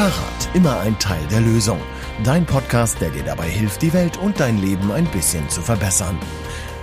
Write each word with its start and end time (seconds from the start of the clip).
Fahrrad, 0.00 0.48
immer 0.54 0.80
ein 0.80 0.98
Teil 0.98 1.20
der 1.30 1.42
Lösung. 1.42 1.78
Dein 2.24 2.46
Podcast, 2.46 3.02
der 3.02 3.10
dir 3.10 3.22
dabei 3.22 3.50
hilft, 3.50 3.82
die 3.82 3.92
Welt 3.92 4.16
und 4.16 4.40
dein 4.40 4.56
Leben 4.56 4.90
ein 4.90 5.04
bisschen 5.04 5.46
zu 5.50 5.60
verbessern. 5.60 6.18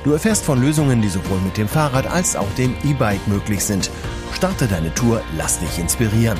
Du 0.03 0.11
erfährst 0.11 0.45
von 0.45 0.61
Lösungen, 0.61 1.01
die 1.01 1.07
sowohl 1.07 1.39
mit 1.39 1.57
dem 1.57 1.67
Fahrrad 1.67 2.05
als 2.05 2.35
auch 2.35 2.47
dem 2.59 2.75
E-Bike 2.83 3.27
möglich 3.27 3.65
sind. 3.65 3.89
Starte 4.33 4.67
deine 4.67 4.93
Tour, 4.93 5.23
lass 5.35 5.59
dich 5.59 5.79
inspirieren. 5.79 6.37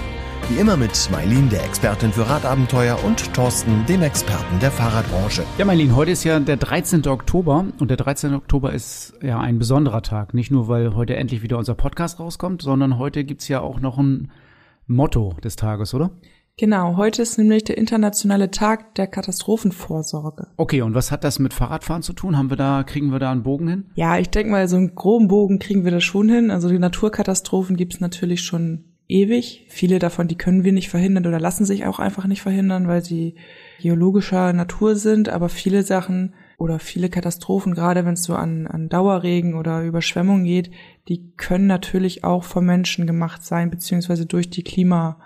Wie 0.49 0.59
immer 0.59 0.77
mit 0.77 1.09
Mailin, 1.11 1.49
der 1.49 1.65
Expertin 1.65 2.11
für 2.11 2.29
Radabenteuer, 2.29 3.03
und 3.03 3.33
Thorsten, 3.33 3.83
dem 3.87 4.03
Experten 4.03 4.59
der 4.59 4.69
Fahrradbranche. 4.69 5.45
Ja, 5.57 5.65
Mailin, 5.65 5.95
heute 5.95 6.11
ist 6.11 6.25
ja 6.25 6.39
der 6.39 6.57
13. 6.57 7.07
Oktober 7.07 7.65
und 7.79 7.87
der 7.87 7.97
13. 7.97 8.35
Oktober 8.35 8.71
ist 8.71 9.15
ja 9.23 9.39
ein 9.39 9.57
besonderer 9.57 10.03
Tag. 10.03 10.35
Nicht 10.35 10.51
nur, 10.51 10.67
weil 10.67 10.93
heute 10.93 11.15
endlich 11.15 11.41
wieder 11.41 11.57
unser 11.57 11.73
Podcast 11.73 12.19
rauskommt, 12.19 12.61
sondern 12.61 12.99
heute 12.99 13.23
gibt's 13.23 13.47
ja 13.47 13.61
auch 13.61 13.79
noch 13.79 13.97
ein 13.97 14.29
Motto 14.85 15.35
des 15.43 15.55
Tages, 15.55 15.95
oder? 15.95 16.11
Genau, 16.59 16.97
heute 16.97 17.21
ist 17.21 17.37
nämlich 17.37 17.65
der 17.65 17.77
internationale 17.77 18.49
Tag 18.49 18.95
der 18.95 19.05
Katastrophenvorsorge. 19.05 20.47
Okay, 20.57 20.81
und 20.81 20.95
was 20.95 21.11
hat 21.11 21.23
das 21.23 21.37
mit 21.37 21.53
Fahrradfahren 21.53 22.01
zu 22.01 22.13
tun? 22.13 22.35
Haben 22.35 22.49
wir 22.49 22.57
da, 22.57 22.83
kriegen 22.83 23.11
wir 23.11 23.19
da 23.19 23.31
einen 23.31 23.43
Bogen 23.43 23.67
hin? 23.67 23.85
Ja, 23.93 24.17
ich 24.17 24.31
denke 24.31 24.51
mal, 24.51 24.67
so 24.67 24.75
einen 24.75 24.95
groben 24.95 25.27
Bogen 25.27 25.59
kriegen 25.59 25.83
wir 25.83 25.91
da 25.91 26.01
schon 26.01 26.29
hin. 26.29 26.49
Also 26.49 26.67
die 26.67 26.79
Naturkatastrophen 26.79 27.77
gibt's 27.77 27.99
natürlich 27.99 28.41
schon 28.41 28.85
ewig. 29.07 29.67
Viele 29.69 29.99
davon, 29.99 30.27
die 30.27 30.35
können 30.35 30.63
wir 30.63 30.73
nicht 30.73 30.89
verhindern 30.89 31.27
oder 31.27 31.39
lassen 31.39 31.63
sich 31.63 31.85
auch 31.85 31.99
einfach 31.99 32.25
nicht 32.25 32.41
verhindern, 32.41 32.87
weil 32.87 33.03
sie 33.03 33.35
geologischer 33.79 34.51
Natur 34.51 34.95
sind. 34.95 35.29
Aber 35.29 35.49
viele 35.49 35.83
Sachen 35.83 36.33
oder 36.57 36.79
viele 36.79 37.09
Katastrophen, 37.09 37.75
gerade 37.75 38.03
wenn 38.03 38.13
es 38.15 38.23
so 38.23 38.33
an, 38.33 38.65
an 38.65 38.89
Dauerregen 38.89 39.53
oder 39.53 39.83
Überschwemmungen 39.83 40.45
geht, 40.45 40.71
die 41.07 41.33
können 41.37 41.67
natürlich 41.67 42.23
auch 42.23 42.43
vom 42.43 42.65
Menschen 42.65 43.05
gemacht 43.05 43.43
sein, 43.43 43.69
beziehungsweise 43.69 44.25
durch 44.25 44.49
die 44.49 44.63
Klima, 44.63 45.19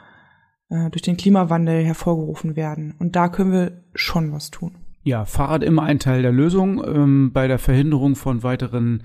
äh, 0.72 0.90
durch 0.90 1.02
den 1.02 1.18
Klimawandel 1.18 1.84
hervorgerufen 1.84 2.56
werden. 2.56 2.96
Und 2.98 3.16
da 3.16 3.28
können 3.28 3.52
wir 3.52 3.74
schon 3.94 4.32
was 4.32 4.50
tun. 4.50 4.72
Ja, 5.04 5.26
Fahrrad 5.26 5.64
immer 5.64 5.84
ein 5.84 6.00
Teil 6.00 6.22
der 6.22 6.32
Lösung 6.32 6.82
ähm, 6.84 7.32
bei 7.34 7.48
der 7.48 7.60
Verhinderung 7.60 8.16
von 8.16 8.42
weiteren 8.42 9.04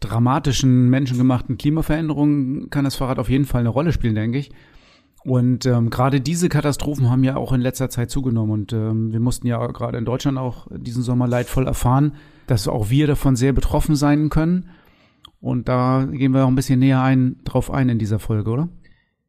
dramatischen 0.00 0.90
menschengemachten 0.90 1.58
Klimaveränderungen 1.58 2.70
kann 2.70 2.84
das 2.84 2.96
Fahrrad 2.96 3.18
auf 3.18 3.28
jeden 3.28 3.46
Fall 3.46 3.60
eine 3.60 3.68
Rolle 3.68 3.92
spielen, 3.92 4.14
denke 4.14 4.38
ich. 4.38 4.52
Und 5.24 5.66
ähm, 5.66 5.90
gerade 5.90 6.20
diese 6.20 6.48
Katastrophen 6.48 7.08
haben 7.08 7.22
ja 7.22 7.36
auch 7.36 7.52
in 7.52 7.60
letzter 7.60 7.88
Zeit 7.88 8.10
zugenommen. 8.10 8.52
Und 8.52 8.72
ähm, 8.72 9.12
wir 9.12 9.20
mussten 9.20 9.46
ja 9.46 9.64
gerade 9.68 9.98
in 9.98 10.04
Deutschland 10.04 10.38
auch 10.38 10.66
diesen 10.70 11.02
Sommer 11.02 11.28
leidvoll 11.28 11.66
erfahren, 11.66 12.14
dass 12.46 12.66
auch 12.66 12.90
wir 12.90 13.06
davon 13.06 13.36
sehr 13.36 13.52
betroffen 13.52 13.94
sein 13.94 14.28
können. 14.28 14.70
Und 15.40 15.68
da 15.68 16.06
gehen 16.10 16.32
wir 16.32 16.44
auch 16.44 16.48
ein 16.48 16.56
bisschen 16.56 16.80
näher 16.80 17.02
ein, 17.02 17.36
drauf 17.44 17.70
ein 17.70 17.88
in 17.88 17.98
dieser 17.98 18.18
Folge, 18.18 18.50
oder? 18.50 18.68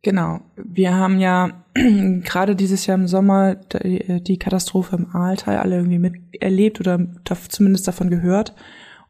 Genau. 0.04 0.42
Wir 0.58 0.96
haben 0.96 1.20
ja 1.20 1.52
gerade 1.74 2.56
dieses 2.56 2.86
Jahr 2.86 2.98
im 2.98 3.08
Sommer 3.08 3.56
die, 3.56 4.22
die 4.22 4.38
Katastrophe 4.38 4.98
im 4.98 5.16
Aaltal 5.16 5.58
alle 5.58 5.78
irgendwie 5.78 6.00
miterlebt 6.00 6.80
oder 6.80 7.00
zumindest 7.50 7.88
davon 7.88 8.10
gehört. 8.10 8.54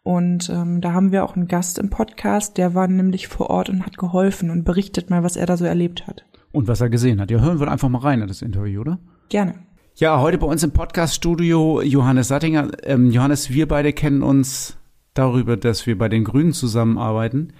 Und 0.03 0.49
ähm, 0.49 0.81
da 0.81 0.93
haben 0.93 1.11
wir 1.11 1.23
auch 1.23 1.35
einen 1.35 1.47
Gast 1.47 1.79
im 1.79 1.89
Podcast, 1.89 2.57
der 2.57 2.75
war 2.75 2.87
nämlich 2.87 3.27
vor 3.27 3.49
Ort 3.49 3.69
und 3.69 3.85
hat 3.85 3.97
geholfen 3.97 4.49
und 4.49 4.65
berichtet 4.65 5.09
mal, 5.09 5.23
was 5.23 5.35
er 5.35 5.45
da 5.45 5.57
so 5.57 5.65
erlebt 5.65 6.07
hat. 6.07 6.25
Und 6.51 6.67
was 6.67 6.81
er 6.81 6.89
gesehen 6.89 7.19
hat. 7.19 7.31
Ja, 7.31 7.39
hören 7.39 7.59
wir 7.59 7.71
einfach 7.71 7.89
mal 7.89 7.99
rein 7.99 8.21
in 8.21 8.27
das 8.27 8.41
Interview, 8.41 8.81
oder? 8.81 8.99
Gerne. 9.29 9.55
Ja, 9.95 10.19
heute 10.19 10.37
bei 10.37 10.45
uns 10.45 10.61
im 10.61 10.71
Podcast-Studio 10.71 11.81
Johannes 11.81 12.27
Sattinger. 12.27 12.69
Ähm, 12.83 13.11
Johannes, 13.11 13.49
wir 13.49 13.67
beide 13.67 13.93
kennen 13.93 14.21
uns 14.21 14.77
darüber, 15.13 15.55
dass 15.57 15.87
wir 15.87 15.97
bei 15.97 16.09
den 16.09 16.23
Grünen 16.23 16.51
zusammenarbeiten. 16.51 17.53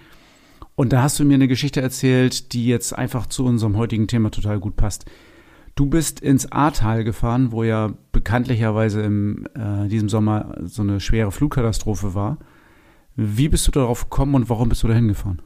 Und 0.76 0.92
da 0.92 1.02
hast 1.02 1.18
du 1.18 1.24
mir 1.24 1.34
eine 1.34 1.48
Geschichte 1.48 1.80
erzählt, 1.80 2.52
die 2.52 2.66
jetzt 2.66 2.92
einfach 2.92 3.26
zu 3.26 3.44
unserem 3.44 3.76
heutigen 3.76 4.08
Thema 4.08 4.30
total 4.30 4.58
gut 4.58 4.76
passt. 4.76 5.04
Du 5.76 5.86
bist 5.86 6.20
ins 6.20 6.50
Ahrtal 6.50 7.04
gefahren, 7.04 7.52
wo 7.52 7.64
ja 7.64 7.92
bekanntlicherweise 8.12 9.02
im 9.02 9.46
äh, 9.54 9.88
diesem 9.88 10.08
Sommer 10.08 10.56
so 10.64 10.82
eine 10.82 11.00
schwere 11.00 11.32
Flugkatastrophe 11.32 12.14
war. 12.14 12.38
Wie 13.16 13.48
bist 13.48 13.66
du 13.66 13.70
darauf 13.72 14.04
gekommen 14.04 14.34
und 14.34 14.48
warum 14.48 14.68
bist 14.68 14.82
du 14.82 14.88
da 14.88 14.94
hingefahren? 14.94 15.42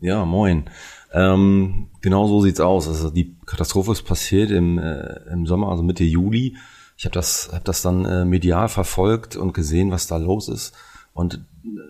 Ja, 0.00 0.24
moin. 0.24 0.64
Ähm, 1.12 1.88
genau 2.00 2.26
so 2.26 2.40
sieht's 2.40 2.60
aus. 2.60 2.88
Also 2.88 3.10
die 3.10 3.36
Katastrophe 3.46 3.92
ist 3.92 4.02
passiert 4.02 4.50
im, 4.50 4.78
äh, 4.78 5.20
im 5.32 5.46
Sommer, 5.46 5.68
also 5.68 5.82
Mitte 5.82 6.04
Juli. 6.04 6.56
Ich 6.96 7.04
habe 7.04 7.14
das, 7.14 7.50
hab 7.52 7.64
das 7.64 7.82
dann 7.82 8.04
äh, 8.04 8.24
medial 8.24 8.68
verfolgt 8.68 9.36
und 9.36 9.54
gesehen, 9.54 9.90
was 9.92 10.08
da 10.08 10.16
los 10.16 10.48
ist. 10.48 10.74
Und 11.12 11.44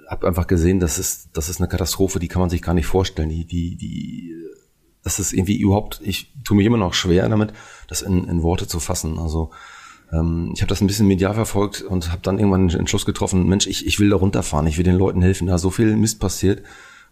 habe 0.09 0.27
einfach 0.27 0.47
gesehen, 0.47 0.81
das 0.81 0.99
ist, 0.99 1.31
das 1.37 1.49
ist 1.49 1.61
eine 1.61 1.69
Katastrophe, 1.69 2.19
die 2.19 2.29
kann 2.29 2.41
man 2.41 2.51
sich 2.51 2.63
gar 2.63 2.75
nicht 2.75 2.87
vorstellen. 2.87 3.29
Die, 3.29 3.45
die, 3.47 3.77
die 3.77 4.35
das 5.03 5.19
ist 5.19 5.33
irgendwie 5.33 5.59
überhaupt, 5.59 6.01
ich 6.05 6.33
tue 6.45 6.57
mich 6.57 6.67
immer 6.67 6.77
noch 6.77 6.95
schwer 6.95 7.29
damit, 7.29 7.53
das 7.89 8.03
in, 8.03 8.29
in 8.29 8.43
Worte 8.43 8.67
zu 8.67 8.79
fassen. 8.79 9.19
Also 9.19 9.51
ähm, 10.13 10.53
ich 10.55 10.63
habe 10.63 10.69
das 10.69 10.81
ein 10.81 10.87
bisschen 10.87 11.09
medial 11.09 11.35
verfolgt 11.35 11.83
und 11.83 12.11
habe 12.11 12.23
dann 12.23 12.39
irgendwann 12.39 12.69
einen 12.69 12.81
Entschluss 12.81 13.05
getroffen, 13.05 13.49
Mensch, 13.49 13.67
ich, 13.67 13.87
ich 13.87 13.99
will 13.99 14.11
da 14.11 14.17
runterfahren, 14.17 14.67
ich 14.67 14.79
will 14.79 14.85
den 14.85 14.97
Leuten 14.97 15.23
helfen, 15.23 15.49
da 15.49 15.59
so 15.59 15.71
viel 15.71 15.97
Mist 15.97 16.21
passiert 16.21 16.63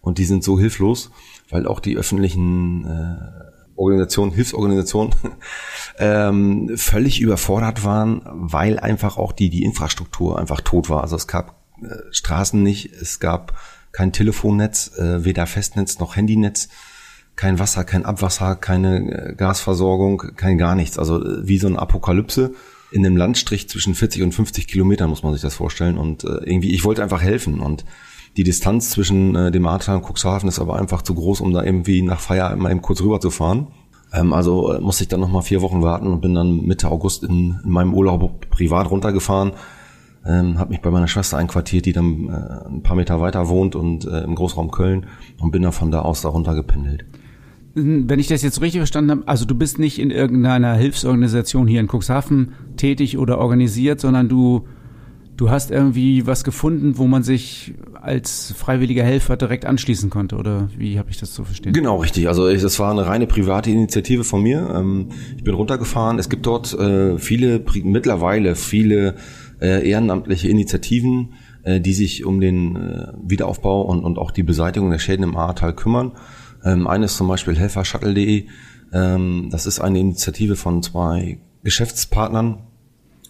und 0.01 0.17
die 0.17 0.25
sind 0.25 0.43
so 0.43 0.57
hilflos, 0.59 1.11
weil 1.49 1.67
auch 1.67 1.79
die 1.79 1.97
öffentlichen 1.97 2.85
äh, 2.85 3.51
Organisationen, 3.75 4.31
Hilfsorganisationen 4.31 5.13
ähm, 5.97 6.71
völlig 6.75 7.19
überfordert 7.19 7.83
waren, 7.83 8.21
weil 8.25 8.79
einfach 8.79 9.17
auch 9.17 9.31
die, 9.31 9.49
die 9.49 9.63
Infrastruktur 9.63 10.39
einfach 10.39 10.61
tot 10.61 10.89
war. 10.89 11.01
Also 11.01 11.15
es 11.15 11.27
gab 11.27 11.60
Straßen 12.11 12.61
nicht, 12.61 12.91
es 12.93 13.19
gab 13.19 13.53
kein 13.91 14.13
Telefonnetz, 14.13 14.97
äh, 14.97 15.25
weder 15.25 15.47
Festnetz 15.47 15.99
noch 15.99 16.15
Handynetz 16.15 16.69
kein 17.35 17.59
Wasser, 17.59 17.83
kein 17.83 18.05
Abwasser, 18.05 18.55
keine 18.55 19.29
äh, 19.31 19.35
Gasversorgung, 19.35 20.35
kein 20.35 20.57
gar 20.57 20.75
nichts. 20.75 20.99
Also 20.99 21.23
äh, 21.23 21.47
wie 21.47 21.57
so 21.57 21.67
eine 21.67 21.79
Apokalypse 21.79 22.53
in 22.91 23.05
einem 23.05 23.17
Landstrich 23.17 23.69
zwischen 23.69 23.95
40 23.95 24.21
und 24.23 24.33
50 24.33 24.67
Kilometern 24.67 25.09
muss 25.09 25.23
man 25.23 25.33
sich 25.33 25.41
das 25.41 25.55
vorstellen. 25.55 25.97
Und 25.97 26.23
äh, 26.23 26.43
irgendwie, 26.43 26.71
ich 26.71 26.83
wollte 26.83 27.01
einfach 27.01 27.21
helfen. 27.21 27.59
Und 27.59 27.85
die 28.37 28.43
Distanz 28.43 28.91
zwischen 28.91 29.35
äh, 29.35 29.51
dem 29.51 29.65
Ahrtal 29.65 29.97
und 29.97 30.05
Cuxhaven 30.05 30.49
ist 30.49 30.59
aber 30.59 30.79
einfach 30.79 31.01
zu 31.01 31.15
groß, 31.15 31.41
um 31.41 31.53
da 31.53 31.63
irgendwie 31.63 32.01
nach 32.01 32.19
Feier 32.19 32.55
mal 32.55 32.71
eben 32.71 32.81
kurz 32.81 33.01
rüber 33.01 33.19
zu 33.19 33.31
fahren. 33.31 33.67
Ähm, 34.13 34.33
also 34.33 34.73
äh, 34.73 34.79
musste 34.81 35.05
ich 35.05 35.07
dann 35.07 35.21
nochmal 35.21 35.41
vier 35.41 35.61
Wochen 35.61 35.81
warten 35.81 36.07
und 36.07 36.21
bin 36.21 36.35
dann 36.35 36.61
Mitte 36.61 36.89
August 36.89 37.23
in 37.23 37.59
meinem 37.63 37.93
Urlaub 37.93 38.49
privat 38.49 38.91
runtergefahren. 38.91 39.53
Ähm, 40.25 40.59
habe 40.59 40.69
mich 40.69 40.81
bei 40.81 40.91
meiner 40.91 41.07
Schwester 41.07 41.37
einquartiert, 41.37 41.85
die 41.85 41.93
dann 41.93 42.29
äh, 42.29 42.67
ein 42.69 42.83
paar 42.83 42.95
Meter 42.95 43.19
weiter 43.19 43.49
wohnt 43.49 43.75
und 43.75 44.05
äh, 44.05 44.21
im 44.21 44.35
Großraum 44.35 44.69
Köln 44.69 45.07
und 45.39 45.51
bin 45.51 45.63
dann 45.63 45.71
von 45.71 45.89
da 45.89 46.01
aus 46.01 46.21
da 46.21 46.29
runtergependelt. 46.29 47.05
Wenn 47.73 48.19
ich 48.19 48.27
das 48.27 48.41
jetzt 48.41 48.61
richtig 48.61 48.81
verstanden 48.81 49.11
habe, 49.11 49.27
also 49.27 49.45
du 49.45 49.55
bist 49.55 49.79
nicht 49.79 49.97
in 49.97 50.11
irgendeiner 50.11 50.73
Hilfsorganisation 50.73 51.67
hier 51.67 51.79
in 51.79 51.87
Cuxhaven 51.87 52.51
tätig 52.75 53.17
oder 53.17 53.37
organisiert, 53.37 54.01
sondern 54.01 54.27
du, 54.27 54.67
du 55.37 55.49
hast 55.49 55.71
irgendwie 55.71 56.27
was 56.27 56.43
gefunden, 56.43 56.97
wo 56.97 57.07
man 57.07 57.23
sich 57.23 57.73
als 58.01 58.53
freiwilliger 58.57 59.03
Helfer 59.03 59.37
direkt 59.37 59.65
anschließen 59.65 60.09
konnte, 60.09 60.35
oder 60.35 60.69
wie 60.77 60.99
habe 60.99 61.09
ich 61.11 61.17
das 61.17 61.33
zu 61.33 61.45
verstehen? 61.45 61.71
Genau, 61.71 61.97
richtig. 61.97 62.27
Also 62.27 62.49
ich, 62.49 62.61
das 62.61 62.77
war 62.79 62.91
eine 62.91 63.07
reine 63.07 63.25
private 63.25 63.71
Initiative 63.71 64.23
von 64.23 64.43
mir. 64.43 64.69
Ähm, 64.75 65.07
ich 65.37 65.43
bin 65.43 65.53
runtergefahren. 65.53 66.19
Es 66.19 66.29
gibt 66.29 66.45
dort 66.45 66.77
äh, 66.77 67.17
viele, 67.17 67.63
mittlerweile 67.83 68.55
viele 68.55 69.15
äh, 69.61 69.87
ehrenamtliche 69.87 70.49
Initiativen, 70.49 71.33
äh, 71.63 71.79
die 71.79 71.93
sich 71.93 72.25
um 72.25 72.41
den 72.41 72.77
Wiederaufbau 73.23 73.83
und, 73.83 74.03
und 74.03 74.17
auch 74.17 74.31
die 74.31 74.43
Beseitigung 74.43 74.91
der 74.91 74.99
Schäden 74.99 75.23
im 75.23 75.37
Ahrtal 75.37 75.73
kümmern. 75.73 76.13
Ähm, 76.63 76.87
eine 76.87 77.07
zum 77.07 77.27
Beispiel 77.27 77.57
helfershuttle.de. 77.57 78.47
Ähm, 78.93 79.49
das 79.51 79.65
ist 79.65 79.79
eine 79.79 79.99
Initiative 79.99 80.55
von 80.55 80.83
zwei 80.83 81.39
Geschäftspartnern, 81.63 82.59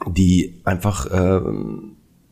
die 0.08 0.62
einfach 0.64 1.06
äh, 1.08 1.42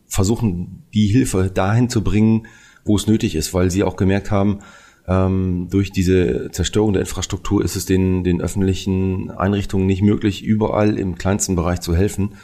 versuchen, 0.07 0.83
die 0.93 1.07
Hilfe 1.07 1.51
dahin 1.53 1.89
zu 1.89 2.03
bringen, 2.03 2.47
wo 2.83 2.95
es 2.95 3.07
nötig 3.07 3.35
ist, 3.35 3.53
weil 3.53 3.69
sie 3.69 3.83
auch 3.83 3.95
gemerkt 3.95 4.31
haben, 4.31 4.59
ähm, 5.07 5.67
durch 5.69 5.91
diese 5.91 6.49
Zerstörung 6.51 6.93
der 6.93 7.01
Infrastruktur 7.01 7.63
ist 7.63 7.75
es 7.75 7.85
den, 7.85 8.23
den 8.23 8.41
öffentlichen 8.41 9.31
Einrichtungen 9.31 9.85
nicht 9.85 10.01
möglich, 10.01 10.43
überall 10.43 10.97
im 10.97 11.15
kleinsten 11.15 11.55
Bereich 11.55 11.81
zu 11.81 11.95
helfen. 11.95 12.35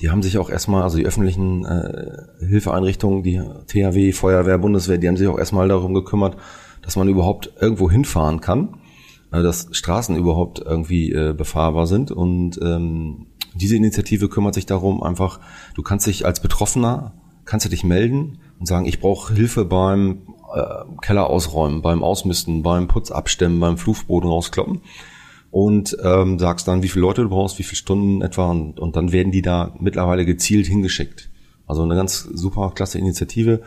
Die 0.00 0.10
haben 0.10 0.22
sich 0.22 0.38
auch 0.38 0.48
erstmal, 0.48 0.82
also 0.82 0.96
die 0.96 1.04
öffentlichen 1.04 1.64
äh, 1.64 2.46
Hilfeeinrichtungen, 2.46 3.22
die 3.22 3.40
THW, 3.66 4.12
Feuerwehr, 4.12 4.58
Bundeswehr, 4.58 4.98
die 4.98 5.08
haben 5.08 5.16
sich 5.16 5.28
auch 5.28 5.38
erstmal 5.38 5.68
darum 5.68 5.92
gekümmert, 5.92 6.36
dass 6.82 6.96
man 6.96 7.08
überhaupt 7.08 7.52
irgendwo 7.60 7.90
hinfahren 7.90 8.40
kann, 8.40 8.76
äh, 9.30 9.42
dass 9.42 9.68
Straßen 9.72 10.16
überhaupt 10.16 10.60
irgendwie 10.60 11.12
äh, 11.12 11.34
befahrbar 11.34 11.86
sind. 11.86 12.10
Und 12.10 12.58
ähm, 12.62 13.26
diese 13.54 13.76
Initiative 13.76 14.28
kümmert 14.28 14.54
sich 14.54 14.64
darum, 14.64 15.02
einfach, 15.02 15.38
du 15.74 15.82
kannst 15.82 16.06
dich 16.06 16.24
als 16.24 16.40
Betroffener, 16.40 17.12
kannst 17.44 17.66
du 17.66 17.70
dich 17.70 17.84
melden 17.84 18.38
und 18.58 18.66
sagen, 18.66 18.86
ich 18.86 19.00
brauche 19.00 19.34
Hilfe 19.34 19.66
beim 19.66 20.22
äh, 20.54 20.62
Keller 21.02 21.28
ausräumen, 21.28 21.82
beim 21.82 22.02
Ausmisten, 22.02 22.62
beim 22.62 22.88
Putz 22.88 23.10
abstemmen, 23.10 23.60
beim 23.60 23.76
Fluchboden 23.76 24.30
rauskloppen 24.30 24.80
und 25.50 25.96
ähm, 26.02 26.38
sagst 26.38 26.68
dann, 26.68 26.82
wie 26.82 26.88
viele 26.88 27.02
Leute 27.02 27.22
du 27.22 27.28
brauchst, 27.28 27.58
wie 27.58 27.64
viele 27.64 27.76
Stunden 27.76 28.22
etwa 28.22 28.50
und, 28.50 28.78
und 28.78 28.96
dann 28.96 29.12
werden 29.12 29.32
die 29.32 29.42
da 29.42 29.74
mittlerweile 29.80 30.24
gezielt 30.24 30.66
hingeschickt. 30.66 31.28
Also 31.66 31.82
eine 31.82 31.94
ganz 31.94 32.22
super 32.22 32.72
klasse 32.74 32.98
Initiative. 32.98 33.60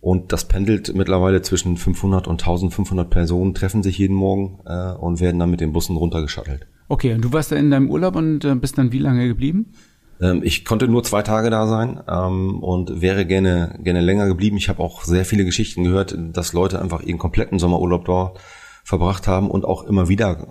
Und 0.00 0.32
das 0.32 0.46
pendelt 0.46 0.94
mittlerweile 0.94 1.42
zwischen 1.42 1.76
500 1.76 2.28
und 2.28 2.40
1500 2.40 3.10
Personen, 3.10 3.54
treffen 3.54 3.82
sich 3.82 3.98
jeden 3.98 4.14
Morgen 4.14 4.60
äh, 4.64 4.92
und 4.92 5.20
werden 5.20 5.40
dann 5.40 5.50
mit 5.50 5.60
den 5.60 5.72
Bussen 5.72 5.96
runtergeschattelt. 5.96 6.66
Okay, 6.88 7.14
und 7.14 7.22
du 7.22 7.32
warst 7.32 7.52
da 7.52 7.56
in 7.56 7.70
deinem 7.70 7.90
Urlaub 7.90 8.16
und 8.16 8.44
äh, 8.44 8.54
bist 8.54 8.78
dann 8.78 8.92
wie 8.92 8.98
lange 8.98 9.26
geblieben? 9.26 9.72
Ähm, 10.20 10.40
ich 10.44 10.64
konnte 10.64 10.88
nur 10.88 11.02
zwei 11.04 11.22
Tage 11.22 11.50
da 11.50 11.66
sein 11.66 12.00
ähm, 12.08 12.62
und 12.62 13.00
wäre 13.00 13.26
gerne 13.26 13.78
gerne 13.82 14.00
länger 14.00 14.26
geblieben. 14.26 14.56
Ich 14.56 14.68
habe 14.68 14.82
auch 14.82 15.02
sehr 15.02 15.24
viele 15.24 15.44
Geschichten 15.44 15.84
gehört, 15.84 16.16
dass 16.32 16.52
Leute 16.52 16.80
einfach 16.80 17.02
ihren 17.02 17.18
kompletten 17.18 17.58
Sommerurlaub 17.58 18.04
dort 18.04 18.40
verbracht 18.84 19.26
haben 19.26 19.50
und 19.50 19.64
auch 19.64 19.84
immer 19.84 20.08
wieder 20.08 20.46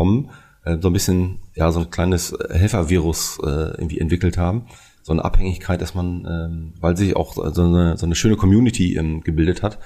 kommen. 0.00 0.30
Äh, 0.64 0.78
so 0.80 0.88
ein 0.88 0.94
bisschen, 0.94 1.40
ja, 1.54 1.70
so 1.70 1.80
ein 1.80 1.90
kleines 1.90 2.34
Helfervirus 2.50 3.38
äh, 3.42 3.76
irgendwie 3.76 4.00
entwickelt 4.00 4.38
haben. 4.38 4.66
So 5.02 5.12
eine 5.12 5.24
Abhängigkeit, 5.24 5.82
dass 5.82 5.94
man, 5.94 6.26
ähm, 6.26 6.72
weil 6.80 6.96
sich 6.96 7.16
auch 7.16 7.34
so 7.34 7.62
eine, 7.62 7.98
so 7.98 8.06
eine 8.06 8.14
schöne 8.14 8.36
Community 8.36 8.96
ähm, 8.96 9.20
gebildet 9.22 9.62
hat 9.62 9.78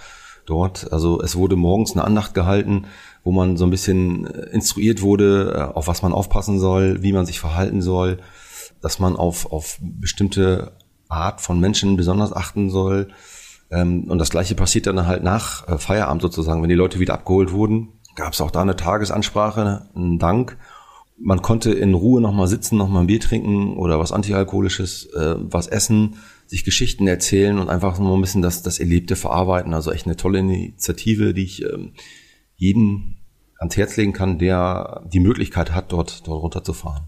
dort. 0.47 0.93
Also 0.93 1.21
es 1.21 1.35
wurde 1.35 1.57
morgens 1.57 1.93
eine 1.93 2.05
Andacht 2.05 2.33
gehalten, 2.33 2.87
wo 3.25 3.33
man 3.33 3.57
so 3.57 3.65
ein 3.65 3.71
bisschen 3.71 4.27
äh, 4.27 4.51
instruiert 4.51 5.03
wurde, 5.03 5.55
äh, 5.57 5.75
auf 5.75 5.89
was 5.89 6.03
man 6.03 6.13
aufpassen 6.13 6.61
soll, 6.61 7.03
wie 7.03 7.13
man 7.13 7.27
sich 7.27 7.41
verhalten 7.41 7.83
soll, 7.83 8.19
dass 8.81 9.01
man 9.01 9.17
auf, 9.17 9.51
auf 9.51 9.79
bestimmte 9.81 10.73
Art 11.09 11.41
von 11.41 11.59
Menschen 11.59 11.97
besonders 11.97 12.33
achten 12.33 12.71
soll. 12.71 13.09
Ähm, 13.71 14.05
und 14.09 14.19
das 14.19 14.31
gleiche 14.31 14.55
passiert 14.55 14.87
dann 14.87 15.09
halt 15.09 15.25
nach 15.25 15.67
äh, 15.67 15.79
Feierabend 15.79 16.23
sozusagen, 16.23 16.63
wenn 16.63 16.69
die 16.69 16.77
Leute 16.77 17.01
wieder 17.01 17.15
abgeholt 17.15 17.51
wurden, 17.51 17.89
gab 18.15 18.33
es 18.33 18.41
auch 18.41 18.51
da 18.51 18.63
eine 18.63 18.77
Tagesansprache, 18.77 19.89
einen 19.95 20.19
Dank. 20.19 20.59
Man 21.17 21.43
konnte 21.43 21.73
in 21.73 21.95
Ruhe 21.95 22.21
nochmal 22.21 22.49
sitzen, 22.49 22.77
nochmal 22.77 23.05
ein 23.05 23.07
Bier 23.07 23.21
trinken 23.21 23.77
oder 23.77 23.99
was 24.01 24.13
Antialkoholisches, 24.13 25.07
äh, 25.15 25.37
was 25.39 25.69
essen, 25.69 26.17
sich 26.47 26.65
Geschichten 26.65 27.07
erzählen 27.07 27.59
und 27.59 27.71
einfach 27.71 27.97
so 27.97 28.15
ein 28.15 28.21
bisschen 28.21 28.43
das, 28.43 28.63
das 28.63 28.79
Erlebte 28.79 29.17
verarbeiten. 29.17 29.75
Also 29.75 29.93
echt 29.93 30.07
eine 30.07 30.17
tolle 30.17 30.41
Initiative, 30.41 31.33
die 31.33 31.45
ich 31.45 31.65
ähm, 31.65 31.93
jeden 32.57 33.19
ans 33.59 33.77
Herz 33.77 33.97
legen 33.97 34.13
kann, 34.13 34.39
der 34.39 35.05
die 35.13 35.21
Möglichkeit 35.21 35.73
hat, 35.73 35.93
dort, 35.93 36.27
dort 36.27 36.43
runterzufahren. 36.43 37.05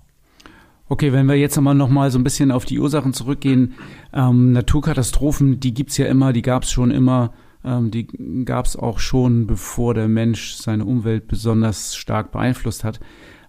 Okay, 0.89 1.13
wenn 1.13 1.27
wir 1.27 1.35
jetzt 1.35 1.59
aber 1.59 1.75
noch 1.75 1.89
mal 1.89 2.13
so 2.13 2.19
ein 2.19 2.25
bisschen 2.25 2.53
auf 2.53 2.65
die 2.65 2.79
Ursachen 2.79 3.13
zurückgehen, 3.13 3.75
ähm, 4.13 4.53
Naturkatastrophen, 4.53 5.59
die 5.59 5.75
gibt's 5.75 5.97
ja 5.97 6.07
immer, 6.07 6.33
die 6.33 6.43
gab's 6.43 6.71
schon 6.71 6.93
immer, 6.93 7.33
ähm, 7.67 7.91
die 7.91 8.07
gab's 8.45 8.77
auch 8.77 8.99
schon, 8.99 9.47
bevor 9.47 9.93
der 9.95 10.09
Mensch 10.09 10.55
seine 10.55 10.85
Umwelt 10.85 11.29
besonders 11.29 11.97
stark 11.97 12.33
beeinflusst 12.33 12.85
hat. 12.85 13.01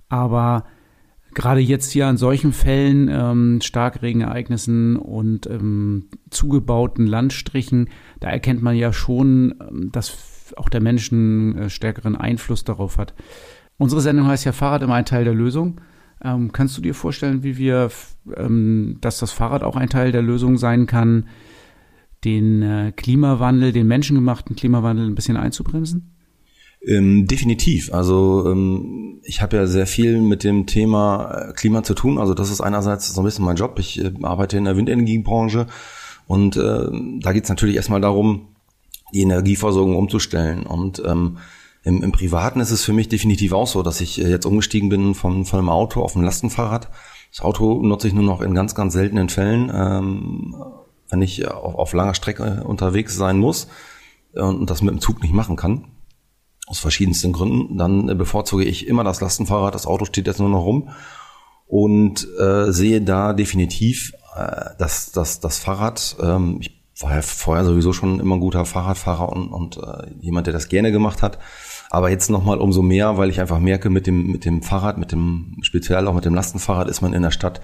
Aber 0.09 0.65
gerade 1.33 1.61
jetzt 1.61 1.91
hier 1.91 2.07
an 2.07 2.17
solchen 2.17 2.51
Fällen, 2.51 3.09
ähm, 3.09 3.59
Starkregenereignissen 3.61 4.95
und 4.95 5.45
ähm, 5.47 6.09
zugebauten 6.31 7.05
Landstrichen, 7.05 7.89
da 8.19 8.29
erkennt 8.29 8.61
man 8.61 8.75
ja 8.75 8.91
schon, 8.91 9.55
ähm, 9.61 9.91
dass 9.91 10.53
auch 10.55 10.69
der 10.69 10.81
Mensch 10.81 11.11
einen 11.11 11.57
äh, 11.57 11.69
stärkeren 11.69 12.15
Einfluss 12.15 12.63
darauf 12.63 12.97
hat. 12.97 13.13
Unsere 13.77 14.01
Sendung 14.01 14.27
heißt 14.27 14.45
ja 14.45 14.51
Fahrrad 14.51 14.81
immer 14.81 14.95
ein 14.95 15.05
Teil 15.05 15.25
der 15.25 15.35
Lösung. 15.35 15.79
Ähm, 16.23 16.51
kannst 16.51 16.75
du 16.77 16.81
dir 16.81 16.95
vorstellen, 16.95 17.43
wie 17.43 17.57
wir, 17.57 17.91
ähm, 18.35 18.97
dass 19.01 19.19
das 19.19 19.31
Fahrrad 19.31 19.61
auch 19.61 19.75
ein 19.75 19.89
Teil 19.89 20.11
der 20.11 20.23
Lösung 20.23 20.57
sein 20.57 20.87
kann, 20.87 21.27
den 22.23 22.61
äh, 22.61 22.91
Klimawandel, 22.95 23.71
den 23.71 23.87
menschengemachten 23.87 24.55
Klimawandel 24.55 25.07
ein 25.07 25.15
bisschen 25.15 25.37
einzubremsen? 25.37 26.13
Ähm, 26.85 27.27
definitiv. 27.27 27.93
Also 27.93 28.49
ähm, 28.49 29.19
ich 29.23 29.41
habe 29.41 29.57
ja 29.57 29.67
sehr 29.67 29.87
viel 29.87 30.21
mit 30.21 30.43
dem 30.43 30.67
Thema 30.67 31.49
äh, 31.49 31.53
Klima 31.53 31.83
zu 31.83 31.93
tun. 31.93 32.17
Also 32.17 32.33
das 32.33 32.49
ist 32.49 32.61
einerseits 32.61 33.13
so 33.13 33.21
ein 33.21 33.25
bisschen 33.25 33.45
mein 33.45 33.55
Job. 33.55 33.77
Ich 33.79 33.99
äh, 33.99 34.11
arbeite 34.21 34.57
in 34.57 34.65
der 34.65 34.77
Windenergiebranche 34.77 35.67
und 36.27 36.55
äh, 36.57 36.89
da 37.21 37.33
geht 37.33 37.43
es 37.43 37.49
natürlich 37.49 37.75
erstmal 37.75 38.01
darum, 38.01 38.49
die 39.13 39.21
Energieversorgung 39.21 39.95
umzustellen. 39.95 40.63
Und 40.63 41.01
ähm, 41.05 41.37
im, 41.83 42.03
Im 42.03 42.11
Privaten 42.11 42.59
ist 42.59 42.71
es 42.71 42.83
für 42.83 42.93
mich 42.93 43.07
definitiv 43.07 43.53
auch 43.53 43.67
so, 43.67 43.81
dass 43.81 44.01
ich 44.01 44.19
äh, 44.19 44.29
jetzt 44.29 44.45
umgestiegen 44.45 44.89
bin 44.89 45.15
von, 45.15 45.45
von 45.45 45.59
einem 45.59 45.69
Auto 45.69 46.01
auf 46.01 46.15
ein 46.15 46.23
Lastenfahrrad. 46.23 46.89
Das 47.31 47.41
Auto 47.41 47.81
nutze 47.81 48.07
ich 48.07 48.13
nur 48.13 48.23
noch 48.23 48.41
in 48.41 48.53
ganz, 48.53 48.75
ganz 48.75 48.93
seltenen 48.93 49.29
Fällen, 49.29 49.71
ähm, 49.73 50.55
wenn 51.09 51.21
ich 51.21 51.47
auf, 51.47 51.75
auf 51.75 51.93
langer 51.93 52.13
Strecke 52.13 52.63
unterwegs 52.65 53.15
sein 53.15 53.37
muss 53.37 53.67
und 54.33 54.69
das 54.69 54.81
mit 54.81 54.93
dem 54.93 55.01
Zug 55.01 55.21
nicht 55.21 55.33
machen 55.33 55.55
kann 55.55 55.85
aus 56.67 56.79
verschiedensten 56.79 57.31
Gründen, 57.31 57.77
dann 57.77 58.09
äh, 58.09 58.15
bevorzuge 58.15 58.65
ich 58.65 58.87
immer 58.87 59.03
das 59.03 59.21
Lastenfahrrad. 59.21 59.73
Das 59.73 59.87
Auto 59.87 60.05
steht 60.05 60.27
jetzt 60.27 60.39
nur 60.39 60.49
noch 60.49 60.65
rum 60.65 60.89
und 61.65 62.27
äh, 62.39 62.71
sehe 62.71 63.01
da 63.01 63.33
definitiv, 63.33 64.13
äh, 64.35 64.71
dass, 64.77 65.11
dass 65.11 65.39
das 65.39 65.59
Fahrrad, 65.59 66.17
ähm, 66.21 66.57
ich 66.59 66.77
war 66.99 67.15
ja 67.15 67.21
vorher 67.21 67.63
sowieso 67.63 67.93
schon 67.93 68.19
immer 68.19 68.35
ein 68.35 68.41
guter 68.41 68.65
Fahrradfahrer 68.65 69.29
und, 69.29 69.49
und 69.49 69.77
äh, 69.77 70.11
jemand, 70.19 70.47
der 70.47 70.53
das 70.53 70.67
gerne 70.67 70.91
gemacht 70.91 71.21
hat, 71.21 71.39
aber 71.89 72.09
jetzt 72.09 72.29
nochmal 72.29 72.59
umso 72.59 72.81
mehr, 72.81 73.17
weil 73.17 73.29
ich 73.29 73.39
einfach 73.39 73.59
merke, 73.59 73.89
mit 73.89 74.07
dem, 74.07 74.31
mit 74.31 74.43
dem 74.45 74.61
Fahrrad, 74.61 74.97
mit 74.97 75.11
dem, 75.11 75.57
speziell 75.61 76.07
auch 76.07 76.13
mit 76.13 76.25
dem 76.25 76.35
Lastenfahrrad 76.35 76.89
ist 76.89 77.01
man 77.01 77.13
in 77.13 77.21
der 77.21 77.31
Stadt 77.31 77.61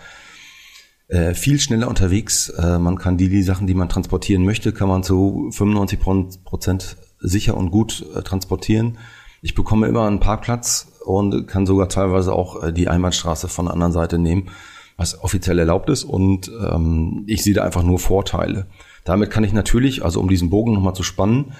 äh, 1.07 1.33
viel 1.33 1.59
schneller 1.59 1.87
unterwegs. 1.87 2.49
Äh, 2.49 2.79
man 2.79 2.97
kann 2.97 3.17
die, 3.17 3.29
die 3.29 3.43
Sachen, 3.43 3.67
die 3.67 3.73
man 3.73 3.89
transportieren 3.89 4.43
möchte, 4.43 4.71
kann 4.73 4.87
man 4.87 5.03
zu 5.03 5.49
95 5.51 5.99
Prozent 6.43 6.97
sicher 7.19 7.55
und 7.57 7.71
gut 7.71 8.05
äh, 8.15 8.21
transportieren. 8.21 8.97
Ich 9.41 9.55
bekomme 9.55 9.87
immer 9.87 10.07
einen 10.07 10.19
Parkplatz 10.19 10.87
und 11.05 11.47
kann 11.47 11.65
sogar 11.65 11.89
teilweise 11.89 12.33
auch 12.33 12.63
äh, 12.63 12.73
die 12.73 12.87
Einbahnstraße 12.87 13.47
von 13.47 13.65
der 13.65 13.73
anderen 13.73 13.91
Seite 13.91 14.17
nehmen, 14.17 14.49
was 14.97 15.21
offiziell 15.21 15.59
erlaubt 15.59 15.89
ist. 15.89 16.03
Und 16.03 16.49
ähm, 16.49 17.23
ich 17.27 17.43
sehe 17.43 17.53
da 17.53 17.63
einfach 17.63 17.83
nur 17.83 17.99
Vorteile. 17.99 18.67
Damit 19.03 19.31
kann 19.31 19.43
ich 19.43 19.53
natürlich, 19.53 20.03
also 20.03 20.19
um 20.19 20.29
diesen 20.29 20.49
Bogen 20.49 20.73
nochmal 20.73 20.95
zu 20.95 21.03
spannen, 21.03 21.53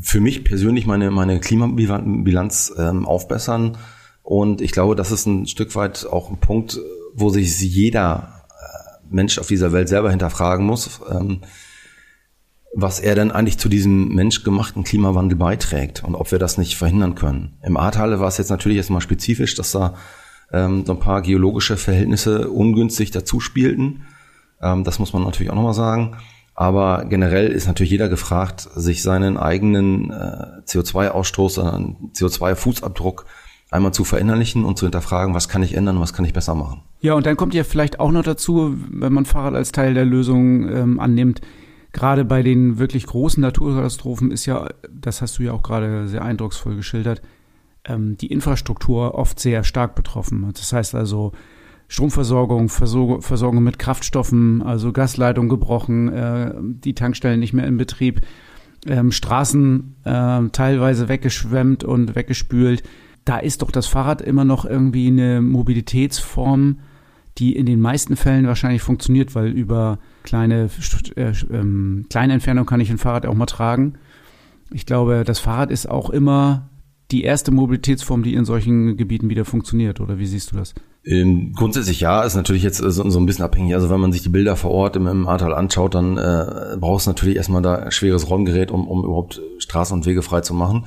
für 0.00 0.20
mich 0.20 0.44
persönlich 0.44 0.86
meine, 0.86 1.10
meine 1.10 1.40
Klimabilanz 1.40 2.72
ähm, 2.78 3.06
aufbessern. 3.06 3.76
Und 4.22 4.60
ich 4.60 4.72
glaube, 4.72 4.94
das 4.94 5.10
ist 5.10 5.26
ein 5.26 5.46
Stück 5.46 5.74
weit 5.74 6.06
auch 6.06 6.30
ein 6.30 6.38
Punkt, 6.38 6.80
wo 7.14 7.30
sich 7.30 7.60
jeder 7.60 8.31
Mensch 9.12 9.38
auf 9.38 9.48
dieser 9.48 9.72
Welt 9.72 9.88
selber 9.88 10.10
hinterfragen 10.10 10.66
muss. 10.66 11.00
Ähm, 11.10 11.40
was 12.74 13.00
er 13.00 13.14
denn 13.14 13.30
eigentlich 13.30 13.58
zu 13.58 13.68
diesem 13.68 14.08
menschgemachten 14.08 14.82
Klimawandel 14.82 15.36
beiträgt 15.36 16.02
und 16.04 16.14
ob 16.14 16.32
wir 16.32 16.38
das 16.38 16.56
nicht 16.56 16.76
verhindern 16.76 17.14
können. 17.14 17.58
Im 17.62 17.76
Ahrtal 17.76 18.18
war 18.18 18.28
es 18.28 18.38
jetzt 18.38 18.48
natürlich 18.48 18.78
erstmal 18.78 19.02
spezifisch, 19.02 19.54
dass 19.54 19.72
da 19.72 19.94
ähm, 20.52 20.84
so 20.86 20.92
ein 20.92 21.00
paar 21.00 21.20
geologische 21.20 21.76
Verhältnisse 21.76 22.48
ungünstig 22.48 23.10
dazu 23.10 23.40
spielten. 23.40 24.06
Ähm, 24.62 24.84
das 24.84 24.98
muss 24.98 25.12
man 25.12 25.22
natürlich 25.22 25.50
auch 25.50 25.56
nochmal 25.56 25.74
sagen. 25.74 26.16
Aber 26.54 27.04
generell 27.06 27.48
ist 27.48 27.66
natürlich 27.66 27.90
jeder 27.90 28.08
gefragt, 28.08 28.68
sich 28.74 29.02
seinen 29.02 29.36
eigenen 29.36 30.10
äh, 30.10 30.62
CO2-Ausstoß, 30.66 31.54
seinen 31.54 32.12
CO2-Fußabdruck 32.14 33.24
einmal 33.72 33.92
zu 33.92 34.04
verinnerlichen 34.04 34.64
und 34.64 34.78
zu 34.78 34.86
hinterfragen, 34.86 35.34
was 35.34 35.48
kann 35.48 35.62
ich 35.62 35.74
ändern, 35.74 36.00
was 36.00 36.12
kann 36.12 36.24
ich 36.24 36.32
besser 36.32 36.54
machen. 36.54 36.82
Ja, 37.00 37.14
und 37.14 37.26
dann 37.26 37.36
kommt 37.36 37.54
ja 37.54 37.64
vielleicht 37.64 38.00
auch 38.00 38.12
noch 38.12 38.22
dazu, 38.22 38.76
wenn 38.90 39.12
man 39.12 39.24
Fahrrad 39.24 39.54
als 39.54 39.72
Teil 39.72 39.94
der 39.94 40.04
Lösung 40.04 40.68
ähm, 40.68 41.00
annimmt, 41.00 41.40
gerade 41.92 42.24
bei 42.24 42.42
den 42.42 42.78
wirklich 42.78 43.06
großen 43.06 43.40
Naturkatastrophen 43.40 44.30
ist 44.30 44.46
ja, 44.46 44.68
das 44.90 45.22
hast 45.22 45.38
du 45.38 45.42
ja 45.42 45.52
auch 45.52 45.62
gerade 45.62 46.08
sehr 46.08 46.22
eindrucksvoll 46.22 46.76
geschildert, 46.76 47.22
ähm, 47.84 48.16
die 48.16 48.28
Infrastruktur 48.28 49.14
oft 49.14 49.40
sehr 49.40 49.64
stark 49.64 49.94
betroffen. 49.94 50.50
Das 50.54 50.72
heißt 50.72 50.94
also 50.94 51.32
Stromversorgung, 51.88 52.68
Versorgung, 52.68 53.22
Versorgung 53.22 53.62
mit 53.62 53.78
Kraftstoffen, 53.78 54.62
also 54.62 54.92
Gasleitung 54.92 55.48
gebrochen, 55.48 56.12
äh, 56.12 56.54
die 56.58 56.94
Tankstellen 56.94 57.40
nicht 57.40 57.52
mehr 57.52 57.66
in 57.66 57.76
Betrieb, 57.76 58.22
ähm, 58.86 59.12
Straßen 59.12 59.96
äh, 60.04 60.48
teilweise 60.52 61.08
weggeschwemmt 61.08 61.84
und 61.84 62.14
weggespült. 62.14 62.82
Da 63.24 63.38
ist 63.38 63.62
doch 63.62 63.70
das 63.70 63.86
Fahrrad 63.86 64.20
immer 64.20 64.44
noch 64.44 64.64
irgendwie 64.64 65.06
eine 65.06 65.40
Mobilitätsform, 65.40 66.78
die 67.38 67.56
in 67.56 67.66
den 67.66 67.80
meisten 67.80 68.16
Fällen 68.16 68.46
wahrscheinlich 68.46 68.82
funktioniert, 68.82 69.34
weil 69.34 69.48
über 69.48 69.98
kleine, 70.22 70.68
äh, 71.16 71.32
ähm, 71.50 72.06
kleine 72.10 72.34
Entfernung 72.34 72.66
kann 72.66 72.80
ich 72.80 72.90
ein 72.90 72.98
Fahrrad 72.98 73.26
auch 73.26 73.34
mal 73.34 73.46
tragen. 73.46 73.94
Ich 74.72 74.86
glaube, 74.86 75.24
das 75.24 75.38
Fahrrad 75.38 75.70
ist 75.70 75.88
auch 75.88 76.10
immer 76.10 76.68
die 77.12 77.24
erste 77.24 77.52
Mobilitätsform, 77.52 78.22
die 78.22 78.34
in 78.34 78.44
solchen 78.44 78.96
Gebieten 78.96 79.28
wieder 79.28 79.44
funktioniert. 79.44 80.00
Oder 80.00 80.18
wie 80.18 80.26
siehst 80.26 80.52
du 80.52 80.56
das? 80.56 80.74
Ähm, 81.04 81.52
grundsätzlich 81.54 82.00
ja, 82.00 82.22
ist 82.22 82.36
natürlich 82.36 82.62
jetzt 82.62 82.78
so, 82.78 82.90
so, 82.90 83.18
ein 83.18 83.26
bisschen 83.26 83.44
abhängig. 83.44 83.74
Also 83.74 83.90
wenn 83.90 84.00
man 84.00 84.12
sich 84.12 84.22
die 84.22 84.28
Bilder 84.28 84.56
vor 84.56 84.70
Ort 84.70 84.96
im, 84.96 85.06
im 85.06 85.28
Ahrtal 85.28 85.52
anschaut, 85.52 85.94
dann 85.94 86.16
äh, 86.16 86.76
brauchst 86.78 87.06
du 87.06 87.10
natürlich 87.10 87.36
erstmal 87.36 87.62
da 87.62 87.90
schweres 87.90 88.30
Rollgerät, 88.30 88.70
um, 88.70 88.88
um 88.88 89.04
überhaupt 89.04 89.40
Straßen 89.58 89.94
und 89.96 90.06
Wege 90.06 90.22
frei 90.22 90.40
zu 90.40 90.54
machen. 90.54 90.86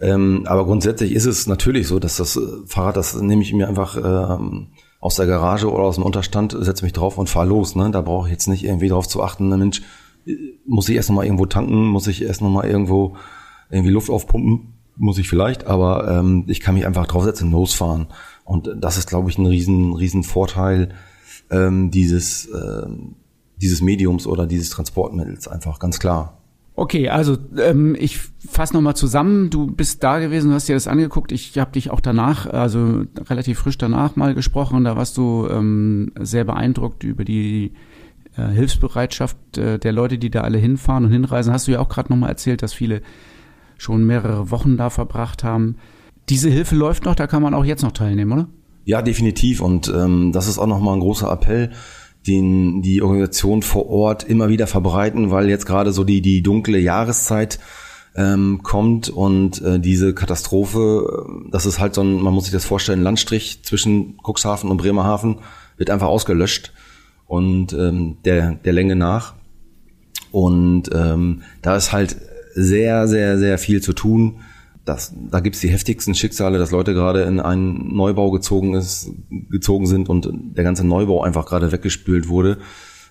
Ähm, 0.00 0.44
aber 0.46 0.64
grundsätzlich 0.64 1.12
ist 1.12 1.26
es 1.26 1.46
natürlich 1.46 1.86
so, 1.86 1.98
dass 1.98 2.16
das 2.16 2.40
Fahrrad, 2.66 2.96
das 2.96 3.14
nehme 3.20 3.42
ich 3.42 3.52
mir 3.52 3.68
einfach 3.68 3.96
ähm, 3.96 4.68
aus 4.98 5.16
der 5.16 5.26
Garage 5.26 5.70
oder 5.70 5.84
aus 5.84 5.96
dem 5.96 6.04
Unterstand, 6.04 6.56
setze 6.58 6.84
mich 6.84 6.92
drauf 6.92 7.18
und 7.18 7.28
fahre 7.28 7.46
los. 7.46 7.76
Ne? 7.76 7.90
Da 7.90 8.00
brauche 8.00 8.28
ich 8.28 8.32
jetzt 8.32 8.48
nicht 8.48 8.64
irgendwie 8.64 8.88
drauf 8.88 9.08
zu 9.08 9.22
achten, 9.22 9.48
ne, 9.48 9.56
Mensch, 9.56 9.82
muss 10.66 10.88
ich 10.88 10.96
erst 10.96 11.08
nochmal 11.08 11.24
irgendwo 11.24 11.46
tanken, 11.46 11.86
muss 11.86 12.06
ich 12.06 12.22
erst 12.22 12.42
nochmal 12.42 12.68
irgendwo 12.68 13.16
irgendwie 13.70 13.90
Luft 13.90 14.10
aufpumpen, 14.10 14.74
muss 14.96 15.18
ich 15.18 15.28
vielleicht, 15.28 15.66
aber 15.66 16.08
ähm, 16.10 16.44
ich 16.46 16.60
kann 16.60 16.74
mich 16.74 16.86
einfach 16.86 17.06
draufsetzen 17.06 17.48
und 17.48 17.52
losfahren. 17.52 18.08
Und 18.44 18.70
das 18.78 18.98
ist, 18.98 19.08
glaube 19.08 19.30
ich, 19.30 19.38
ein 19.38 19.46
riesen, 19.46 19.94
riesen 19.94 20.22
Vorteil 20.22 20.90
ähm, 21.50 21.90
dieses, 21.90 22.48
ähm, 22.52 23.16
dieses 23.56 23.80
Mediums 23.80 24.26
oder 24.26 24.46
dieses 24.46 24.70
Transportmittels, 24.70 25.48
einfach 25.48 25.78
ganz 25.78 25.98
klar. 25.98 26.39
Okay, 26.74 27.08
also 27.08 27.36
ähm, 27.58 27.96
ich 27.98 28.18
fasse 28.48 28.74
nochmal 28.74 28.96
zusammen. 28.96 29.50
Du 29.50 29.66
bist 29.66 30.02
da 30.02 30.18
gewesen, 30.18 30.48
du 30.48 30.54
hast 30.54 30.68
dir 30.68 30.74
das 30.74 30.88
angeguckt. 30.88 31.32
Ich 31.32 31.58
habe 31.58 31.72
dich 31.72 31.90
auch 31.90 32.00
danach, 32.00 32.46
also 32.46 33.04
relativ 33.28 33.58
frisch 33.58 33.76
danach 33.76 34.16
mal 34.16 34.34
gesprochen. 34.34 34.84
Da 34.84 34.96
warst 34.96 35.16
du 35.16 35.46
ähm, 35.50 36.12
sehr 36.18 36.44
beeindruckt 36.44 37.04
über 37.04 37.24
die 37.24 37.72
äh, 38.36 38.48
Hilfsbereitschaft 38.48 39.58
äh, 39.58 39.78
der 39.78 39.92
Leute, 39.92 40.16
die 40.16 40.30
da 40.30 40.40
alle 40.42 40.58
hinfahren 40.58 41.04
und 41.04 41.12
hinreisen. 41.12 41.52
Hast 41.52 41.68
du 41.68 41.72
ja 41.72 41.80
auch 41.80 41.88
gerade 41.88 42.10
nochmal 42.10 42.30
erzählt, 42.30 42.62
dass 42.62 42.72
viele 42.72 43.02
schon 43.76 44.06
mehrere 44.06 44.50
Wochen 44.50 44.76
da 44.76 44.90
verbracht 44.90 45.42
haben. 45.42 45.76
Diese 46.28 46.48
Hilfe 46.48 46.76
läuft 46.76 47.04
noch, 47.04 47.14
da 47.14 47.26
kann 47.26 47.42
man 47.42 47.54
auch 47.54 47.64
jetzt 47.64 47.82
noch 47.82 47.92
teilnehmen, 47.92 48.32
oder? 48.32 48.48
Ja, 48.84 49.02
definitiv. 49.02 49.60
Und 49.60 49.92
ähm, 49.94 50.32
das 50.32 50.46
ist 50.46 50.58
auch 50.58 50.66
nochmal 50.66 50.94
ein 50.94 51.00
großer 51.00 51.30
Appell 51.30 51.70
den 52.26 52.82
die 52.82 53.02
Organisation 53.02 53.62
vor 53.62 53.88
Ort 53.88 54.24
immer 54.24 54.48
wieder 54.48 54.66
verbreiten, 54.66 55.30
weil 55.30 55.48
jetzt 55.48 55.66
gerade 55.66 55.92
so 55.92 56.04
die, 56.04 56.20
die 56.20 56.42
dunkle 56.42 56.78
Jahreszeit 56.78 57.58
ähm, 58.14 58.60
kommt 58.62 59.08
und 59.08 59.62
äh, 59.62 59.78
diese 59.78 60.14
Katastrophe, 60.14 61.26
äh, 61.28 61.50
das 61.50 61.66
ist 61.66 61.78
halt 61.78 61.94
so 61.94 62.02
ein, 62.02 62.20
man 62.20 62.34
muss 62.34 62.44
sich 62.44 62.52
das 62.52 62.64
vorstellen, 62.64 63.02
Landstrich 63.02 63.62
zwischen 63.62 64.18
Cuxhaven 64.22 64.70
und 64.70 64.78
Bremerhaven 64.78 65.38
wird 65.76 65.90
einfach 65.90 66.08
ausgelöscht 66.08 66.72
und 67.26 67.72
ähm, 67.72 68.18
der, 68.24 68.56
der 68.64 68.72
Länge 68.72 68.96
nach. 68.96 69.34
Und 70.32 70.90
ähm, 70.92 71.42
da 71.62 71.76
ist 71.76 71.92
halt 71.92 72.16
sehr, 72.54 73.08
sehr, 73.08 73.38
sehr 73.38 73.58
viel 73.58 73.80
zu 73.80 73.92
tun 73.92 74.40
das, 74.90 75.14
da 75.30 75.38
gibt's 75.38 75.60
die 75.60 75.68
heftigsten 75.68 76.14
Schicksale, 76.16 76.58
dass 76.58 76.72
Leute 76.72 76.94
gerade 76.94 77.22
in 77.22 77.38
einen 77.38 77.94
Neubau 77.94 78.32
gezogen 78.32 78.74
ist, 78.74 79.08
gezogen 79.50 79.86
sind 79.86 80.08
und 80.08 80.28
der 80.56 80.64
ganze 80.64 80.84
Neubau 80.84 81.22
einfach 81.22 81.46
gerade 81.46 81.70
weggespült 81.70 82.28
wurde, 82.28 82.58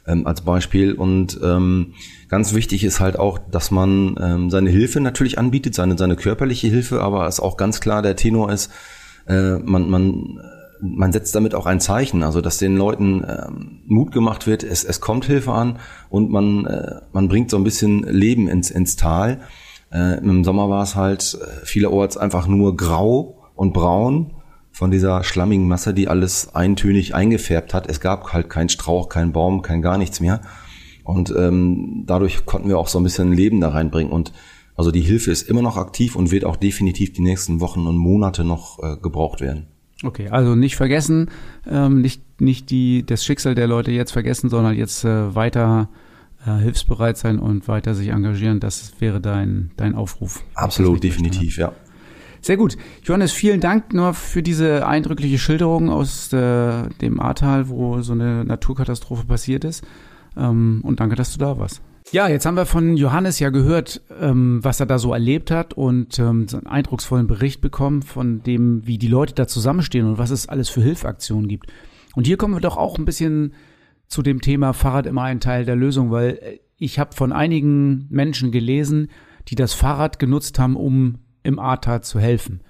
ähm, 0.05 0.27
als 0.27 0.41
Beispiel. 0.41 0.93
Und 0.93 1.39
ähm, 1.41 1.93
ganz 2.27 2.53
wichtig 2.53 2.83
ist 2.83 2.99
halt 2.99 3.17
auch, 3.17 3.39
dass 3.39 3.71
man 3.71 4.15
ähm, 4.21 4.49
seine 4.49 4.69
Hilfe 4.69 4.99
natürlich 4.99 5.39
anbietet, 5.39 5.73
seine, 5.73 5.97
seine 5.97 6.17
körperliche 6.17 6.67
Hilfe, 6.67 7.01
aber 7.01 7.27
es 7.27 7.39
auch 7.39 7.55
ganz 7.55 7.79
klar 7.79 8.01
der 8.01 8.17
Tenor 8.17 8.51
ist, 8.51 8.71
äh, 9.27 9.53
man, 9.59 9.89
man, 9.89 10.41
man 10.81 11.13
setzt 11.13 11.33
damit 11.33 11.55
auch 11.55 11.65
ein 11.65 11.79
Zeichen, 11.79 12.23
also 12.23 12.41
dass 12.41 12.57
den 12.57 12.75
Leuten 12.75 13.23
ähm, 13.25 13.79
Mut 13.85 14.11
gemacht 14.11 14.47
wird, 14.47 14.63
es, 14.63 14.83
es 14.83 14.99
kommt 14.99 15.23
Hilfe 15.23 15.53
an 15.53 15.79
und 16.09 16.29
man, 16.29 16.65
äh, 16.65 17.01
man 17.13 17.29
bringt 17.29 17.49
so 17.49 17.57
ein 17.57 17.63
bisschen 17.63 18.03
Leben 18.03 18.49
ins, 18.49 18.69
ins 18.69 18.97
Tal. 18.97 19.39
Äh, 19.91 20.19
Im 20.19 20.43
Sommer 20.43 20.69
war 20.69 20.83
es 20.83 20.95
halt 20.95 21.37
äh, 21.41 21.65
vielerorts 21.65 22.17
einfach 22.17 22.47
nur 22.47 22.77
grau 22.77 23.37
und 23.55 23.73
braun 23.73 24.33
von 24.71 24.91
dieser 24.91 25.23
schlammigen 25.23 25.67
Masse, 25.67 25.93
die 25.93 26.07
alles 26.07 26.53
eintönig 26.55 27.15
eingefärbt 27.15 27.73
hat. 27.73 27.89
Es 27.89 27.99
gab 27.99 28.31
halt 28.33 28.49
keinen 28.49 28.69
Strauch, 28.69 29.09
keinen 29.09 29.33
Baum, 29.33 29.61
kein 29.61 29.81
gar 29.81 29.97
nichts 29.97 30.19
mehr. 30.19 30.41
Und 31.03 31.33
ähm, 31.35 32.03
dadurch 32.05 32.45
konnten 32.45 32.69
wir 32.69 32.77
auch 32.77 32.87
so 32.87 32.99
ein 32.99 33.03
bisschen 33.03 33.33
Leben 33.33 33.59
da 33.61 33.69
reinbringen. 33.69 34.11
Und 34.11 34.31
also 34.75 34.91
die 34.91 35.01
Hilfe 35.01 35.31
ist 35.31 35.49
immer 35.49 35.61
noch 35.61 35.75
aktiv 35.75 36.15
und 36.15 36.31
wird 36.31 36.45
auch 36.45 36.55
definitiv 36.55 37.11
die 37.13 37.21
nächsten 37.21 37.59
Wochen 37.59 37.87
und 37.87 37.97
Monate 37.97 38.43
noch 38.43 38.79
äh, 38.81 38.95
gebraucht 39.01 39.41
werden. 39.41 39.67
Okay, 40.03 40.29
also 40.29 40.55
nicht 40.55 40.77
vergessen, 40.77 41.29
ähm, 41.69 42.01
nicht, 42.01 42.39
nicht 42.39 42.69
die, 42.69 43.05
das 43.05 43.25
Schicksal 43.25 43.55
der 43.55 43.67
Leute 43.67 43.91
jetzt 43.91 44.11
vergessen, 44.11 44.49
sondern 44.49 44.77
jetzt 44.77 45.03
äh, 45.03 45.35
weiter 45.35 45.89
hilfsbereit 46.45 47.17
sein 47.17 47.39
und 47.39 47.67
weiter 47.67 47.95
sich 47.95 48.09
engagieren. 48.09 48.59
Das 48.59 48.93
wäre 48.99 49.19
dein, 49.19 49.71
dein 49.77 49.95
Aufruf. 49.95 50.43
Absolut, 50.55 51.03
definitiv, 51.03 51.57
ja. 51.57 51.73
Sehr 52.41 52.57
gut. 52.57 52.77
Johannes, 53.03 53.33
vielen 53.33 53.59
Dank 53.59 53.93
nur 53.93 54.13
für 54.13 54.41
diese 54.41 54.87
eindrückliche 54.87 55.37
Schilderung 55.37 55.89
aus 55.89 56.31
äh, 56.31 56.87
dem 57.01 57.19
Ahrtal, 57.19 57.67
wo 57.67 58.01
so 58.01 58.13
eine 58.13 58.45
Naturkatastrophe 58.45 59.25
passiert 59.25 59.65
ist. 59.65 59.83
Ähm, 60.37 60.79
und 60.83 60.99
danke, 60.99 61.15
dass 61.15 61.33
du 61.33 61.39
da 61.39 61.57
warst. 61.57 61.81
Ja, 62.11 62.27
jetzt 62.27 62.45
haben 62.45 62.55
wir 62.55 62.65
von 62.65 62.97
Johannes 62.97 63.39
ja 63.39 63.49
gehört, 63.49 64.01
ähm, 64.19 64.63
was 64.63 64.79
er 64.79 64.85
da 64.85 64.97
so 64.97 65.13
erlebt 65.13 65.51
hat 65.51 65.73
und 65.73 66.17
ähm, 66.17 66.47
so 66.47 66.57
einen 66.57 66.65
eindrucksvollen 66.65 67.27
Bericht 67.27 67.61
bekommen 67.61 68.01
von 68.01 68.41
dem, 68.41 68.87
wie 68.87 68.97
die 68.97 69.07
Leute 69.07 69.35
da 69.35 69.47
zusammenstehen 69.47 70.07
und 70.07 70.17
was 70.17 70.31
es 70.31 70.49
alles 70.49 70.69
für 70.69 70.81
Hilfaktionen 70.81 71.47
gibt. 71.47 71.71
Und 72.15 72.25
hier 72.25 72.37
kommen 72.37 72.55
wir 72.55 72.61
doch 72.61 72.77
auch 72.77 72.97
ein 72.97 73.05
bisschen 73.05 73.53
zu 74.09 74.21
dem 74.21 74.41
Thema 74.41 74.73
Fahrrad 74.73 75.05
immer 75.05 75.23
ein 75.23 75.39
Teil 75.39 75.63
der 75.63 75.75
Lösung, 75.75 76.11
weil 76.11 76.39
äh, 76.41 76.59
ich 76.77 76.99
habe 76.99 77.15
von 77.15 77.31
einigen 77.31 78.07
Menschen 78.09 78.51
gelesen, 78.51 79.09
die 79.47 79.55
das 79.55 79.73
Fahrrad 79.73 80.19
genutzt 80.19 80.59
haben, 80.59 80.75
um 80.75 81.19
im 81.43 81.59
Ahrtal 81.59 82.03
zu 82.03 82.19
helfen. 82.19 82.61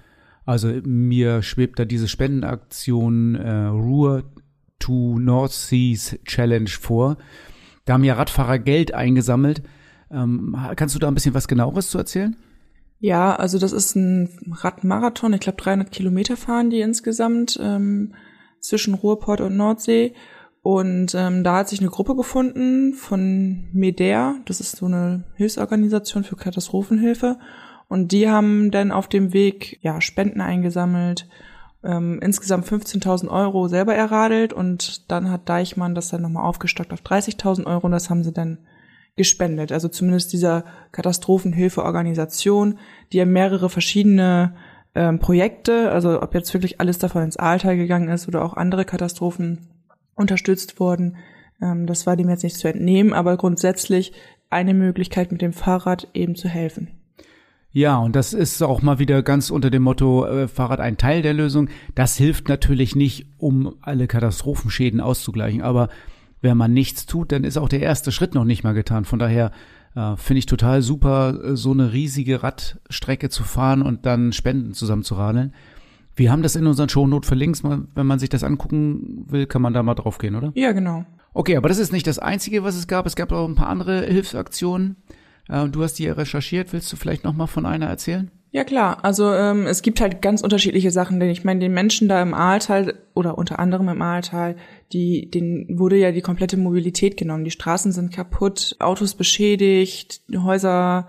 Also 0.45 0.67
mir 0.83 1.41
schwebt 1.41 1.79
da 1.79 1.85
diese 1.85 2.07
Spendenaktion 2.07 3.35
äh, 3.35 3.65
Ruhr 3.65 4.23
to 4.79 5.19
North 5.19 5.51
Seas 5.51 6.17
Challenge 6.25 6.69
vor. 6.69 7.17
Da 7.85 7.93
haben 7.93 8.03
ja 8.03 8.15
Radfahrer 8.15 8.59
Geld 8.59 8.93
eingesammelt. 8.93 9.61
Ähm, 10.11 10.57
kannst 10.75 10.95
du 10.95 10.99
da 10.99 11.07
ein 11.07 11.13
bisschen 11.13 11.33
was 11.33 11.47
genaueres 11.47 11.89
zu 11.89 11.97
erzählen? 11.97 12.35
Ja, 12.99 13.35
also 13.35 13.59
das 13.59 13.71
ist 13.71 13.95
ein 13.95 14.29
Radmarathon. 14.51 15.33
Ich 15.33 15.39
glaube 15.39 15.61
300 15.61 15.91
Kilometer 15.91 16.35
fahren 16.35 16.69
die 16.69 16.81
insgesamt 16.81 17.59
ähm, 17.61 18.13
zwischen 18.59 18.93
Ruhrport 18.93 19.41
und 19.41 19.55
Nordsee. 19.55 20.13
Und 20.69 21.15
ähm, 21.15 21.43
da 21.43 21.55
hat 21.55 21.67
sich 21.67 21.79
eine 21.79 21.89
Gruppe 21.89 22.15
gefunden 22.15 22.93
von 22.93 23.69
MEDER, 23.73 24.35
das 24.45 24.59
ist 24.59 24.75
so 24.75 24.85
eine 24.85 25.23
Hilfsorganisation 25.33 26.23
für 26.23 26.35
Katastrophenhilfe. 26.35 27.39
Und 27.87 28.11
die 28.11 28.29
haben 28.29 28.69
dann 28.69 28.91
auf 28.91 29.07
dem 29.07 29.33
Weg 29.33 29.79
ja 29.81 29.99
Spenden 29.99 30.41
eingesammelt, 30.41 31.27
ähm, 31.83 32.19
insgesamt 32.21 32.67
15.000 32.67 33.29
Euro 33.29 33.67
selber 33.67 33.95
erradelt 33.95 34.53
und 34.53 35.09
dann 35.09 35.31
hat 35.31 35.49
Deichmann 35.49 35.95
das 35.95 36.09
dann 36.09 36.21
nochmal 36.21 36.45
aufgestockt 36.45 36.93
auf 36.93 37.01
30.000 37.01 37.65
Euro 37.65 37.87
und 37.87 37.91
das 37.91 38.11
haben 38.11 38.23
sie 38.23 38.31
dann 38.31 38.59
gespendet. 39.15 39.71
Also 39.71 39.87
zumindest 39.87 40.33
dieser 40.33 40.65
Katastrophenhilfeorganisation, 40.91 42.77
die 43.11 43.17
ja 43.17 43.25
mehrere 43.25 43.71
verschiedene 43.71 44.53
ähm, 44.93 45.17
Projekte, 45.17 45.89
also 45.89 46.21
ob 46.21 46.35
jetzt 46.35 46.53
wirklich 46.53 46.79
alles 46.79 46.99
davon 46.99 47.23
ins 47.23 47.37
Aaltal 47.37 47.75
gegangen 47.75 48.09
ist 48.09 48.27
oder 48.27 48.45
auch 48.45 48.53
andere 48.53 48.85
Katastrophen 48.85 49.78
unterstützt 50.19 50.79
worden. 50.79 51.17
Ähm, 51.61 51.87
das 51.87 52.05
war 52.05 52.15
dem 52.15 52.29
jetzt 52.29 52.43
nicht 52.43 52.57
zu 52.57 52.67
entnehmen, 52.67 53.13
aber 53.13 53.37
grundsätzlich 53.37 54.13
eine 54.49 54.73
Möglichkeit 54.73 55.31
mit 55.31 55.41
dem 55.41 55.53
Fahrrad 55.53 56.07
eben 56.13 56.35
zu 56.35 56.47
helfen. 56.47 56.89
Ja, 57.71 57.97
und 57.97 58.15
das 58.15 58.33
ist 58.33 58.63
auch 58.63 58.81
mal 58.81 58.97
wieder 58.97 59.21
ganz 59.21 59.51
unter 59.51 59.69
dem 59.69 59.83
Motto 59.83 60.25
äh, 60.25 60.47
Fahrrad 60.47 60.79
ein 60.79 60.97
Teil 60.97 61.21
der 61.21 61.35
Lösung. 61.35 61.69
Das 61.93 62.17
hilft 62.17 62.49
natürlich 62.49 62.95
nicht, 62.95 63.27
um 63.37 63.75
alle 63.81 64.07
Katastrophenschäden 64.07 64.99
auszugleichen, 64.99 65.61
aber 65.61 65.89
wenn 66.41 66.57
man 66.57 66.73
nichts 66.73 67.05
tut, 67.05 67.31
dann 67.31 67.43
ist 67.43 67.57
auch 67.57 67.69
der 67.69 67.81
erste 67.81 68.11
Schritt 68.11 68.33
noch 68.33 68.45
nicht 68.45 68.63
mal 68.63 68.73
getan. 68.73 69.05
Von 69.05 69.19
daher 69.19 69.51
äh, 69.95 70.15
finde 70.15 70.39
ich 70.39 70.45
total 70.47 70.81
super, 70.81 71.37
äh, 71.43 71.55
so 71.55 71.71
eine 71.71 71.93
riesige 71.93 72.41
Radstrecke 72.41 73.29
zu 73.29 73.43
fahren 73.43 73.81
und 73.81 74.05
dann 74.05 74.33
Spenden 74.33 74.73
zusammenzuradeln. 74.73 75.53
Wir 76.19 76.33
haben 76.33 76.43
das 76.43 76.57
in 76.57 76.67
unseren 76.67 76.89
Shownote 76.89 77.25
verlinkt. 77.25 77.63
Wenn 77.63 78.05
man 78.05 78.19
sich 78.19 78.27
das 78.27 78.43
angucken 78.43 79.25
will, 79.29 79.45
kann 79.45 79.61
man 79.61 79.73
da 79.73 79.81
mal 79.81 79.95
drauf 79.95 80.17
gehen, 80.17 80.35
oder? 80.35 80.51
Ja, 80.53 80.73
genau. 80.73 81.05
Okay, 81.33 81.55
aber 81.55 81.69
das 81.69 81.79
ist 81.79 81.93
nicht 81.93 82.05
das 82.07 82.19
Einzige, 82.19 82.61
was 82.65 82.75
es 82.75 82.87
gab. 82.87 83.05
Es 83.05 83.15
gab 83.15 83.31
auch 83.31 83.47
ein 83.47 83.55
paar 83.55 83.69
andere 83.69 84.05
Hilfsaktionen. 84.05 84.97
Äh, 85.47 85.69
du 85.69 85.81
hast 85.81 85.93
die 85.93 86.03
ja 86.03 86.13
recherchiert. 86.13 86.73
Willst 86.73 86.91
du 86.91 86.97
vielleicht 86.97 87.23
noch 87.23 87.33
mal 87.33 87.47
von 87.47 87.65
einer 87.65 87.87
erzählen? 87.87 88.29
Ja 88.51 88.65
klar, 88.65 89.05
also 89.05 89.31
ähm, 89.31 89.65
es 89.67 89.83
gibt 89.83 90.01
halt 90.01 90.23
ganz 90.23 90.41
unterschiedliche 90.41 90.89
Sachen, 90.89 91.19
denn 91.19 91.29
ich 91.29 91.45
meine, 91.45 91.59
den 91.59 91.71
Menschen 91.71 92.09
da 92.09 92.19
im 92.19 92.33
Aaltal 92.33 92.95
oder 93.13 93.37
unter 93.37 93.59
anderem 93.59 93.87
im 93.89 94.01
Aaltal, 94.01 94.55
die, 94.91 95.29
denen 95.29 95.79
wurde 95.79 95.97
ja 95.97 96.11
die 96.11 96.21
komplette 96.21 96.57
Mobilität 96.57 97.15
genommen. 97.15 97.45
Die 97.45 97.51
Straßen 97.51 97.91
sind 97.91 98.11
kaputt, 98.11 98.75
Autos 98.79 99.13
beschädigt, 99.13 100.21
Häuser 100.35 101.07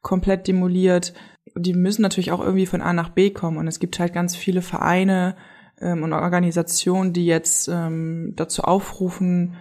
komplett 0.00 0.46
demoliert 0.46 1.12
die 1.58 1.74
müssen 1.74 2.02
natürlich 2.02 2.32
auch 2.32 2.40
irgendwie 2.40 2.66
von 2.66 2.80
A 2.80 2.92
nach 2.92 3.10
B 3.10 3.30
kommen. 3.30 3.58
Und 3.58 3.66
es 3.66 3.78
gibt 3.78 3.98
halt 3.98 4.12
ganz 4.12 4.36
viele 4.36 4.62
Vereine 4.62 5.36
ähm, 5.80 6.02
und 6.02 6.12
Organisationen, 6.12 7.12
die 7.12 7.26
jetzt 7.26 7.68
ähm, 7.68 8.32
dazu 8.36 8.62
aufrufen, 8.62 9.54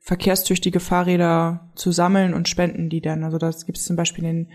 verkehrstüchtige 0.00 0.80
Fahrräder 0.80 1.68
zu 1.74 1.92
sammeln 1.92 2.34
und 2.34 2.48
spenden 2.48 2.88
die 2.88 3.00
dann. 3.00 3.24
Also 3.24 3.38
das 3.38 3.66
gibt 3.66 3.78
es 3.78 3.84
zum 3.84 3.96
Beispiel 3.96 4.24
den 4.24 4.48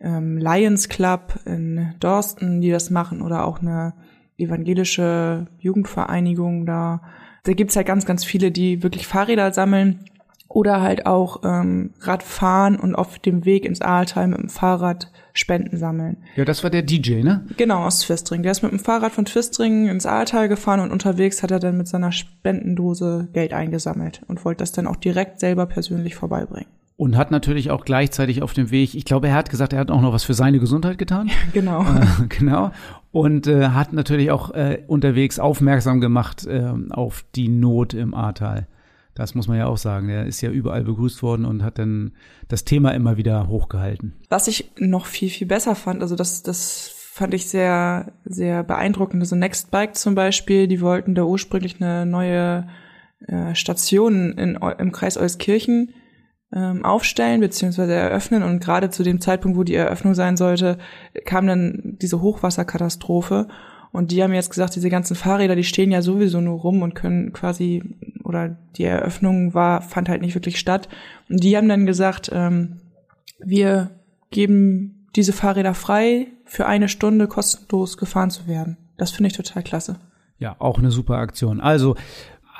ähm, 0.00 0.38
Lions 0.38 0.88
Club 0.88 1.38
in 1.46 1.94
Dorsten, 2.00 2.60
die 2.60 2.70
das 2.70 2.90
machen, 2.90 3.22
oder 3.22 3.46
auch 3.46 3.60
eine 3.60 3.94
evangelische 4.36 5.46
Jugendvereinigung 5.58 6.66
da. 6.66 7.02
Da 7.44 7.52
gibt's 7.52 7.76
halt 7.76 7.86
ganz, 7.86 8.04
ganz 8.04 8.24
viele, 8.24 8.50
die 8.50 8.82
wirklich 8.82 9.06
Fahrräder 9.06 9.52
sammeln 9.52 10.04
oder 10.50 10.82
halt 10.82 11.06
auch 11.06 11.42
ähm, 11.44 11.90
Radfahren 12.00 12.76
und 12.76 12.96
auf 12.96 13.20
dem 13.20 13.44
Weg 13.44 13.64
ins 13.64 13.80
Aaltal 13.80 14.26
mit 14.26 14.38
dem 14.38 14.48
Fahrrad 14.48 15.10
Spenden 15.32 15.76
sammeln. 15.76 16.16
Ja, 16.34 16.44
das 16.44 16.64
war 16.64 16.70
der 16.70 16.82
DJ, 16.82 17.22
ne? 17.22 17.46
Genau, 17.56 17.84
aus 17.84 18.00
Twistring. 18.00 18.42
Der 18.42 18.50
ist 18.50 18.62
mit 18.62 18.72
dem 18.72 18.80
Fahrrad 18.80 19.12
von 19.12 19.24
Twistring 19.24 19.86
ins 19.86 20.06
Aaltal 20.06 20.48
gefahren 20.48 20.80
und 20.80 20.90
unterwegs 20.90 21.44
hat 21.44 21.52
er 21.52 21.60
dann 21.60 21.76
mit 21.76 21.86
seiner 21.86 22.10
Spendendose 22.10 23.28
Geld 23.32 23.52
eingesammelt 23.52 24.22
und 24.26 24.44
wollte 24.44 24.58
das 24.58 24.72
dann 24.72 24.88
auch 24.88 24.96
direkt 24.96 25.38
selber 25.38 25.66
persönlich 25.66 26.16
vorbeibringen. 26.16 26.68
Und 26.96 27.16
hat 27.16 27.30
natürlich 27.30 27.70
auch 27.70 27.84
gleichzeitig 27.84 28.42
auf 28.42 28.52
dem 28.52 28.72
Weg, 28.72 28.96
ich 28.96 29.04
glaube, 29.04 29.28
er 29.28 29.34
hat 29.34 29.50
gesagt, 29.50 29.72
er 29.72 29.78
hat 29.78 29.92
auch 29.92 30.02
noch 30.02 30.12
was 30.12 30.24
für 30.24 30.34
seine 30.34 30.58
Gesundheit 30.58 30.98
getan. 30.98 31.30
genau. 31.52 31.82
Äh, 31.82 32.26
genau. 32.28 32.72
Und 33.12 33.46
äh, 33.46 33.68
hat 33.68 33.92
natürlich 33.92 34.32
auch 34.32 34.50
äh, 34.50 34.82
unterwegs 34.88 35.38
aufmerksam 35.38 36.00
gemacht 36.00 36.44
äh, 36.44 36.72
auf 36.90 37.24
die 37.36 37.48
Not 37.48 37.94
im 37.94 38.14
Ahrtal. 38.14 38.66
Das 39.14 39.34
muss 39.34 39.48
man 39.48 39.58
ja 39.58 39.66
auch 39.66 39.76
sagen. 39.76 40.08
Der 40.08 40.26
ist 40.26 40.40
ja 40.40 40.50
überall 40.50 40.84
begrüßt 40.84 41.22
worden 41.22 41.44
und 41.44 41.62
hat 41.62 41.78
dann 41.78 42.12
das 42.48 42.64
Thema 42.64 42.92
immer 42.92 43.16
wieder 43.16 43.48
hochgehalten. 43.48 44.14
Was 44.28 44.48
ich 44.48 44.70
noch 44.78 45.06
viel, 45.06 45.30
viel 45.30 45.46
besser 45.46 45.74
fand, 45.74 46.02
also 46.02 46.16
das, 46.16 46.42
das 46.42 46.90
fand 47.12 47.34
ich 47.34 47.48
sehr, 47.48 48.12
sehr 48.24 48.62
beeindruckend. 48.62 49.22
Also 49.22 49.36
Nextbike 49.36 49.96
zum 49.96 50.14
Beispiel, 50.14 50.68
die 50.68 50.80
wollten 50.80 51.14
da 51.14 51.24
ursprünglich 51.24 51.80
eine 51.80 52.06
neue 52.06 52.68
äh, 53.26 53.54
Station 53.54 54.32
in, 54.32 54.58
im 54.78 54.92
Kreis 54.92 55.18
Euskirchen 55.18 55.92
ähm, 56.52 56.84
aufstellen 56.84 57.40
beziehungsweise 57.40 57.94
eröffnen 57.94 58.42
und 58.42 58.60
gerade 58.60 58.90
zu 58.90 59.02
dem 59.02 59.20
Zeitpunkt, 59.20 59.56
wo 59.56 59.64
die 59.64 59.74
Eröffnung 59.74 60.14
sein 60.14 60.36
sollte, 60.36 60.78
kam 61.24 61.46
dann 61.46 61.96
diese 62.00 62.20
Hochwasserkatastrophe 62.20 63.48
und 63.92 64.10
die 64.10 64.22
haben 64.22 64.32
jetzt 64.32 64.50
gesagt, 64.50 64.76
diese 64.76 64.90
ganzen 64.90 65.16
Fahrräder, 65.16 65.56
die 65.56 65.64
stehen 65.64 65.90
ja 65.90 66.02
sowieso 66.02 66.40
nur 66.40 66.60
rum 66.60 66.82
und 66.82 66.94
können 66.94 67.32
quasi 67.32 67.82
oder 68.24 68.56
die 68.76 68.84
Eröffnung 68.84 69.54
war 69.54 69.82
fand 69.82 70.08
halt 70.08 70.22
nicht 70.22 70.34
wirklich 70.34 70.58
statt 70.58 70.88
und 71.28 71.42
die 71.42 71.56
haben 71.56 71.68
dann 71.68 71.86
gesagt, 71.86 72.30
ähm, 72.32 72.80
wir 73.38 73.90
geben 74.30 75.08
diese 75.16 75.32
Fahrräder 75.32 75.74
frei 75.74 76.28
für 76.44 76.66
eine 76.66 76.88
Stunde 76.88 77.26
kostenlos 77.26 77.96
gefahren 77.96 78.30
zu 78.30 78.46
werden. 78.46 78.76
Das 78.96 79.10
finde 79.10 79.28
ich 79.28 79.36
total 79.36 79.62
klasse. 79.62 79.96
Ja, 80.38 80.56
auch 80.58 80.78
eine 80.78 80.90
super 80.90 81.16
Aktion. 81.16 81.60
Also 81.60 81.96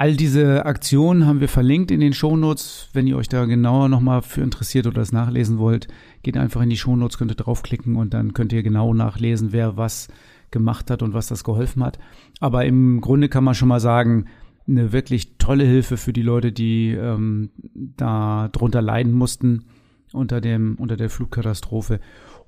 All 0.00 0.16
diese 0.16 0.64
Aktionen 0.64 1.26
haben 1.26 1.40
wir 1.40 1.48
verlinkt 1.50 1.90
in 1.90 2.00
den 2.00 2.14
Shownotes. 2.14 2.88
Wenn 2.94 3.06
ihr 3.06 3.18
euch 3.18 3.28
da 3.28 3.44
genauer 3.44 3.90
nochmal 3.90 4.22
für 4.22 4.40
interessiert 4.40 4.86
oder 4.86 5.00
das 5.00 5.12
nachlesen 5.12 5.58
wollt, 5.58 5.88
geht 6.22 6.38
einfach 6.38 6.62
in 6.62 6.70
die 6.70 6.78
Shownotes, 6.78 7.18
könnt 7.18 7.32
ihr 7.32 7.34
draufklicken 7.34 7.96
und 7.96 8.14
dann 8.14 8.32
könnt 8.32 8.54
ihr 8.54 8.62
genau 8.62 8.94
nachlesen, 8.94 9.52
wer 9.52 9.76
was 9.76 10.08
gemacht 10.50 10.90
hat 10.90 11.02
und 11.02 11.14
was 11.14 11.28
das 11.28 11.44
geholfen 11.44 11.84
hat. 11.84 11.98
Aber 12.40 12.64
im 12.64 13.00
Grunde 13.00 13.28
kann 13.28 13.44
man 13.44 13.54
schon 13.54 13.68
mal 13.68 13.80
sagen, 13.80 14.26
eine 14.68 14.92
wirklich 14.92 15.36
tolle 15.38 15.64
Hilfe 15.64 15.96
für 15.96 16.12
die 16.12 16.22
Leute, 16.22 16.52
die 16.52 16.92
ähm, 16.92 17.50
da 17.74 18.48
drunter 18.48 18.82
leiden 18.82 19.12
mussten 19.12 19.64
unter 20.12 20.40
dem 20.40 20.76
unter 20.78 20.96
der 20.96 21.10
Flugkatastrophe. 21.10 22.00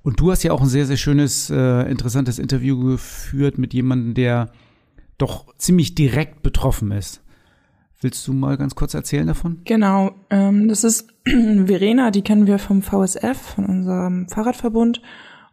Und 0.02 0.18
du 0.18 0.30
hast 0.30 0.42
ja 0.42 0.52
auch 0.52 0.60
ein 0.60 0.68
sehr 0.68 0.86
sehr 0.86 0.96
schönes 0.96 1.50
äh, 1.50 1.90
interessantes 1.90 2.38
Interview 2.38 2.78
geführt 2.78 3.58
mit 3.58 3.74
jemandem, 3.74 4.14
der 4.14 4.50
doch 5.18 5.54
ziemlich 5.56 5.94
direkt 5.94 6.42
betroffen 6.42 6.90
ist. 6.90 7.22
Willst 8.00 8.26
du 8.26 8.32
mal 8.32 8.56
ganz 8.56 8.74
kurz 8.74 8.94
erzählen 8.94 9.28
davon? 9.28 9.60
Genau, 9.64 10.12
ähm, 10.28 10.66
das 10.66 10.82
ist 10.82 11.08
Verena, 11.24 12.10
die 12.10 12.22
kennen 12.22 12.48
wir 12.48 12.58
vom 12.58 12.82
VSF, 12.82 13.38
von 13.38 13.66
unserem 13.66 14.28
Fahrradverbund. 14.28 15.00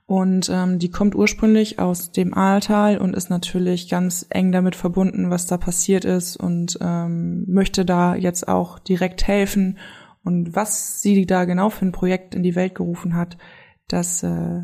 Und 0.09 0.49
ähm, 0.51 0.79
die 0.79 0.89
kommt 0.89 1.13
ursprünglich 1.13 1.77
aus 1.77 2.11
dem 2.11 2.33
Ahrtal 2.33 2.97
und 2.97 3.15
ist 3.15 3.29
natürlich 3.29 3.87
ganz 3.89 4.25
eng 4.31 4.51
damit 4.51 4.75
verbunden, 4.75 5.29
was 5.29 5.45
da 5.45 5.57
passiert 5.57 6.03
ist 6.03 6.35
und 6.35 6.79
ähm, 6.81 7.45
möchte 7.47 7.85
da 7.85 8.15
jetzt 8.15 8.47
auch 8.47 8.79
direkt 8.79 9.27
helfen. 9.27 9.77
Und 10.23 10.55
was 10.55 11.03
sie 11.03 11.27
da 11.27 11.45
genau 11.45 11.69
für 11.69 11.85
ein 11.85 11.91
Projekt 11.91 12.33
in 12.33 12.41
die 12.41 12.55
Welt 12.55 12.73
gerufen 12.73 13.15
hat, 13.15 13.37
das 13.87 14.23
äh, 14.23 14.63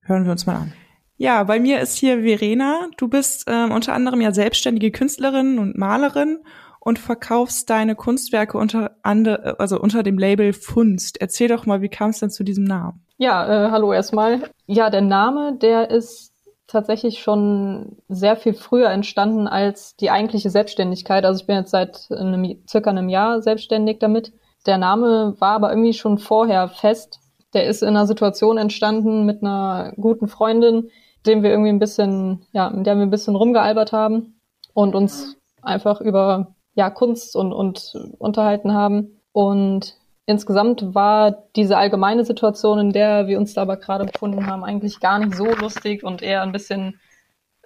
hören 0.00 0.24
wir 0.24 0.32
uns 0.32 0.46
mal 0.46 0.56
an. 0.56 0.72
Ja, 1.18 1.44
bei 1.44 1.60
mir 1.60 1.80
ist 1.80 1.98
hier 1.98 2.22
Verena. 2.22 2.88
Du 2.96 3.08
bist 3.08 3.44
ähm, 3.48 3.72
unter 3.72 3.92
anderem 3.92 4.22
ja 4.22 4.32
selbstständige 4.32 4.92
Künstlerin 4.92 5.58
und 5.58 5.76
Malerin 5.76 6.38
und 6.80 6.98
verkaufst 6.98 7.70
deine 7.70 7.94
Kunstwerke 7.94 8.58
unter 8.58 8.96
andere, 9.02 9.60
also 9.60 9.78
unter 9.78 10.02
dem 10.02 10.18
Label 10.18 10.52
Funst. 10.52 11.20
Erzähl 11.20 11.48
doch 11.48 11.66
mal, 11.66 11.82
wie 11.82 11.88
kam 11.88 12.10
es 12.10 12.20
denn 12.20 12.30
zu 12.30 12.42
diesem 12.42 12.64
Namen? 12.64 13.04
Ja, 13.18 13.66
äh, 13.66 13.70
hallo 13.70 13.92
erstmal. 13.92 14.50
Ja, 14.66 14.88
der 14.88 15.02
Name, 15.02 15.56
der 15.60 15.90
ist 15.90 16.32
tatsächlich 16.66 17.20
schon 17.20 17.98
sehr 18.08 18.36
viel 18.36 18.54
früher 18.54 18.88
entstanden 18.88 19.46
als 19.46 19.96
die 19.96 20.10
eigentliche 20.10 20.50
Selbstständigkeit. 20.50 21.24
Also 21.24 21.40
ich 21.40 21.46
bin 21.46 21.56
jetzt 21.56 21.70
seit 21.70 22.08
einem, 22.10 22.62
circa 22.68 22.90
einem 22.90 23.08
Jahr 23.08 23.42
selbstständig 23.42 23.98
damit. 23.98 24.32
Der 24.66 24.78
Name 24.78 25.34
war 25.38 25.52
aber 25.52 25.70
irgendwie 25.70 25.92
schon 25.92 26.18
vorher 26.18 26.68
fest. 26.68 27.20
Der 27.52 27.66
ist 27.66 27.82
in 27.82 27.88
einer 27.88 28.06
Situation 28.06 28.56
entstanden 28.56 29.26
mit 29.26 29.42
einer 29.42 29.92
guten 29.96 30.28
Freundin, 30.28 30.90
dem 31.26 31.42
wir 31.42 31.50
irgendwie 31.50 31.70
ein 31.70 31.80
bisschen, 31.80 32.46
ja, 32.52 32.70
mit 32.70 32.86
der 32.86 32.96
wir 32.96 33.02
ein 33.02 33.10
bisschen 33.10 33.36
rumgealbert 33.36 33.92
haben 33.92 34.40
und 34.72 34.94
uns 34.94 35.36
einfach 35.60 36.00
über 36.00 36.54
ja, 36.74 36.90
Kunst 36.90 37.36
und, 37.36 37.52
und 37.52 37.94
unterhalten 38.18 38.72
haben. 38.72 39.20
Und 39.32 39.96
insgesamt 40.26 40.94
war 40.94 41.44
diese 41.56 41.76
allgemeine 41.76 42.24
Situation, 42.24 42.78
in 42.78 42.92
der 42.92 43.26
wir 43.26 43.38
uns 43.38 43.54
da 43.54 43.62
aber 43.62 43.76
gerade 43.76 44.04
befunden 44.04 44.46
haben, 44.46 44.64
eigentlich 44.64 45.00
gar 45.00 45.18
nicht 45.18 45.34
so 45.34 45.46
lustig 45.46 46.04
und 46.04 46.22
eher 46.22 46.42
ein 46.42 46.52
bisschen 46.52 47.00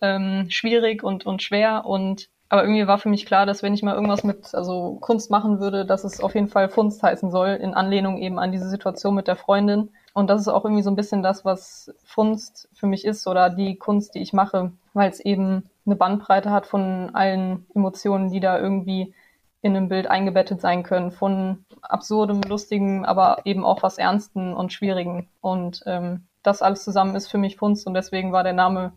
ähm, 0.01 0.47
schwierig 0.49 1.03
und, 1.03 1.27
und 1.27 1.43
schwer. 1.43 1.85
Und 1.87 2.29
aber 2.49 2.63
irgendwie 2.63 2.87
war 2.87 2.99
für 2.99 3.09
mich 3.09 3.27
klar, 3.27 3.47
dass 3.47 3.63
wenn 3.63 3.75
ich 3.75 3.83
mal 3.83 3.95
irgendwas 3.95 4.23
mit 4.23 4.55
also 4.55 4.99
Kunst 5.01 5.31
machen 5.31 5.61
würde, 5.61 5.85
dass 5.85 6.05
es 6.05 6.21
auf 6.21 6.35
jeden 6.35 6.49
Fall 6.49 6.69
Funst 6.69 7.03
heißen 7.03 7.31
soll, 7.31 7.49
in 7.49 7.75
Anlehnung 7.75 8.19
eben 8.19 8.39
an 8.39 8.53
diese 8.53 8.69
Situation 8.69 9.15
mit 9.15 9.29
der 9.29 9.37
Freundin. 9.37 9.91
Und 10.13 10.31
das 10.31 10.41
ist 10.41 10.49
auch 10.49 10.65
irgendwie 10.65 10.83
so 10.83 10.91
ein 10.91 10.97
bisschen 10.97 11.23
das, 11.23 11.45
was 11.45 11.93
Funst 12.05 12.69
für 12.73 12.87
mich 12.87 13.05
ist 13.05 13.27
oder 13.27 13.51
die 13.51 13.77
Kunst, 13.77 14.15
die 14.15 14.23
ich 14.23 14.33
mache, 14.33 14.73
weil 14.93 15.11
es 15.11 15.21
eben 15.21 15.69
eine 15.87 15.97
Bandbreite 15.97 16.51
hat 16.51 16.67
von 16.67 17.15
allen 17.15 17.67
Emotionen, 17.75 18.31
die 18.31 18.41
da 18.41 18.59
irgendwie 18.59 19.15
in 19.63 19.77
einem 19.77 19.89
Bild 19.89 20.07
eingebettet 20.07 20.61
sein 20.61 20.83
können, 20.83 21.11
von 21.11 21.65
absurdem, 21.81 22.43
lustigem, 22.43 23.05
aber 23.05 23.39
eben 23.45 23.65
auch 23.65 23.83
was 23.83 23.99
Ernsten 23.99 24.53
und 24.53 24.73
Schwierigen. 24.73 25.29
Und 25.41 25.83
ähm, 25.87 26.27
das 26.43 26.61
alles 26.61 26.85
zusammen 26.85 27.17
ist 27.17 27.29
für 27.29 27.39
mich 27.39 27.57
Funst 27.57 27.87
und 27.87 27.95
deswegen 27.95 28.33
war 28.33 28.45
der 28.45 28.53
Name 28.53 28.93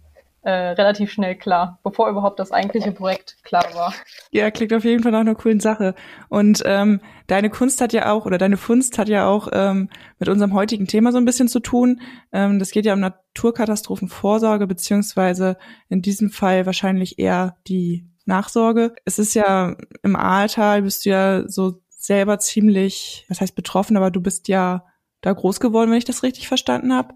äh, 0.47 0.69
relativ 0.69 1.11
schnell 1.11 1.35
klar, 1.35 1.77
bevor 1.83 2.07
überhaupt 2.07 2.39
das 2.39 2.53
eigentliche 2.53 2.93
Projekt 2.93 3.35
klar 3.43 3.65
war. 3.73 3.93
Ja, 4.31 4.49
klingt 4.49 4.71
auf 4.71 4.85
jeden 4.85 5.03
Fall 5.03 5.11
nach 5.11 5.19
einer 5.19 5.35
coolen 5.35 5.59
Sache. 5.59 5.93
Und 6.29 6.63
ähm, 6.65 7.01
deine 7.27 7.49
Kunst 7.49 7.81
hat 7.81 7.91
ja 7.91 8.13
auch, 8.13 8.25
oder 8.25 8.37
deine 8.37 8.55
Funst 8.55 8.97
hat 8.97 9.09
ja 9.09 9.27
auch 9.27 9.49
ähm, 9.51 9.89
mit 10.19 10.29
unserem 10.29 10.53
heutigen 10.53 10.87
Thema 10.87 11.11
so 11.11 11.17
ein 11.17 11.25
bisschen 11.25 11.49
zu 11.49 11.59
tun. 11.59 11.99
Ähm, 12.31 12.59
das 12.59 12.71
geht 12.71 12.85
ja 12.85 12.93
um 12.93 13.01
Naturkatastrophenvorsorge, 13.01 14.67
beziehungsweise 14.67 15.57
in 15.89 16.01
diesem 16.01 16.29
Fall 16.29 16.65
wahrscheinlich 16.65 17.19
eher 17.19 17.57
die 17.67 18.07
Nachsorge. 18.23 18.95
Es 19.03 19.19
ist 19.19 19.33
ja 19.33 19.75
im 20.01 20.15
Ahrtal 20.15 20.83
bist 20.83 21.05
du 21.05 21.09
ja 21.09 21.43
so 21.49 21.81
selber 21.89 22.39
ziemlich, 22.39 23.25
was 23.27 23.41
heißt 23.41 23.55
betroffen, 23.55 23.97
aber 23.97 24.11
du 24.11 24.21
bist 24.21 24.47
ja 24.47 24.85
da 25.19 25.33
groß 25.33 25.59
geworden, 25.59 25.91
wenn 25.91 25.97
ich 25.97 26.05
das 26.05 26.23
richtig 26.23 26.47
verstanden 26.47 26.93
habe 26.93 27.15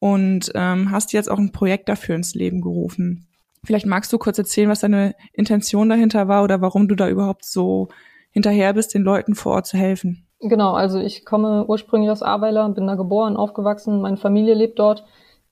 und 0.00 0.50
ähm, 0.54 0.90
hast 0.90 1.12
jetzt 1.12 1.30
auch 1.30 1.38
ein 1.38 1.52
Projekt 1.52 1.88
dafür 1.88 2.16
ins 2.16 2.34
Leben 2.34 2.60
gerufen. 2.60 3.28
Vielleicht 3.62 3.86
magst 3.86 4.12
du 4.12 4.18
kurz 4.18 4.38
erzählen, 4.38 4.70
was 4.70 4.80
deine 4.80 5.14
Intention 5.32 5.88
dahinter 5.88 6.26
war 6.26 6.42
oder 6.42 6.60
warum 6.60 6.88
du 6.88 6.96
da 6.96 7.08
überhaupt 7.08 7.44
so 7.44 7.88
hinterher 8.32 8.72
bist, 8.72 8.94
den 8.94 9.02
Leuten 9.02 9.34
vor 9.34 9.52
Ort 9.52 9.66
zu 9.66 9.76
helfen. 9.76 10.26
Genau, 10.40 10.72
also 10.72 10.98
ich 10.98 11.26
komme 11.26 11.66
ursprünglich 11.66 12.10
aus 12.10 12.22
Ahrweiler, 12.22 12.66
bin 12.70 12.86
da 12.86 12.94
geboren, 12.94 13.36
aufgewachsen, 13.36 14.00
meine 14.00 14.16
Familie 14.16 14.54
lebt 14.54 14.78
dort. 14.78 15.04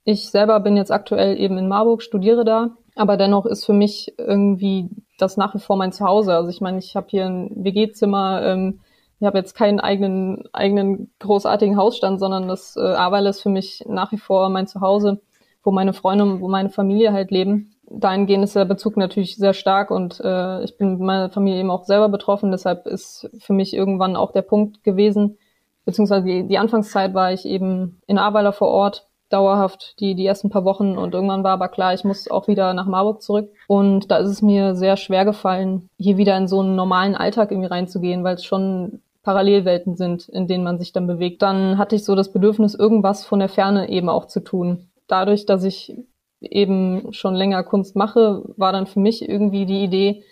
Ich 0.05 0.31
selber 0.31 0.59
bin 0.61 0.79
jetzt 0.79 0.91
aktuell 0.91 1.39
eben 1.39 1.59
in 1.59 1.69
Marburg, 1.69 2.03
studiere 2.03 2.45
da, 2.45 2.71
aber 2.97 3.19
dennoch 3.19 3.45
ist 3.45 3.67
für 3.67 3.75
mich 3.75 4.15
irgendwie 4.17 4.89
das 5.19 5.37
nach 5.37 5.55
wie 5.55 5.61
vor 5.61 5.77
mein 5.77 5.93
Zuhause. 5.93 6.35
Also 6.35 6.49
ich 6.49 6.63
meine, 6.63 6.79
ich 6.79 6.97
habe 6.97 7.09
hier 7.11 7.27
ein 7.27 7.51
WG-Zimmer, 7.55 8.43
ähm, 8.43 8.81
ich 9.21 9.27
habe 9.27 9.39
jetzt 9.39 9.55
keinen 9.55 9.81
eigenen, 9.81 10.45
eigenen 10.53 11.11
großartigen 11.19 11.77
Hausstand, 11.77 12.21
sondern 12.21 12.47
das 12.49 12.77
äh, 12.77 12.81
Ahrweiler 12.81 13.31
ist 13.31 13.43
für 13.43 13.49
mich 13.49 13.85
nach 13.87 14.13
wie 14.13 14.19
vor 14.19 14.49
mein 14.49 14.67
Zuhause, 14.67 15.21
wo 15.65 15.73
meine 15.73 15.93
Freunde 15.93 16.25
und 16.25 16.41
wo 16.41 16.49
meine 16.49 16.71
Familie 16.71 17.13
halt 17.13 17.31
leben. 17.31 17.75
Dahingehend 17.91 18.45
ist 18.45 18.55
der 18.55 18.65
Bezug 18.65 18.97
natürlich 18.97 19.37
sehr 19.37 19.55
stark 19.55 19.91
und 19.91 20.21
äh, 20.21 20.63
ich 20.63 20.77
bin 20.77 20.93
mit 20.93 21.01
meiner 21.01 21.31
Familie 21.31 21.61
eben 21.61 21.71
auch 21.71 21.85
selber 21.85 22.09
betroffen. 22.09 22.53
Deshalb 22.53 22.87
ist 22.87 23.29
für 23.39 23.55
mich 23.55 23.75
irgendwann 23.75 24.15
auch 24.15 24.31
der 24.33 24.43
Punkt 24.43 24.85
gewesen, 24.85 25.39
beziehungsweise 25.85 26.27
die, 26.27 26.47
die 26.47 26.59
Anfangszeit 26.59 27.15
war 27.15 27.33
ich 27.33 27.45
eben 27.45 28.01
in 28.07 28.19
Ahrweiler 28.19 28.53
vor 28.53 28.69
Ort 28.69 29.09
dauerhaft 29.31 30.01
die, 30.01 30.15
die 30.15 30.27
ersten 30.27 30.49
paar 30.51 30.65
Wochen 30.65 30.97
und 30.97 31.13
irgendwann 31.15 31.45
war 31.45 31.53
aber 31.53 31.69
klar, 31.69 31.93
ich 31.93 32.05
muss 32.05 32.31
auch 32.31 32.49
wieder 32.49 32.73
nach 32.73 32.87
Marburg 32.87 33.21
zurück. 33.21 33.51
Und 33.67 34.11
da 34.11 34.19
ist 34.19 34.31
es 34.31 34.43
mir 34.43 34.75
sehr 34.75 34.97
schwer 34.97 35.25
gefallen, 35.25 35.91
hier 35.99 36.17
wieder 36.17 36.37
in 36.37 36.49
so 36.49 36.61
einen 36.61 36.77
normalen 36.77 37.15
Alltag 37.15 37.51
irgendwie 37.51 37.69
reinzugehen, 37.69 38.25
weil 38.25 38.37
es 38.37 38.45
schon 38.45 39.03
Parallelwelten 39.29 39.95
sind, 39.95 40.27
in 40.31 40.47
denen 40.47 40.65
man 40.65 40.79
sich 40.79 40.95
dann 40.95 41.07
bewegt. 41.07 41.43
Dann 41.43 41.77
hatte 41.77 41.95
ich 41.95 42.05
so 42.05 42.15
das 42.15 42.33
Bedürfnis, 42.33 42.75
irgendwas 42.75 43.27
von 43.27 43.41
der 43.41 43.51
Ferne 43.51 43.91
eben 43.91 44.09
auch 44.09 44.25
zu 44.25 44.41
tun. 44.41 44.89
Dadurch, 45.07 45.45
dass 45.45 45.65
ich 45.65 45.95
eben 46.41 47.13
schon 47.13 47.35
länger 47.35 47.63
Kunst 47.63 47.95
mache, 47.95 48.43
war 48.57 48.73
dann 48.73 48.87
für 48.87 49.01
mich 49.01 49.29
irgendwie 49.29 49.67
die 49.67 49.85
Idee, 49.85 50.23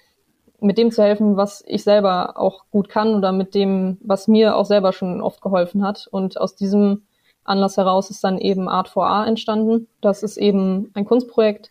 mit 0.60 0.78
dem 0.78 0.90
zu 0.92 1.02
helfen, 1.02 1.36
was 1.36 1.62
ich 1.66 1.84
selber 1.84 2.38
auch 2.38 2.64
gut 2.70 2.88
kann 2.88 3.14
oder 3.14 3.32
mit 3.32 3.54
dem, 3.54 3.98
was 4.00 4.28
mir 4.28 4.56
auch 4.56 4.64
selber 4.64 4.94
schon 4.94 5.20
oft 5.20 5.42
geholfen 5.42 5.84
hat. 5.84 6.08
Und 6.10 6.40
aus 6.40 6.56
diesem 6.56 7.02
Anlass 7.44 7.76
heraus 7.76 8.08
ist 8.08 8.24
dann 8.24 8.38
eben 8.38 8.66
Art 8.66 8.88
4A 8.88 9.26
entstanden. 9.26 9.88
Das 10.00 10.22
ist 10.22 10.38
eben 10.38 10.90
ein 10.94 11.04
Kunstprojekt, 11.04 11.70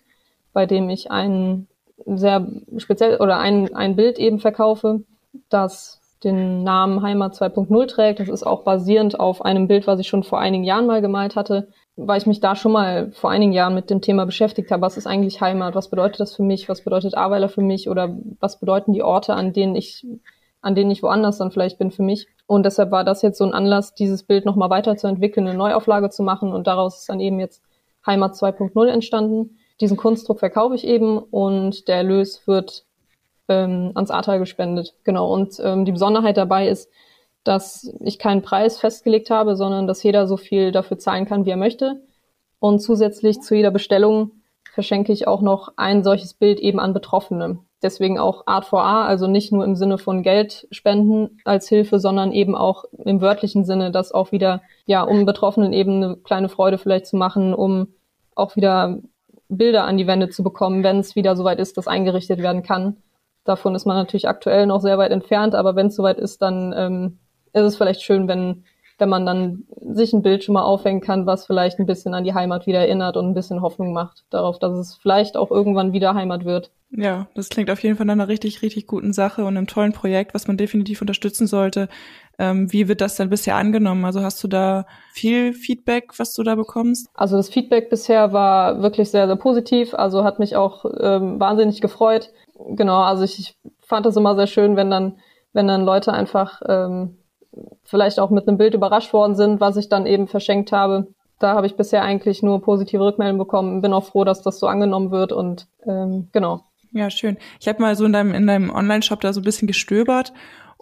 bei 0.54 0.68
dem 0.68 0.92
ich 0.92 1.10
ein 1.10 1.66
sehr 2.06 2.48
speziell 2.78 3.18
oder 3.18 3.40
ein, 3.40 3.74
ein 3.74 3.96
Bild 3.96 4.20
eben 4.20 4.38
verkaufe, 4.38 5.02
das 5.50 6.05
den 6.24 6.64
Namen 6.64 7.02
Heimat 7.02 7.34
2.0 7.34 7.88
trägt. 7.88 8.20
Das 8.20 8.30
ist 8.30 8.44
auch 8.44 8.64
basierend 8.64 9.20
auf 9.20 9.44
einem 9.44 9.68
Bild, 9.68 9.88
was 9.88 10.00
ich 10.00 10.08
schon 10.08 10.24
vor 10.24 10.40
einigen 10.40 10.64
Jahren 10.64 10.88
mal 10.88 11.02
gemalt 11.02 11.36
hatte, 11.36 11.68
weil 11.96 12.18
ich 12.18 12.26
mich 12.26 12.40
da 12.40 12.56
schon 12.56 12.72
mal 12.72 13.12
vor 13.12 13.30
einigen 13.30 13.52
Jahren 13.52 13.76
mit 13.76 13.90
dem 13.90 14.02
Thema 14.02 14.26
beschäftigt 14.26 14.72
habe. 14.72 14.82
Was 14.82 14.98
ist 14.98 15.08
eigentlich 15.08 15.42
Heimat? 15.42 15.76
Was 15.76 15.90
bedeutet 15.90 16.20
das 16.20 16.36
für 16.36 16.44
mich? 16.44 16.70
Was 16.70 16.84
bedeutet 16.84 17.16
Aweiler 17.16 17.50
für 17.50 17.62
mich? 17.62 17.90
Oder 17.90 18.18
was 18.40 18.60
bedeuten 18.60 18.94
die 18.94 19.04
Orte, 19.04 19.34
an 19.36 19.54
denen 19.54 19.76
ich 19.76 20.06
an 20.66 20.74
denen 20.74 20.90
ich 20.90 21.04
woanders 21.04 21.38
dann 21.38 21.52
vielleicht 21.52 21.78
bin 21.78 21.92
für 21.92 22.02
mich. 22.02 22.28
Und 22.48 22.66
deshalb 22.66 22.90
war 22.90 23.04
das 23.04 23.22
jetzt 23.22 23.38
so 23.38 23.46
ein 23.46 23.54
Anlass, 23.54 23.94
dieses 23.94 24.24
Bild 24.24 24.46
nochmal 24.46 24.72
weiterzuentwickeln, 24.72 25.48
eine 25.48 25.56
Neuauflage 25.56 26.10
zu 26.10 26.24
machen 26.24 26.52
und 26.52 26.66
daraus 26.66 27.02
ist 27.02 27.10
dann 27.10 27.20
eben 27.20 27.40
jetzt 27.40 27.62
Heimat 28.04 28.34
2.0 28.34 28.88
entstanden. 28.88 29.60
Diesen 29.80 29.96
Kunstdruck 29.96 30.40
verkaufe 30.40 30.74
ich 30.74 30.88
eben 30.88 31.20
und 31.20 31.88
der 31.88 31.98
Erlös 31.98 32.48
wird 32.48 32.86
ähm, 33.48 33.92
ans 33.96 34.12
Ahrtal 34.12 34.40
gespendet. 34.40 34.96
Genau. 35.04 35.32
Und 35.32 35.60
ähm, 35.64 35.86
die 35.86 35.92
Besonderheit 35.92 36.38
dabei 36.38 36.68
ist, 36.68 36.90
dass 37.44 37.94
ich 38.00 38.20
keinen 38.20 38.42
Preis 38.42 38.80
festgelegt 38.80 39.30
habe, 39.30 39.56
sondern 39.56 39.88
dass 39.88 40.04
jeder 40.04 40.28
so 40.28 40.36
viel 40.36 40.72
dafür 40.72 40.98
zahlen 40.98 41.26
kann, 41.26 41.46
wie 41.46 41.52
er 41.52 41.58
möchte. 41.58 42.02
Und 42.60 42.80
zusätzlich 42.80 43.42
zu 43.42 43.56
jeder 43.56 43.72
Bestellung 43.72 44.32
verschenke 44.74 45.14
ich 45.14 45.28
auch 45.28 45.42
noch 45.42 45.74
ein 45.78 46.04
solches 46.04 46.34
Bild 46.34 46.60
eben 46.60 46.80
an 46.80 46.94
Betroffene. 46.94 47.60
Deswegen 47.82 48.18
auch 48.18 48.48
Art 48.48 48.66
for 48.66 48.84
A, 48.84 49.06
also 49.06 49.28
nicht 49.28 49.52
nur 49.52 49.64
im 49.64 49.76
Sinne 49.76 49.98
von 49.98 50.24
Geld 50.24 50.68
spenden 50.72 51.40
als 51.46 51.70
Hilfe, 51.70 52.00
sondern 52.00 52.32
eben 52.32 52.56
auch 52.56 52.86
im 53.06 53.22
wörtlichen 53.22 53.64
Sinne, 53.64 53.92
das 53.92 54.12
auch 54.12 54.32
wieder, 54.32 54.64
ja, 54.86 55.04
um 55.04 55.26
Betroffenen 55.26 55.72
eben 55.72 56.04
eine 56.04 56.16
kleine 56.18 56.50
Freude 56.50 56.78
vielleicht 56.80 57.06
zu 57.06 57.16
machen, 57.16 57.54
um 57.54 57.90
auch 58.34 58.56
wieder 58.56 59.00
Bilder 59.50 59.84
an 59.84 59.98
die 59.98 60.08
Wände 60.08 60.30
zu 60.30 60.44
bekommen, 60.44 60.84
wenn 60.84 61.00
es 61.00 61.16
wieder 61.16 61.36
soweit 61.36 61.60
ist, 61.60 61.78
dass 61.78 61.88
eingerichtet 61.88 62.40
werden 62.40 62.64
kann. 62.64 62.98
Davon 63.46 63.76
ist 63.76 63.86
man 63.86 63.96
natürlich 63.96 64.28
aktuell 64.28 64.66
noch 64.66 64.82
sehr 64.82 64.98
weit 64.98 65.12
entfernt, 65.12 65.56
aber 65.56 65.76
wenn 65.76 65.88
es 65.88 65.96
soweit 65.96 66.18
ist, 66.18 66.42
dann 66.42 66.74
ähm, 66.76 67.20
ist 67.54 67.64
es 67.64 67.78
vielleicht 67.78 68.02
schön, 68.02 68.28
wenn, 68.28 68.66
wenn 68.98 69.10
man 69.10 69.26
dann 69.26 69.64
sich 69.80 70.14
ein 70.14 70.24
Bild 70.24 70.44
schon 70.44 70.54
mal 70.54 70.64
aufhängen 70.64 71.02
kann, 71.02 71.26
was 71.26 71.46
vielleicht 71.46 71.80
ein 71.80 71.86
bisschen 71.86 72.14
an 72.14 72.24
die 72.24 72.34
Heimat 72.34 72.66
wieder 72.66 72.80
erinnert 72.80 73.18
und 73.18 73.28
ein 73.28 73.34
bisschen 73.34 73.62
Hoffnung 73.62 73.94
macht 73.94 74.26
darauf, 74.32 74.60
dass 74.60 74.74
es 74.74 74.96
vielleicht 74.96 75.38
auch 75.38 75.52
irgendwann 75.52 75.94
wieder 75.94 76.16
Heimat 76.16 76.44
wird. 76.44 76.72
Ja, 76.92 77.28
das 77.36 77.50
klingt 77.50 77.70
auf 77.70 77.84
jeden 77.84 77.98
Fall 77.98 78.06
nach 78.06 78.14
einer 78.14 78.28
richtig, 78.28 78.62
richtig 78.62 78.88
guten 78.88 79.12
Sache 79.12 79.44
und 79.44 79.58
einem 79.58 79.68
tollen 79.68 79.92
Projekt, 79.92 80.34
was 80.34 80.48
man 80.48 80.58
definitiv 80.58 81.02
unterstützen 81.02 81.46
sollte. 81.46 81.90
Ähm, 82.38 82.72
wie 82.72 82.88
wird 82.88 83.02
das 83.02 83.16
denn 83.16 83.30
bisher 83.30 83.56
angenommen? 83.56 84.06
Also 84.06 84.22
hast 84.22 84.44
du 84.44 84.48
da 84.48 84.86
viel 85.12 85.54
Feedback, 85.54 86.18
was 86.18 86.34
du 86.34 86.44
da 86.44 86.56
bekommst? 86.56 87.08
Also 87.14 87.38
das 87.38 87.50
Feedback 87.50 87.90
bisher 87.90 88.34
war 88.34 88.82
wirklich 88.82 89.10
sehr, 89.10 89.28
sehr 89.28 89.36
positiv. 89.36 89.94
Also 89.94 90.24
hat 90.24 90.40
mich 90.40 90.56
auch 90.56 90.86
ähm, 91.00 91.40
wahnsinnig 91.40 91.82
gefreut. 91.82 92.32
Genau, 92.58 93.02
also 93.02 93.24
ich, 93.24 93.40
ich 93.40 93.58
fand 93.80 94.06
das 94.06 94.16
immer 94.16 94.36
sehr 94.36 94.48
schön, 94.48 94.76
wenn 94.76 94.90
dann, 94.90 95.20
wenn 95.54 95.68
dann 95.68 95.84
Leute 95.84 96.14
einfach 96.14 96.62
ähm, 96.68 97.18
vielleicht 97.84 98.20
auch 98.20 98.30
mit 98.30 98.48
einem 98.48 98.58
Bild 98.58 98.74
überrascht 98.74 99.14
worden 99.14 99.36
sind, 99.36 99.60
was 99.60 99.78
ich 99.78 99.90
dann 99.90 100.06
eben 100.06 100.28
verschenkt 100.28 100.72
habe. 100.72 101.08
Da 101.40 101.54
habe 101.54 101.68
ich 101.68 101.76
bisher 101.76 102.02
eigentlich 102.02 102.44
nur 102.44 102.62
positive 102.62 103.04
Rückmeldungen 103.04 103.40
bekommen. 103.40 103.82
Bin 103.82 103.94
auch 103.94 104.06
froh, 104.06 104.24
dass 104.24 104.42
das 104.42 104.60
so 104.60 104.68
angenommen 104.68 105.12
wird 105.12 105.32
und 105.32 105.68
ähm, 105.86 106.30
genau. 106.32 106.64
Ja, 106.92 107.10
schön. 107.10 107.38
Ich 107.60 107.68
habe 107.68 107.82
mal 107.82 107.96
so 107.96 108.06
in 108.06 108.14
deinem, 108.14 108.34
in 108.34 108.48
deinem 108.48 108.70
Online-Shop 108.70 109.20
da 109.20 109.34
so 109.34 109.42
ein 109.42 109.44
bisschen 109.44 109.68
gestöbert 109.68 110.32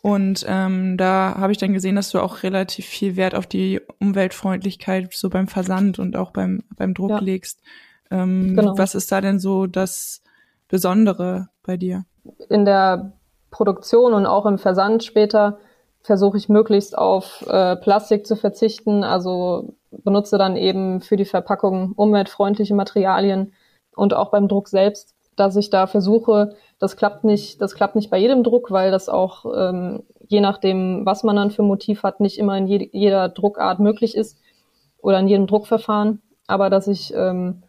und 0.03 0.45
ähm, 0.49 0.97
da 0.97 1.35
habe 1.39 1.53
ich 1.53 1.57
dann 1.57 1.71
gesehen, 1.71 1.95
dass 1.95 2.11
du 2.11 2.19
auch 2.19 2.43
relativ 2.43 2.85
viel 2.85 3.15
Wert 3.15 3.35
auf 3.35 3.47
die 3.47 3.79
Umweltfreundlichkeit 3.99 5.13
so 5.13 5.29
beim 5.29 5.47
Versand 5.47 5.97
und 5.97 6.17
auch 6.17 6.31
beim, 6.31 6.61
beim 6.75 6.93
Druck 6.93 7.09
ja. 7.09 7.19
legst. 7.19 7.61
Ähm, 8.11 8.55
genau. 8.55 8.77
Was 8.77 8.95
ist 8.95 9.11
da 9.13 9.21
denn 9.21 9.39
so 9.39 9.65
das 9.65 10.22
Besondere 10.73 11.49
bei 11.61 11.77
dir? 11.77 12.03
In 12.49 12.65
der 12.65 13.13
Produktion 13.51 14.11
und 14.15 14.25
auch 14.25 14.47
im 14.47 14.57
Versand 14.57 15.03
später 15.03 15.59
versuche 16.01 16.35
ich 16.37 16.49
möglichst 16.49 16.97
auf 16.97 17.45
äh, 17.47 17.75
Plastik 17.75 18.25
zu 18.25 18.35
verzichten, 18.35 19.03
also 19.03 19.75
benutze 19.91 20.39
dann 20.39 20.55
eben 20.55 21.01
für 21.01 21.15
die 21.15 21.25
Verpackung 21.25 21.91
umweltfreundliche 21.91 22.73
Materialien 22.73 23.53
und 23.95 24.15
auch 24.15 24.31
beim 24.31 24.47
Druck 24.47 24.67
selbst, 24.67 25.13
dass 25.35 25.55
ich 25.57 25.69
da 25.69 25.85
versuche, 25.85 26.55
das 26.79 26.97
klappt 26.97 27.23
nicht, 27.23 27.61
das 27.61 27.75
klappt 27.75 27.93
nicht 27.93 28.09
bei 28.09 28.17
jedem 28.17 28.43
Druck, 28.43 28.71
weil 28.71 28.89
das 28.89 29.09
auch 29.09 29.45
ähm, 29.55 30.01
je 30.27 30.41
nachdem, 30.41 31.05
was 31.05 31.21
man 31.21 31.35
dann 31.35 31.51
für 31.51 31.61
Motiv 31.61 32.01
hat, 32.01 32.19
nicht 32.19 32.39
immer 32.39 32.57
in 32.57 32.65
je 32.65 32.89
jeder 32.91 33.29
Druckart 33.29 33.79
möglich 33.79 34.17
ist 34.17 34.39
oder 34.97 35.19
in 35.19 35.27
jedem 35.27 35.45
Druckverfahren, 35.45 36.23
aber 36.47 36.71
dass 36.71 36.87
ich 36.87 37.13
ähm, 37.15 37.61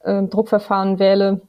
äh, 0.00 0.22
Druckverfahren 0.24 0.98
wähle, 0.98 1.40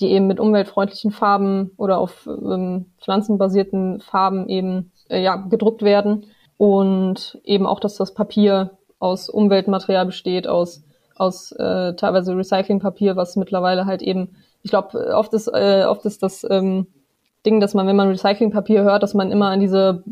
die 0.00 0.10
eben 0.10 0.26
mit 0.26 0.40
umweltfreundlichen 0.40 1.10
Farben 1.10 1.72
oder 1.76 1.98
auf 1.98 2.26
ähm, 2.26 2.86
pflanzenbasierten 3.00 4.00
Farben 4.00 4.48
eben 4.48 4.92
äh, 5.08 5.22
ja, 5.22 5.36
gedruckt 5.36 5.82
werden. 5.82 6.26
Und 6.56 7.38
eben 7.44 7.66
auch, 7.66 7.80
dass 7.80 7.96
das 7.96 8.12
Papier 8.12 8.72
aus 8.98 9.28
Umweltmaterial 9.28 10.06
besteht, 10.06 10.46
aus, 10.46 10.84
aus 11.16 11.52
äh, 11.52 11.94
teilweise 11.94 12.36
Recyclingpapier, 12.36 13.16
was 13.16 13.36
mittlerweile 13.36 13.86
halt 13.86 14.02
eben, 14.02 14.36
ich 14.62 14.70
glaube, 14.70 15.14
oft 15.14 15.32
ist, 15.32 15.48
äh, 15.48 15.84
oft 15.88 16.04
ist 16.04 16.22
das 16.22 16.46
ähm, 16.48 16.86
Ding, 17.46 17.60
dass 17.60 17.74
man, 17.74 17.86
wenn 17.86 17.96
man 17.96 18.08
Recyclingpapier 18.08 18.82
hört, 18.82 19.02
dass 19.02 19.14
man 19.14 19.32
immer 19.32 19.48
an 19.48 19.60
diese 19.60 20.04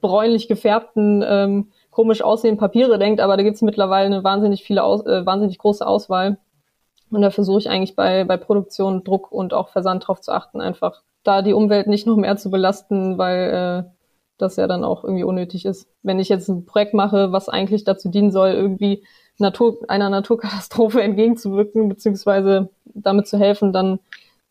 bräunlich 0.00 0.46
gefärbten, 0.48 1.24
ähm, 1.26 1.68
komisch 1.90 2.22
aussehenden 2.22 2.60
Papiere 2.60 2.98
denkt, 2.98 3.20
aber 3.20 3.36
da 3.36 3.42
gibt 3.42 3.56
es 3.56 3.62
mittlerweile 3.62 4.06
eine 4.06 4.24
wahnsinnig 4.24 4.62
viele 4.62 4.84
Aus, 4.84 5.04
äh, 5.06 5.26
wahnsinnig 5.26 5.58
große 5.58 5.86
Auswahl. 5.86 6.38
Und 7.10 7.22
da 7.22 7.30
versuche 7.30 7.58
ich 7.58 7.70
eigentlich 7.70 7.96
bei, 7.96 8.24
bei 8.24 8.36
Produktion, 8.36 9.04
Druck 9.04 9.32
und 9.32 9.54
auch 9.54 9.68
Versand 9.70 10.06
drauf 10.06 10.20
zu 10.20 10.32
achten, 10.32 10.60
einfach 10.60 11.02
da 11.24 11.42
die 11.42 11.52
Umwelt 11.52 11.86
nicht 11.86 12.06
noch 12.06 12.16
mehr 12.16 12.36
zu 12.36 12.50
belasten, 12.50 13.18
weil 13.18 13.84
äh, 13.86 13.90
das 14.38 14.56
ja 14.56 14.66
dann 14.66 14.84
auch 14.84 15.04
irgendwie 15.04 15.24
unnötig 15.24 15.64
ist. 15.64 15.88
Wenn 16.02 16.20
ich 16.20 16.28
jetzt 16.28 16.48
ein 16.48 16.64
Projekt 16.64 16.94
mache, 16.94 17.32
was 17.32 17.48
eigentlich 17.48 17.84
dazu 17.84 18.08
dienen 18.08 18.30
soll, 18.30 18.50
irgendwie 18.50 19.04
Natur, 19.38 19.78
einer 19.88 20.10
Naturkatastrophe 20.10 21.02
entgegenzuwirken, 21.02 21.88
beziehungsweise 21.88 22.70
damit 22.84 23.26
zu 23.26 23.38
helfen, 23.38 23.72
dann 23.72 23.98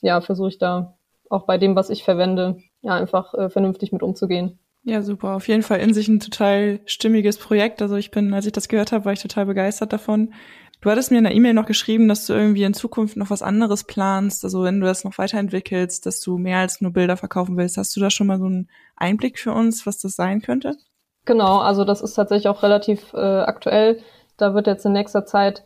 ja, 0.01 0.21
versuche 0.21 0.49
ich 0.49 0.57
da 0.57 0.93
auch 1.29 1.45
bei 1.45 1.57
dem, 1.57 1.75
was 1.75 1.89
ich 1.89 2.03
verwende, 2.03 2.57
ja, 2.81 2.93
einfach 2.93 3.33
äh, 3.33 3.49
vernünftig 3.49 3.91
mit 3.91 4.03
umzugehen. 4.03 4.59
Ja, 4.83 5.01
super. 5.01 5.35
Auf 5.35 5.49
jeden 5.49 5.63
Fall 5.63 5.81
in 5.81 5.93
sich 5.93 6.07
ein 6.07 6.21
total 6.21 6.79
stimmiges 6.85 7.37
Projekt. 7.37 7.81
Also 7.81 7.95
ich 7.95 8.09
bin, 8.09 8.33
als 8.33 8.45
ich 8.45 8.53
das 8.53 8.69
gehört 8.69 8.93
habe, 8.93 9.03
war 9.03 9.11
ich 9.11 9.21
total 9.21 9.45
begeistert 9.45 9.91
davon. 9.91 10.33
Du 10.81 10.91
hattest 10.91 11.09
mir 11.09 11.17
in 11.17 11.23
der 11.23 11.33
E-Mail 11.33 11.53
noch 11.53 11.65
geschrieben, 11.65 12.07
dass 12.07 12.27
du 12.27 12.33
irgendwie 12.33 12.63
in 12.63 12.73
Zukunft 12.73 13.17
noch 13.17 13.31
was 13.31 13.41
anderes 13.41 13.83
planst, 13.83 14.43
also 14.43 14.63
wenn 14.63 14.79
du 14.79 14.85
das 14.85 15.03
noch 15.03 15.17
weiterentwickelst, 15.17 16.05
dass 16.05 16.19
du 16.19 16.37
mehr 16.37 16.59
als 16.59 16.81
nur 16.81 16.93
Bilder 16.93 17.17
verkaufen 17.17 17.57
willst. 17.57 17.77
Hast 17.77 17.95
du 17.95 17.99
da 17.99 18.09
schon 18.09 18.27
mal 18.27 18.37
so 18.37 18.45
einen 18.45 18.69
Einblick 18.95 19.39
für 19.39 19.53
uns, 19.53 19.87
was 19.87 19.97
das 19.97 20.15
sein 20.15 20.41
könnte? 20.41 20.77
Genau, 21.25 21.57
also 21.57 21.83
das 21.83 22.01
ist 22.01 22.13
tatsächlich 22.13 22.47
auch 22.47 22.61
relativ 22.63 23.13
äh, 23.13 23.17
aktuell. 23.17 23.99
Da 24.37 24.53
wird 24.53 24.67
jetzt 24.67 24.85
in 24.85 24.93
nächster 24.93 25.25
Zeit 25.25 25.63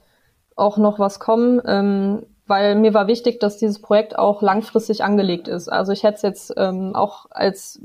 auch 0.55 0.77
noch 0.77 0.97
was 0.97 1.19
kommen, 1.19 1.61
ähm, 1.65 2.25
weil 2.47 2.75
mir 2.75 2.93
war 2.93 3.07
wichtig, 3.07 3.39
dass 3.39 3.57
dieses 3.57 3.81
Projekt 3.81 4.17
auch 4.17 4.41
langfristig 4.41 5.03
angelegt 5.03 5.47
ist. 5.47 5.67
Also 5.67 5.91
ich 5.91 6.03
hätte 6.03 6.15
es 6.15 6.21
jetzt 6.21 6.53
ähm, 6.57 6.95
auch 6.95 7.25
als 7.29 7.81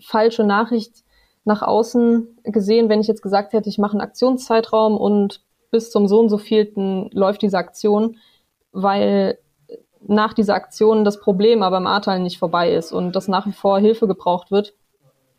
falsche 0.00 0.44
Nachricht 0.44 1.04
nach 1.44 1.62
außen 1.62 2.40
gesehen, 2.44 2.88
wenn 2.88 3.00
ich 3.00 3.06
jetzt 3.06 3.22
gesagt 3.22 3.52
hätte, 3.52 3.68
ich 3.68 3.78
mache 3.78 3.92
einen 3.92 4.02
Aktionszeitraum 4.02 4.96
und 4.96 5.42
bis 5.70 5.90
zum 5.90 6.08
so 6.08 6.20
und 6.20 6.28
so 6.28 6.38
vielten 6.38 7.10
läuft 7.12 7.42
diese 7.42 7.58
Aktion, 7.58 8.16
weil 8.72 9.38
nach 10.06 10.32
dieser 10.32 10.54
Aktion 10.54 11.04
das 11.04 11.20
Problem 11.20 11.62
aber 11.62 11.78
im 11.78 11.86
Ahrtal 11.86 12.20
nicht 12.20 12.38
vorbei 12.38 12.72
ist 12.72 12.92
und 12.92 13.16
dass 13.16 13.28
nach 13.28 13.46
wie 13.46 13.52
vor 13.52 13.78
Hilfe 13.78 14.06
gebraucht 14.06 14.50
wird. 14.50 14.74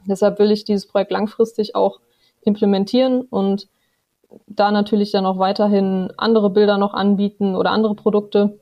Deshalb 0.05 0.39
will 0.39 0.51
ich 0.51 0.65
dieses 0.65 0.87
Projekt 0.87 1.11
langfristig 1.11 1.75
auch 1.75 1.99
implementieren 2.41 3.21
und 3.21 3.67
da 4.47 4.71
natürlich 4.71 5.11
dann 5.11 5.25
auch 5.25 5.39
weiterhin 5.39 6.11
andere 6.17 6.49
Bilder 6.49 6.77
noch 6.77 6.93
anbieten 6.93 7.55
oder 7.55 7.71
andere 7.71 7.95
Produkte 7.95 8.59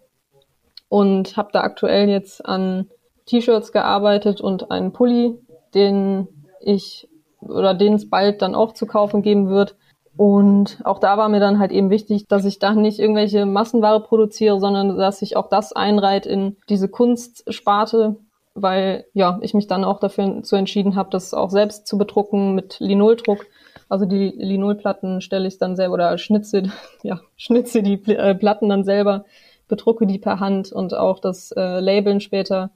und 0.90 1.36
habe 1.36 1.50
da 1.52 1.62
aktuell 1.62 2.10
jetzt 2.10 2.46
an 2.46 2.90
T-Shirts 3.26 3.72
gearbeitet 3.72 4.40
und 4.40 4.72
einen 4.72 4.94
Pulli, 4.94 5.38
den 5.74 6.28
ich 6.62 7.10
oder 7.42 7.74
den 7.74 7.94
es 7.94 8.10
bald 8.10 8.42
dann 8.42 8.56
auch 8.56 8.74
zu 8.74 8.86
kaufen 8.86 9.22
geben 9.22 9.50
wird, 9.50 9.76
und 10.18 10.80
auch 10.84 10.98
da 10.98 11.18
war 11.18 11.30
mir 11.30 11.40
dann 11.40 11.60
halt 11.60 11.72
eben 11.72 11.92
wichtig, 11.92 12.28
dass 12.28 12.44
ich 12.44 12.58
da 12.58 12.74
nicht 12.74 12.98
irgendwelche 12.98 13.46
Massenware 13.46 14.02
produziere, 14.02 14.60
sondern 14.60 14.98
dass 14.98 15.22
ich 15.22 15.38
auch 15.38 15.48
das 15.48 15.74
einreiht 15.74 16.26
in 16.26 16.58
diese 16.70 16.90
Kunstsparte, 16.90 18.16
weil 18.56 19.06
ja, 19.14 19.38
ich 19.42 19.54
mich 19.54 19.68
dann 19.68 19.84
auch 19.84 20.00
dafür 20.00 20.42
zu 20.42 20.56
entschieden 20.56 20.96
habe, 20.96 21.12
das 21.12 21.36
auch 21.36 21.52
selbst 21.52 21.86
zu 21.86 22.00
bedrucken 22.00 22.56
mit 22.56 22.78
Linoldruck. 22.80 23.46
Also 23.90 24.06
die 24.06 24.34
Linolplatten 24.36 25.22
stelle 25.22 25.48
ich 25.48 25.60
dann 25.60 25.76
selber 25.76 25.94
oder 25.94 26.18
schnitze, 26.18 26.64
ja, 27.04 27.22
schnitze 27.36 27.84
die 27.84 28.02
äh, 28.12 28.34
Platten 28.34 28.70
dann 28.70 28.84
selber, 28.84 29.26
bedrucke 29.68 30.08
die 30.08 30.18
per 30.18 30.40
Hand 30.40 30.72
und 30.72 30.96
auch 30.96 31.20
das 31.20 31.52
äh, 31.52 31.80
Labeln 31.80 32.22
später 32.22 32.72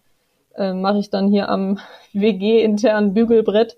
äh, 0.55 0.73
mache 0.73 0.99
ich 0.99 1.09
dann 1.09 1.27
hier 1.27 1.49
am 1.49 1.79
WG-internen 2.13 3.15
Bügelbrett 3.15 3.77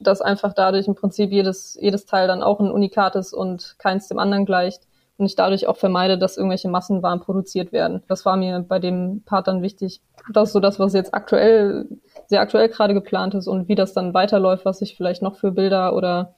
dass 0.00 0.20
einfach 0.20 0.52
dadurch 0.54 0.86
im 0.86 0.94
Prinzip 0.94 1.30
jedes, 1.32 1.78
jedes 1.80 2.06
Teil 2.06 2.26
dann 2.26 2.42
auch 2.42 2.60
ein 2.60 2.70
Unikat 2.70 3.16
ist 3.16 3.32
und 3.32 3.76
keins 3.78 4.08
dem 4.08 4.18
anderen 4.18 4.46
gleicht 4.46 4.82
und 5.16 5.26
ich 5.26 5.36
dadurch 5.36 5.66
auch 5.68 5.76
vermeide, 5.76 6.18
dass 6.18 6.36
irgendwelche 6.36 6.68
Massenwaren 6.68 7.20
produziert 7.20 7.72
werden. 7.72 8.02
Das 8.08 8.24
war 8.24 8.36
mir 8.36 8.60
bei 8.60 8.78
dem 8.78 9.22
Part 9.24 9.46
dann 9.46 9.62
wichtig. 9.62 10.00
Das 10.32 10.48
ist 10.48 10.52
so 10.52 10.60
das, 10.60 10.78
was 10.78 10.92
jetzt 10.92 11.14
aktuell, 11.14 11.86
sehr 12.26 12.40
aktuell 12.40 12.68
gerade 12.68 12.94
geplant 12.94 13.34
ist 13.34 13.46
und 13.46 13.68
wie 13.68 13.74
das 13.76 13.92
dann 13.92 14.14
weiterläuft, 14.14 14.64
was 14.64 14.82
ich 14.82 14.96
vielleicht 14.96 15.22
noch 15.22 15.36
für 15.36 15.52
Bilder 15.52 15.94
oder 15.94 16.34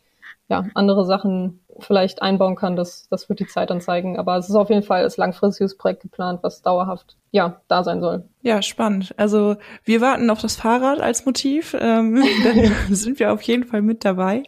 ja, 0.49 0.67
andere 0.75 1.05
Sachen 1.07 1.61
vielleicht 1.81 2.23
einbauen 2.23 2.57
kann, 2.57 2.77
das, 2.77 3.09
das 3.09 3.29
wird 3.29 3.41
die 3.41 3.47
Zeit 3.47 3.71
dann 3.71 3.81
zeigen. 3.81 4.19
Aber 4.19 4.37
es 4.37 4.49
ist 4.49 4.55
auf 4.55 4.71
jeden 4.71 4.83
Fall 4.83 5.03
als 5.03 5.17
langfristiges 5.17 5.77
Projekt 5.77 6.03
geplant, 6.03 6.41
was 6.43 6.63
dauerhaft 6.63 7.17
ja 7.31 7.61
da 7.69 7.85
sein 7.85 8.01
soll. 8.01 8.25
Ja, 8.43 8.63
spannend. 8.63 9.15
Also 9.17 9.57
wir 9.85 10.01
warten 10.01 10.31
auf 10.31 10.41
das 10.41 10.57
Fahrrad 10.57 11.01
als 11.01 11.25
Motiv. 11.27 11.77
Ähm, 11.79 12.23
dann 12.45 12.73
sind 12.95 13.19
wir 13.19 13.33
auf 13.33 13.43
jeden 13.43 13.65
Fall 13.65 13.83
mit 13.83 14.05
dabei. 14.05 14.45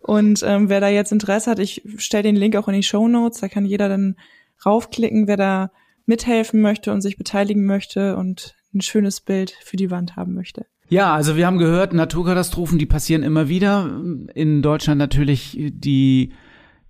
Und 0.00 0.42
ähm, 0.46 0.68
wer 0.68 0.80
da 0.80 0.88
jetzt 0.88 1.12
Interesse 1.12 1.50
hat, 1.50 1.58
ich 1.58 1.82
stelle 1.98 2.24
den 2.24 2.36
Link 2.36 2.56
auch 2.56 2.68
in 2.68 2.74
die 2.74 2.82
Show 2.82 3.06
Notes. 3.08 3.40
Da 3.40 3.48
kann 3.48 3.66
jeder 3.66 3.88
dann 3.88 4.16
raufklicken, 4.64 5.26
wer 5.26 5.36
da 5.36 5.70
mithelfen 6.06 6.60
möchte 6.60 6.92
und 6.92 7.00
sich 7.02 7.16
beteiligen 7.16 7.64
möchte 7.64 8.16
und 8.16 8.54
ein 8.74 8.80
schönes 8.80 9.20
Bild 9.20 9.50
für 9.62 9.76
die 9.76 9.90
Wand 9.90 10.16
haben 10.16 10.34
möchte. 10.34 10.66
Ja, 10.90 11.14
also 11.14 11.36
wir 11.36 11.46
haben 11.46 11.58
gehört, 11.58 11.92
Naturkatastrophen, 11.92 12.78
die 12.78 12.86
passieren 12.86 13.22
immer 13.22 13.48
wieder. 13.48 13.88
In 14.34 14.60
Deutschland 14.60 14.98
natürlich 14.98 15.56
die 15.56 16.32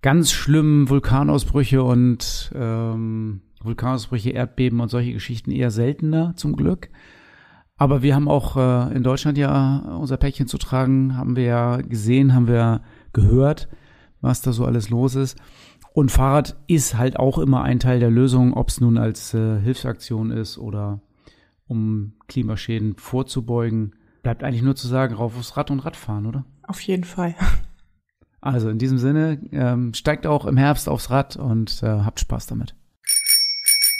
ganz 0.02 0.32
schlimmen 0.32 0.88
Vulkanausbrüche 0.88 1.82
und 1.82 2.52
ähm, 2.54 3.42
Vulkanausbrüche, 3.62 4.30
Erdbeben 4.30 4.80
und 4.80 4.88
solche 4.88 5.12
Geschichten 5.12 5.50
eher 5.50 5.70
seltener 5.70 6.34
zum 6.36 6.56
Glück. 6.56 6.88
Aber 7.76 8.02
wir 8.02 8.14
haben 8.14 8.28
auch 8.28 8.56
äh, 8.56 8.94
in 8.94 9.02
Deutschland 9.02 9.38
ja 9.38 9.78
unser 9.98 10.16
Päckchen 10.16 10.46
zu 10.46 10.58
tragen, 10.58 11.16
haben 11.16 11.36
wir 11.36 11.44
ja 11.44 11.76
gesehen, 11.78 12.34
haben 12.34 12.46
wir 12.46 12.82
gehört, 13.12 13.68
was 14.20 14.42
da 14.42 14.52
so 14.52 14.64
alles 14.64 14.90
los 14.90 15.14
ist. 15.14 15.38
Und 15.92 16.10
Fahrrad 16.10 16.56
ist 16.66 16.96
halt 16.96 17.18
auch 17.18 17.38
immer 17.38 17.62
ein 17.62 17.80
Teil 17.80 17.98
der 17.98 18.10
Lösung, 18.10 18.54
ob 18.54 18.68
es 18.68 18.80
nun 18.80 18.96
als 18.96 19.34
äh, 19.34 19.58
Hilfsaktion 19.60 20.30
ist 20.30 20.56
oder 20.58 21.00
um 21.66 22.12
Klimaschäden 22.28 22.96
vorzubeugen. 22.96 23.96
Bleibt 24.22 24.44
eigentlich 24.44 24.62
nur 24.62 24.76
zu 24.76 24.86
sagen, 24.86 25.14
rauf 25.14 25.36
aufs 25.36 25.56
Rad 25.56 25.70
und 25.70 25.80
Radfahren, 25.80 26.26
oder? 26.26 26.44
Auf 26.62 26.80
jeden 26.82 27.04
Fall. 27.04 27.34
Also 28.40 28.70
in 28.70 28.78
diesem 28.78 28.98
Sinne, 28.98 29.38
ähm, 29.52 29.92
steigt 29.94 30.26
auch 30.26 30.46
im 30.46 30.56
Herbst 30.56 30.88
aufs 30.88 31.10
Rad 31.10 31.36
und 31.36 31.82
äh, 31.82 31.86
habt 31.86 32.20
Spaß 32.20 32.46
damit. 32.46 32.74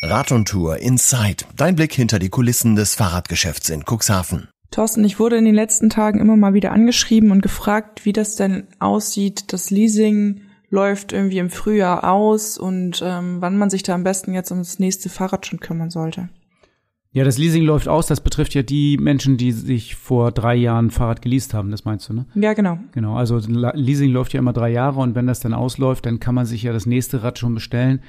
Rad 0.03 0.33
und 0.33 0.49
Tour 0.49 0.79
Inside. 0.79 1.45
Dein 1.57 1.77
Blick 1.77 1.93
hinter 1.93 2.19
die 2.19 2.31
Kulissen 2.31 2.75
des 2.75 2.95
Fahrradgeschäfts 2.95 3.69
in 3.69 3.85
Cuxhaven. 3.85 4.49
Thorsten, 4.71 5.05
ich 5.05 5.19
wurde 5.19 5.37
in 5.37 5.45
den 5.45 5.55
letzten 5.55 5.91
Tagen 5.91 6.21
immer 6.21 6.37
mal 6.37 6.55
wieder 6.55 6.73
angeschrieben 6.73 7.33
und 7.33 7.43
gefragt, 7.43 8.05
wie 8.05 8.13
das 8.13 8.37
denn 8.37 8.69
aussieht. 8.79 9.53
Das 9.53 9.71
Leasing 9.71 10.43
läuft 10.71 11.13
irgendwie 11.13 11.39
im 11.39 11.51
Frühjahr 11.51 12.11
aus 12.11 12.57
und 12.57 13.03
ähm, 13.05 13.39
wann 13.41 13.59
man 13.59 13.69
sich 13.69 13.83
da 13.83 13.95
am 13.95 14.05
besten 14.05 14.33
jetzt 14.33 14.53
ums 14.53 14.79
nächste 14.79 15.09
Fahrrad 15.09 15.45
schon 15.45 15.61
kümmern 15.61 15.91
sollte. 15.91 16.29
Ja, 17.13 17.25
das 17.25 17.39
Leasing 17.39 17.65
läuft 17.65 17.89
aus. 17.89 18.07
Das 18.07 18.21
betrifft 18.21 18.55
ja 18.55 18.63
die 18.63 18.97
Menschen, 18.97 19.37
die 19.37 19.51
sich 19.51 19.97
vor 19.97 20.31
drei 20.31 20.55
Jahren 20.55 20.91
Fahrrad 20.91 21.23
geleast 21.23 21.55
haben. 21.55 21.71
Das 21.73 21.85
meinst 21.85 22.09
du, 22.09 22.13
ne? 22.13 22.27
Ja, 22.37 22.53
genau. 22.53 22.79
Genau. 22.93 23.17
Also 23.17 23.39
Leasing 23.39 24.13
läuft 24.13 24.33
ja 24.33 24.39
immer 24.39 24.53
drei 24.53 24.71
Jahre 24.71 25.01
und 25.01 25.17
wenn 25.17 25.27
das 25.27 25.41
dann 25.41 25.53
ausläuft, 25.53 26.07
dann 26.07 26.21
kann 26.21 26.37
man 26.37 26.47
sich 26.47 26.63
ja 26.63 26.73
das 26.73 26.87
nächste 26.87 27.25
Rad 27.25 27.39
schon 27.39 27.55
bestellen 27.55 28.01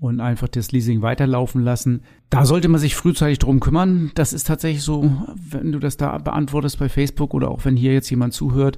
und 0.00 0.18
einfach 0.18 0.48
das 0.48 0.72
Leasing 0.72 1.02
weiterlaufen 1.02 1.62
lassen. 1.62 2.02
Da 2.30 2.44
sollte 2.44 2.66
man 2.66 2.80
sich 2.80 2.96
frühzeitig 2.96 3.38
drum 3.38 3.60
kümmern. 3.60 4.10
Das 4.16 4.32
ist 4.32 4.48
tatsächlich 4.48 4.82
so, 4.82 5.12
wenn 5.36 5.70
du 5.70 5.78
das 5.78 5.96
da 5.96 6.18
beantwortest 6.18 6.80
bei 6.80 6.88
Facebook 6.88 7.34
oder 7.34 7.48
auch 7.48 7.64
wenn 7.64 7.76
hier 7.76 7.92
jetzt 7.92 8.10
jemand 8.10 8.34
zuhört, 8.34 8.76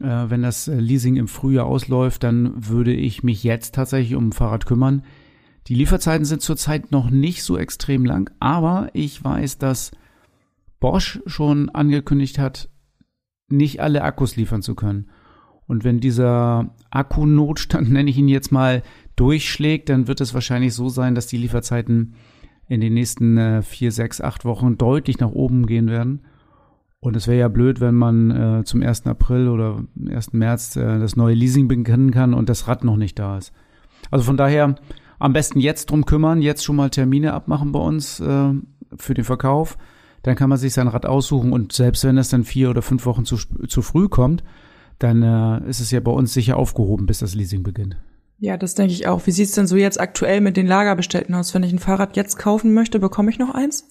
äh, 0.00 0.24
wenn 0.28 0.42
das 0.42 0.68
Leasing 0.68 1.16
im 1.16 1.28
Frühjahr 1.28 1.66
ausläuft, 1.66 2.22
dann 2.22 2.52
würde 2.56 2.94
ich 2.94 3.22
mich 3.22 3.44
jetzt 3.44 3.74
tatsächlich 3.74 4.14
um 4.14 4.28
ein 4.28 4.32
Fahrrad 4.32 4.64
kümmern. 4.64 5.02
Die 5.68 5.74
Lieferzeiten 5.74 6.24
sind 6.24 6.42
zurzeit 6.42 6.92
noch 6.92 7.10
nicht 7.10 7.42
so 7.42 7.58
extrem 7.58 8.04
lang, 8.04 8.30
aber 8.38 8.88
ich 8.92 9.22
weiß, 9.22 9.58
dass 9.58 9.90
Bosch 10.78 11.20
schon 11.26 11.68
angekündigt 11.70 12.38
hat, 12.38 12.68
nicht 13.48 13.80
alle 13.80 14.02
Akkus 14.02 14.36
liefern 14.36 14.62
zu 14.62 14.74
können. 14.74 15.10
Und 15.66 15.82
wenn 15.82 15.98
dieser 15.98 16.74
Akkunotstand, 16.90 17.90
nenne 17.92 18.10
ich 18.10 18.18
ihn 18.18 18.28
jetzt 18.28 18.52
mal, 18.52 18.82
durchschlägt, 19.16 19.88
dann 19.88 20.08
wird 20.08 20.20
es 20.20 20.34
wahrscheinlich 20.34 20.74
so 20.74 20.88
sein, 20.88 21.14
dass 21.14 21.26
die 21.26 21.38
Lieferzeiten 21.38 22.14
in 22.68 22.80
den 22.80 22.94
nächsten 22.94 23.38
äh, 23.38 23.62
vier, 23.62 23.92
sechs, 23.92 24.20
acht 24.20 24.44
Wochen 24.44 24.76
deutlich 24.76 25.18
nach 25.18 25.30
oben 25.30 25.66
gehen 25.66 25.88
werden. 25.88 26.22
Und 27.00 27.16
es 27.16 27.26
wäre 27.26 27.38
ja 27.38 27.48
blöd, 27.48 27.80
wenn 27.80 27.94
man 27.94 28.30
äh, 28.30 28.64
zum 28.64 28.82
1. 28.82 29.06
April 29.06 29.48
oder 29.48 29.84
1. 30.08 30.32
März 30.32 30.76
äh, 30.76 30.98
das 30.98 31.16
neue 31.16 31.34
Leasing 31.34 31.68
beginnen 31.68 32.10
kann 32.10 32.34
und 32.34 32.48
das 32.48 32.68
Rad 32.68 32.84
noch 32.84 32.96
nicht 32.96 33.18
da 33.18 33.38
ist. 33.38 33.52
Also 34.10 34.24
von 34.24 34.36
daher 34.36 34.76
am 35.18 35.32
besten 35.32 35.60
jetzt 35.60 35.90
drum 35.90 36.06
kümmern, 36.06 36.42
jetzt 36.42 36.64
schon 36.64 36.76
mal 36.76 36.90
Termine 36.90 37.32
abmachen 37.32 37.72
bei 37.72 37.80
uns 37.80 38.20
äh, 38.20 38.52
für 38.96 39.14
den 39.14 39.24
Verkauf. 39.24 39.78
Dann 40.22 40.36
kann 40.36 40.48
man 40.48 40.58
sich 40.58 40.74
sein 40.74 40.88
Rad 40.88 41.06
aussuchen 41.06 41.52
und 41.52 41.72
selbst 41.72 42.04
wenn 42.04 42.18
es 42.18 42.30
dann 42.30 42.44
vier 42.44 42.70
oder 42.70 42.82
fünf 42.82 43.06
Wochen 43.06 43.24
zu, 43.24 43.36
zu 43.36 43.82
früh 43.82 44.08
kommt, 44.08 44.42
dann 44.98 45.22
äh, 45.22 45.68
ist 45.68 45.80
es 45.80 45.90
ja 45.90 46.00
bei 46.00 46.10
uns 46.10 46.32
sicher 46.32 46.56
aufgehoben, 46.56 47.06
bis 47.06 47.18
das 47.18 47.34
Leasing 47.34 47.62
beginnt. 47.62 47.96
Ja, 48.38 48.56
das 48.56 48.74
denke 48.74 48.92
ich 48.92 49.06
auch. 49.06 49.26
Wie 49.26 49.30
sieht's 49.30 49.52
denn 49.52 49.66
so 49.66 49.76
jetzt 49.76 49.98
aktuell 49.98 50.40
mit 50.40 50.56
den 50.56 50.66
Lagerbestellten 50.66 51.34
aus? 51.34 51.54
Wenn 51.54 51.62
ich 51.62 51.72
ein 51.72 51.78
Fahrrad 51.78 52.16
jetzt 52.16 52.38
kaufen 52.38 52.74
möchte, 52.74 52.98
bekomme 52.98 53.30
ich 53.30 53.38
noch 53.38 53.54
eins? 53.54 53.88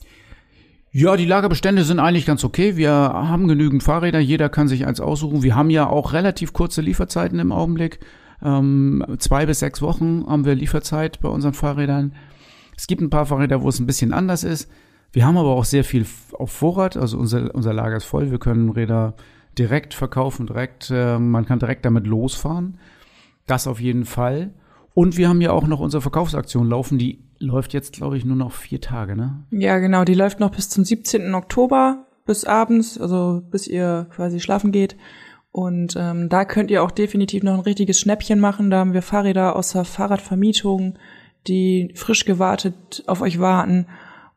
Ja, 0.92 1.18
die 1.18 1.26
Lagerbestände 1.26 1.84
sind 1.84 2.00
eigentlich 2.00 2.26
ganz 2.26 2.44
okay. 2.44 2.78
Wir 2.78 2.92
haben 2.92 3.48
genügend 3.48 3.84
Fahrräder, 3.84 4.20
jeder 4.20 4.50
kann 4.50 4.68
sich 4.68 4.86
eins 4.86 5.02
aussuchen. 5.02 5.44
Wir 5.44 5.56
haben 5.56 5.70
ja 5.70 5.88
auch 5.88 6.14
relativ 6.14 6.54
kurze 6.54 6.82
Lieferzeiten 6.82 7.40
im 7.40 7.52
Augenblick. 7.52 8.00
Ähm, 8.46 9.04
zwei 9.18 9.48
bis 9.48 9.60
sechs 9.60 9.82
Wochen 9.82 10.24
haben 10.28 10.46
wir 10.46 10.54
Lieferzeit 10.54 11.20
bei 11.20 11.30
unseren 11.30 11.54
Fahrrädern. 11.54 12.14
Es 12.78 12.86
gibt 12.86 13.02
ein 13.02 13.10
paar 13.10 13.26
Fahrräder, 13.26 13.64
wo 13.64 13.70
es 13.70 13.80
ein 13.80 13.88
bisschen 13.88 14.14
anders 14.14 14.44
ist. 14.44 14.70
Wir 15.12 15.26
haben 15.26 15.38
aber 15.38 15.56
auch 15.56 15.66
sehr 15.66 15.84
viel 15.84 16.06
auf 16.34 16.52
Vorrat, 16.52 16.96
also 16.96 17.18
unser, 17.18 17.56
unser 17.56 17.74
Lager 17.74 17.98
ist 17.98 18.04
voll. 18.04 18.32
Wir 18.32 18.38
können 18.38 18.70
Räder 18.70 19.16
direkt 19.58 19.94
verkaufen, 19.94 20.46
direkt, 20.46 20.92
äh, 20.94 21.18
man 21.18 21.46
kann 21.46 21.60
direkt 21.60 21.86
damit 21.86 22.06
losfahren. 22.06 22.78
Das 23.48 23.68
auf 23.68 23.80
jeden 23.80 24.06
Fall. 24.06 24.54
Und 24.94 25.18
wir 25.18 25.30
haben 25.30 25.42
ja 25.42 25.52
auch 25.52 25.68
noch 25.68 25.80
unsere 25.80 26.02
Verkaufsaktion 26.02 26.70
laufen, 26.70 26.98
die 26.98 27.24
läuft 27.40 27.74
jetzt, 27.74 27.94
glaube 27.94 28.18
ich, 28.18 28.26
nur 28.26 28.36
noch 28.36 28.52
vier 28.52 28.80
Tage, 28.80 29.16
ne? 29.16 29.44
Ja, 29.52 29.80
genau, 29.80 30.04
die 30.04 30.14
läuft 30.14 30.40
noch 30.40 30.52
bis 30.52 30.70
zum 30.70 30.84
17. 30.84 31.34
Oktober, 31.34 32.06
bis 32.26 32.46
abends, 32.46 33.00
also 33.00 33.42
bis 33.50 33.68
ihr 33.68 34.08
quasi 34.14 34.40
schlafen 34.40 34.72
geht. 34.72 34.96
Und 35.56 35.96
ähm, 35.98 36.28
da 36.28 36.44
könnt 36.44 36.70
ihr 36.70 36.84
auch 36.84 36.92
definitiv 36.92 37.42
noch 37.42 37.54
ein 37.54 37.62
richtiges 37.62 37.98
Schnäppchen 37.98 38.42
machen. 38.42 38.70
Da 38.70 38.80
haben 38.80 38.92
wir 38.92 39.02
Fahrräder 39.02 39.56
aus 39.56 39.72
der 39.72 39.86
Fahrradvermietung, 39.86 41.00
die 41.48 41.94
frisch 41.96 42.26
gewartet 42.26 43.06
auf 43.08 43.22
euch 43.22 43.40
warten 43.40 43.88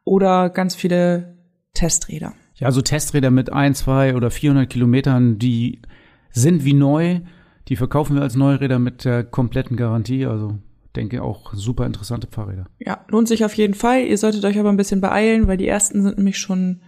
oder 0.04 0.48
ganz 0.48 0.76
viele 0.76 1.34
Testräder. 1.74 2.34
Ja, 2.54 2.68
also 2.68 2.82
Testräder 2.82 3.32
mit 3.32 3.52
ein, 3.52 3.74
zwei 3.74 4.14
oder 4.14 4.30
400 4.30 4.70
Kilometern, 4.70 5.40
die 5.40 5.82
sind 6.30 6.64
wie 6.64 6.74
neu. 6.74 7.18
Die 7.66 7.74
verkaufen 7.74 8.14
wir 8.14 8.22
als 8.22 8.36
Neuräder 8.36 8.78
mit 8.78 9.04
der 9.04 9.24
kompletten 9.24 9.76
Garantie. 9.76 10.24
Also 10.24 10.56
denke 10.94 11.24
auch 11.24 11.52
super 11.52 11.84
interessante 11.84 12.28
Fahrräder. 12.30 12.66
Ja, 12.78 13.04
lohnt 13.08 13.26
sich 13.26 13.44
auf 13.44 13.54
jeden 13.54 13.74
Fall. 13.74 14.02
Ihr 14.02 14.18
solltet 14.18 14.44
euch 14.44 14.56
aber 14.56 14.68
ein 14.68 14.76
bisschen 14.76 15.00
beeilen, 15.00 15.48
weil 15.48 15.56
die 15.56 15.66
ersten 15.66 16.00
sind 16.00 16.18
nämlich 16.18 16.38
schon 16.38 16.80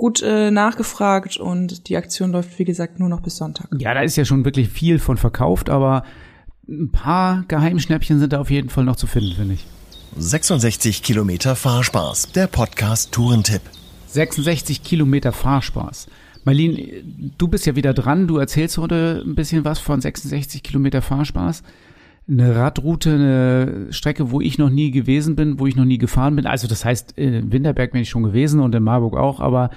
gut 0.00 0.22
äh, 0.22 0.50
nachgefragt 0.50 1.36
und 1.36 1.88
die 1.88 1.96
Aktion 1.98 2.32
läuft, 2.32 2.58
wie 2.58 2.64
gesagt, 2.64 2.98
nur 2.98 3.10
noch 3.10 3.20
bis 3.20 3.36
Sonntag. 3.36 3.68
Ja, 3.78 3.92
da 3.92 4.00
ist 4.00 4.16
ja 4.16 4.24
schon 4.24 4.46
wirklich 4.46 4.70
viel 4.70 4.98
von 4.98 5.18
verkauft, 5.18 5.68
aber 5.68 6.04
ein 6.66 6.90
paar 6.90 7.44
Geheimschnäppchen 7.48 8.18
sind 8.18 8.32
da 8.32 8.40
auf 8.40 8.50
jeden 8.50 8.70
Fall 8.70 8.84
noch 8.84 8.96
zu 8.96 9.06
finden, 9.06 9.34
finde 9.36 9.54
ich. 9.54 9.66
66 10.16 11.02
Kilometer 11.02 11.54
Fahrspaß, 11.54 12.32
der 12.32 12.46
Podcast 12.46 13.12
Tourentipp. 13.12 13.60
66 14.06 14.82
Kilometer 14.82 15.32
Fahrspaß. 15.32 16.06
Marlene, 16.44 17.04
du 17.36 17.48
bist 17.48 17.66
ja 17.66 17.76
wieder 17.76 17.92
dran. 17.92 18.26
Du 18.26 18.38
erzählst 18.38 18.78
heute 18.78 19.22
ein 19.26 19.34
bisschen 19.34 19.66
was 19.66 19.78
von 19.80 20.00
66 20.00 20.62
Kilometer 20.62 21.02
Fahrspaß 21.02 21.62
eine 22.30 22.54
Radroute, 22.54 23.14
eine 23.14 23.86
Strecke, 23.92 24.30
wo 24.30 24.40
ich 24.40 24.58
noch 24.58 24.70
nie 24.70 24.90
gewesen 24.90 25.36
bin, 25.36 25.58
wo 25.58 25.66
ich 25.66 25.76
noch 25.76 25.84
nie 25.84 25.98
gefahren 25.98 26.36
bin. 26.36 26.46
Also 26.46 26.68
das 26.68 26.84
heißt, 26.84 27.12
in 27.18 27.52
Winterberg 27.52 27.92
bin 27.92 28.02
ich 28.02 28.08
schon 28.08 28.22
gewesen 28.22 28.60
und 28.60 28.74
in 28.74 28.82
Marburg 28.82 29.16
auch, 29.16 29.40
aber 29.40 29.70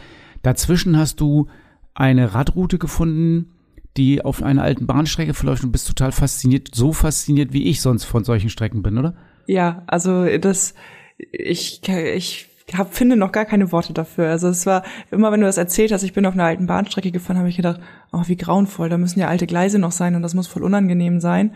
dazwischen 0.43 0.97
hast 0.97 1.19
du 1.19 1.47
eine 1.95 2.33
Radroute 2.33 2.77
gefunden, 2.77 3.51
die 3.97 4.23
auf 4.23 4.41
einer 4.41 4.63
alten 4.63 4.87
Bahnstrecke 4.87 5.33
verläuft 5.33 5.63
und 5.63 5.71
bist 5.71 5.87
total 5.87 6.11
fasziniert, 6.11 6.69
so 6.73 6.93
fasziniert, 6.93 7.53
wie 7.53 7.65
ich 7.65 7.81
sonst 7.81 8.05
von 8.05 8.23
solchen 8.23 8.49
Strecken 8.49 8.81
bin, 8.81 8.97
oder? 8.97 9.15
Ja, 9.45 9.83
also 9.87 10.25
das, 10.37 10.73
ich, 11.17 11.81
ich 11.87 12.47
hab, 12.73 12.93
finde 12.93 13.15
noch 13.15 13.31
gar 13.31 13.45
keine 13.45 13.71
Worte 13.71 13.93
dafür. 13.93 14.29
Also 14.29 14.47
es 14.47 14.65
war 14.65 14.83
immer, 15.11 15.31
wenn 15.31 15.41
du 15.41 15.45
das 15.45 15.57
erzählt 15.57 15.91
hast, 15.91 16.03
ich 16.03 16.13
bin 16.13 16.25
auf 16.25 16.33
einer 16.33 16.45
alten 16.45 16.65
Bahnstrecke 16.65 17.11
gefahren, 17.11 17.37
habe 17.37 17.49
ich 17.49 17.57
gedacht, 17.57 17.81
oh, 18.11 18.23
wie 18.25 18.37
grauenvoll, 18.37 18.89
da 18.89 18.97
müssen 18.97 19.19
ja 19.19 19.27
alte 19.27 19.47
Gleise 19.47 19.79
noch 19.79 19.91
sein 19.91 20.15
und 20.15 20.21
das 20.21 20.33
muss 20.33 20.47
voll 20.47 20.63
unangenehm 20.63 21.19
sein. 21.19 21.51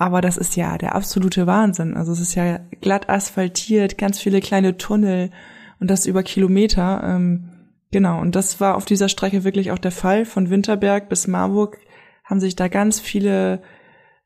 Aber 0.00 0.22
das 0.22 0.38
ist 0.38 0.56
ja 0.56 0.78
der 0.78 0.94
absolute 0.94 1.46
Wahnsinn. 1.46 1.94
Also 1.94 2.12
es 2.12 2.20
ist 2.20 2.34
ja 2.34 2.58
glatt 2.80 3.10
asphaltiert, 3.10 3.98
ganz 3.98 4.18
viele 4.18 4.40
kleine 4.40 4.78
Tunnel 4.78 5.30
und 5.78 5.90
das 5.90 6.06
über 6.06 6.22
Kilometer. 6.22 7.02
Ähm, 7.04 7.50
genau, 7.90 8.18
und 8.18 8.34
das 8.34 8.60
war 8.60 8.76
auf 8.76 8.86
dieser 8.86 9.10
Strecke 9.10 9.44
wirklich 9.44 9.72
auch 9.72 9.78
der 9.78 9.92
Fall. 9.92 10.24
Von 10.24 10.48
Winterberg 10.48 11.10
bis 11.10 11.26
Marburg 11.26 11.76
haben 12.24 12.40
sich 12.40 12.56
da 12.56 12.68
ganz 12.68 12.98
viele 12.98 13.60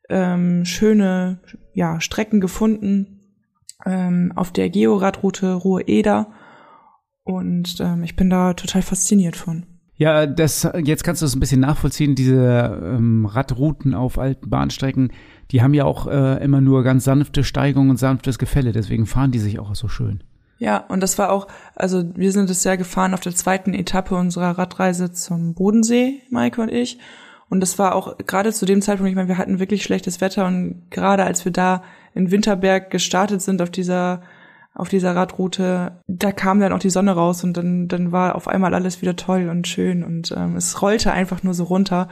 ähm, 0.07 0.63
schöne 0.63 1.39
ja, 1.73 1.99
Strecken 1.99 2.39
gefunden 2.39 3.19
ähm, 3.85 4.31
auf 4.33 4.53
der 4.53 4.69
Georadroute 4.69 5.55
Ruhr-Eder. 5.55 6.31
Und 7.23 7.81
ähm, 7.81 8.01
ich 8.05 8.15
bin 8.15 8.29
da 8.29 8.53
total 8.53 8.81
fasziniert 8.81 9.35
von. 9.35 9.74
Ja, 9.97 10.25
das, 10.25 10.67
jetzt 10.83 11.03
kannst 11.03 11.21
du 11.21 11.25
es 11.25 11.35
ein 11.35 11.39
bisschen 11.39 11.61
nachvollziehen, 11.61 12.15
diese 12.15 12.81
ähm, 12.83 13.25
Radrouten 13.25 13.93
auf 13.93 14.17
alten 14.17 14.49
Bahnstrecken, 14.49 15.11
die 15.51 15.61
haben 15.61 15.73
ja 15.73 15.85
auch 15.85 16.07
äh, 16.07 16.43
immer 16.43 16.59
nur 16.59 16.83
ganz 16.83 17.05
sanfte 17.05 17.43
Steigungen 17.45 17.91
und 17.91 17.97
sanftes 17.97 18.37
Gefälle, 18.37 18.73
deswegen 18.73 19.05
fahren 19.05 19.31
die 19.31 19.39
sich 19.39 19.57
auch 19.57 19.73
so 19.73 19.87
schön. 19.87 20.21
Ja, 20.57 20.77
und 20.77 21.01
das 21.01 21.17
war 21.17 21.31
auch, 21.31 21.47
also 21.75 22.03
wir 22.15 22.31
sind 22.31 22.49
es 22.49 22.63
ja 22.63 22.75
gefahren 22.75 23.13
auf 23.13 23.19
der 23.19 23.35
zweiten 23.35 23.73
Etappe 23.73 24.15
unserer 24.15 24.57
Radreise 24.57 25.11
zum 25.11 25.53
Bodensee, 25.53 26.21
Maike 26.29 26.61
und 26.61 26.71
ich. 26.71 26.97
Und 27.49 27.59
das 27.59 27.77
war 27.77 27.95
auch 27.95 28.17
gerade 28.17 28.51
zu 28.51 28.65
dem 28.65 28.81
Zeitpunkt, 28.81 29.09
ich 29.09 29.15
meine, 29.15 29.27
wir 29.27 29.37
hatten 29.37 29.59
wirklich 29.59 29.83
schlechtes 29.83 30.19
Wetter 30.19 30.47
und 30.47 30.83
gerade 30.89 31.23
als 31.23 31.45
wir 31.45 31.51
da 31.51 31.83
in 32.13 32.31
Winterberg 32.31 32.89
gestartet 32.89 33.41
sind 33.41 33.61
auf 33.61 33.69
dieser 33.69 34.21
auf 34.75 34.89
dieser 34.89 35.15
Radroute, 35.15 36.01
da 36.07 36.31
kam 36.33 36.59
dann 36.59 36.73
auch 36.73 36.79
die 36.79 36.89
Sonne 36.89 37.13
raus 37.13 37.43
und 37.43 37.55
dann, 37.55 37.87
dann 37.87 38.11
war 38.11 38.35
auf 38.35 38.47
einmal 38.47 38.73
alles 38.73 39.01
wieder 39.01 39.15
toll 39.15 39.49
und 39.49 39.67
schön 39.67 40.03
und 40.03 40.33
ähm, 40.35 40.57
es 40.57 40.81
rollte 40.81 41.13
einfach 41.13 41.43
nur 41.43 41.53
so 41.53 41.63
runter. 41.63 42.09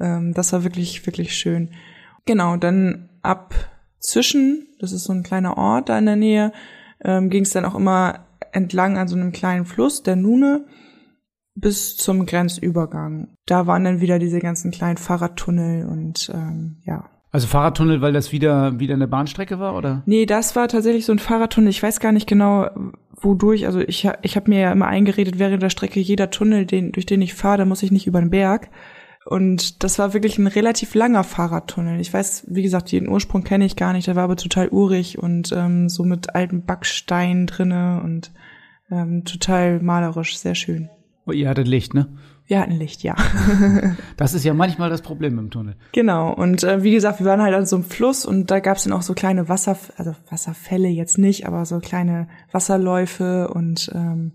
Ähm, 0.00 0.32
das 0.32 0.52
war 0.52 0.64
wirklich, 0.64 1.06
wirklich 1.06 1.36
schön. 1.36 1.70
Genau, 2.24 2.56
dann 2.56 3.10
ab 3.22 3.54
Zwischen, 3.98 4.68
das 4.78 4.92
ist 4.92 5.04
so 5.04 5.12
ein 5.12 5.22
kleiner 5.22 5.56
Ort 5.56 5.88
da 5.88 5.98
in 5.98 6.06
der 6.06 6.16
Nähe, 6.16 6.52
ähm, 7.04 7.28
ging 7.28 7.42
es 7.42 7.50
dann 7.50 7.64
auch 7.64 7.74
immer 7.74 8.26
entlang 8.52 8.96
an 8.98 9.08
so 9.08 9.16
einem 9.16 9.32
kleinen 9.32 9.66
Fluss, 9.66 10.02
der 10.02 10.16
Nune, 10.16 10.66
bis 11.54 11.96
zum 11.96 12.24
Grenzübergang. 12.24 13.34
Da 13.46 13.66
waren 13.66 13.84
dann 13.84 14.00
wieder 14.00 14.18
diese 14.18 14.38
ganzen 14.38 14.70
kleinen 14.70 14.96
Fahrradtunnel 14.96 15.86
und 15.86 16.30
ähm, 16.32 16.82
ja, 16.84 17.10
also 17.32 17.46
Fahrradtunnel, 17.46 18.00
weil 18.00 18.12
das 18.12 18.32
wieder, 18.32 18.78
wieder 18.78 18.94
eine 18.94 19.08
Bahnstrecke 19.08 19.58
war, 19.58 19.76
oder? 19.76 20.02
Nee, 20.06 20.26
das 20.26 20.56
war 20.56 20.68
tatsächlich 20.68 21.04
so 21.04 21.12
ein 21.12 21.18
Fahrradtunnel. 21.18 21.70
Ich 21.70 21.82
weiß 21.82 22.00
gar 22.00 22.12
nicht 22.12 22.26
genau, 22.26 22.70
wodurch. 23.20 23.66
Also 23.66 23.80
ich, 23.80 24.08
ich 24.22 24.36
habe 24.36 24.50
mir 24.50 24.60
ja 24.60 24.72
immer 24.72 24.86
eingeredet, 24.86 25.38
während 25.38 25.62
der 25.62 25.70
Strecke 25.70 26.00
jeder 26.00 26.30
Tunnel, 26.30 26.66
den, 26.66 26.92
durch 26.92 27.06
den 27.06 27.22
ich 27.22 27.34
fahre, 27.34 27.58
da 27.58 27.64
muss 27.64 27.82
ich 27.82 27.92
nicht 27.92 28.06
über 28.06 28.20
den 28.20 28.30
Berg. 28.30 28.70
Und 29.26 29.82
das 29.82 29.98
war 29.98 30.14
wirklich 30.14 30.38
ein 30.38 30.46
relativ 30.46 30.94
langer 30.94 31.24
Fahrradtunnel. 31.24 32.00
Ich 32.00 32.14
weiß, 32.14 32.46
wie 32.48 32.62
gesagt, 32.62 32.92
den 32.92 33.08
Ursprung 33.08 33.42
kenne 33.42 33.66
ich 33.66 33.74
gar 33.74 33.92
nicht. 33.92 34.06
Der 34.06 34.14
war 34.14 34.22
aber 34.22 34.36
total 34.36 34.68
urig 34.68 35.18
und 35.18 35.52
ähm, 35.52 35.88
so 35.88 36.04
mit 36.04 36.34
alten 36.36 36.64
Backsteinen 36.64 37.48
drinne 37.48 38.00
und 38.04 38.30
ähm, 38.88 39.24
total 39.24 39.80
malerisch, 39.80 40.38
sehr 40.38 40.54
schön. 40.54 40.90
Oh, 41.26 41.32
ihr 41.32 41.48
hattet 41.48 41.66
Licht, 41.66 41.92
ne? 41.92 42.06
Wir 42.46 42.60
hatten 42.60 42.72
Licht, 42.72 43.02
ja. 43.02 43.16
das 44.16 44.34
ist 44.34 44.44
ja 44.44 44.54
manchmal 44.54 44.88
das 44.88 45.02
Problem 45.02 45.38
im 45.38 45.50
Tunnel. 45.50 45.76
Genau. 45.92 46.32
Und 46.32 46.62
äh, 46.62 46.82
wie 46.82 46.92
gesagt, 46.92 47.18
wir 47.18 47.26
waren 47.26 47.42
halt 47.42 47.54
an 47.54 47.66
so 47.66 47.76
einem 47.76 47.84
Fluss 47.84 48.24
und 48.24 48.50
da 48.50 48.60
gab 48.60 48.76
es 48.76 48.84
dann 48.84 48.92
auch 48.92 49.02
so 49.02 49.14
kleine 49.14 49.48
Wasser, 49.48 49.76
also 49.96 50.14
Wasserfälle 50.30 50.88
jetzt 50.88 51.18
nicht, 51.18 51.46
aber 51.46 51.64
so 51.66 51.80
kleine 51.80 52.28
Wasserläufe 52.52 53.48
und 53.48 53.90
ähm, 53.94 54.32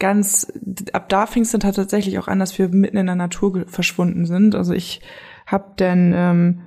ganz 0.00 0.52
ab 0.92 1.08
da 1.08 1.26
fing 1.26 1.42
es 1.42 1.52
dann 1.52 1.60
tatsächlich 1.60 2.18
auch 2.18 2.28
an, 2.28 2.38
dass 2.38 2.58
wir 2.58 2.68
mitten 2.68 2.96
in 2.96 3.06
der 3.06 3.14
Natur 3.14 3.64
verschwunden 3.66 4.26
sind. 4.26 4.54
Also 4.54 4.72
ich 4.72 5.00
habe 5.46 5.72
dann 5.76 6.12
ähm, 6.14 6.60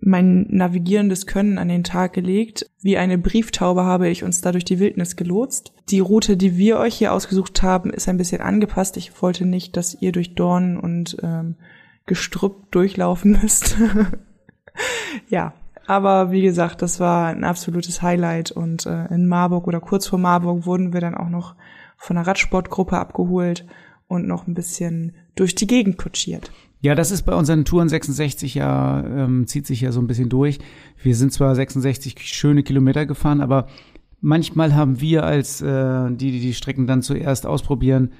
mein 0.00 0.46
navigierendes 0.48 1.26
Können 1.26 1.58
an 1.58 1.68
den 1.68 1.84
Tag 1.84 2.12
gelegt. 2.12 2.70
Wie 2.80 2.96
eine 2.96 3.18
Brieftaube 3.18 3.84
habe 3.84 4.08
ich 4.08 4.24
uns 4.24 4.40
da 4.40 4.52
durch 4.52 4.64
die 4.64 4.78
Wildnis 4.78 5.16
gelotst. 5.16 5.72
Die 5.90 6.00
Route, 6.00 6.36
die 6.36 6.56
wir 6.56 6.78
euch 6.78 6.96
hier 6.96 7.12
ausgesucht 7.12 7.62
haben, 7.62 7.90
ist 7.90 8.08
ein 8.08 8.16
bisschen 8.16 8.40
angepasst. 8.40 8.96
Ich 8.96 9.22
wollte 9.22 9.44
nicht, 9.44 9.76
dass 9.76 10.00
ihr 10.00 10.12
durch 10.12 10.34
Dornen 10.34 10.78
und 10.78 11.16
ähm, 11.22 11.56
Gestrüpp 12.06 12.70
durchlaufen 12.70 13.32
müsst. 13.42 13.76
ja, 15.28 15.52
aber 15.86 16.32
wie 16.32 16.42
gesagt, 16.42 16.82
das 16.82 17.00
war 17.00 17.28
ein 17.28 17.44
absolutes 17.44 18.02
Highlight 18.02 18.50
und 18.50 18.86
äh, 18.86 19.06
in 19.06 19.26
Marburg 19.26 19.66
oder 19.66 19.80
kurz 19.80 20.06
vor 20.06 20.18
Marburg 20.18 20.66
wurden 20.66 20.92
wir 20.92 21.00
dann 21.00 21.14
auch 21.14 21.30
noch 21.30 21.54
von 21.96 22.16
einer 22.16 22.26
Radsportgruppe 22.26 22.96
abgeholt 22.96 23.66
und 24.06 24.26
noch 24.26 24.46
ein 24.46 24.54
bisschen 24.54 25.14
durch 25.34 25.54
die 25.54 25.66
Gegend 25.66 25.98
kutschiert. 25.98 26.50
Ja, 26.80 26.94
das 26.94 27.10
ist 27.10 27.22
bei 27.22 27.34
unseren 27.34 27.64
Touren 27.64 27.88
66 27.88 28.54
ja, 28.54 29.04
ähm, 29.04 29.46
zieht 29.46 29.66
sich 29.66 29.80
ja 29.80 29.90
so 29.90 30.00
ein 30.00 30.06
bisschen 30.06 30.28
durch. 30.28 30.58
Wir 31.02 31.16
sind 31.16 31.32
zwar 31.32 31.54
66 31.54 32.20
schöne 32.20 32.62
Kilometer 32.62 33.04
gefahren, 33.04 33.40
aber 33.40 33.66
manchmal 34.20 34.74
haben 34.74 35.00
wir 35.00 35.24
als 35.24 35.60
äh, 35.60 36.10
die, 36.12 36.30
die 36.30 36.40
die 36.40 36.54
Strecken 36.54 36.86
dann 36.86 37.02
zuerst 37.02 37.46
ausprobieren, 37.46 38.12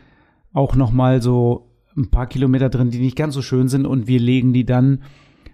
auch 0.52 0.74
nochmal 0.74 1.22
so 1.22 1.70
ein 1.96 2.10
paar 2.10 2.26
Kilometer 2.26 2.68
drin, 2.68 2.90
die 2.90 2.98
nicht 2.98 3.16
ganz 3.16 3.34
so 3.34 3.42
schön 3.42 3.68
sind 3.68 3.86
und 3.86 4.08
wir 4.08 4.18
legen 4.18 4.52
die 4.52 4.64
dann 4.64 5.02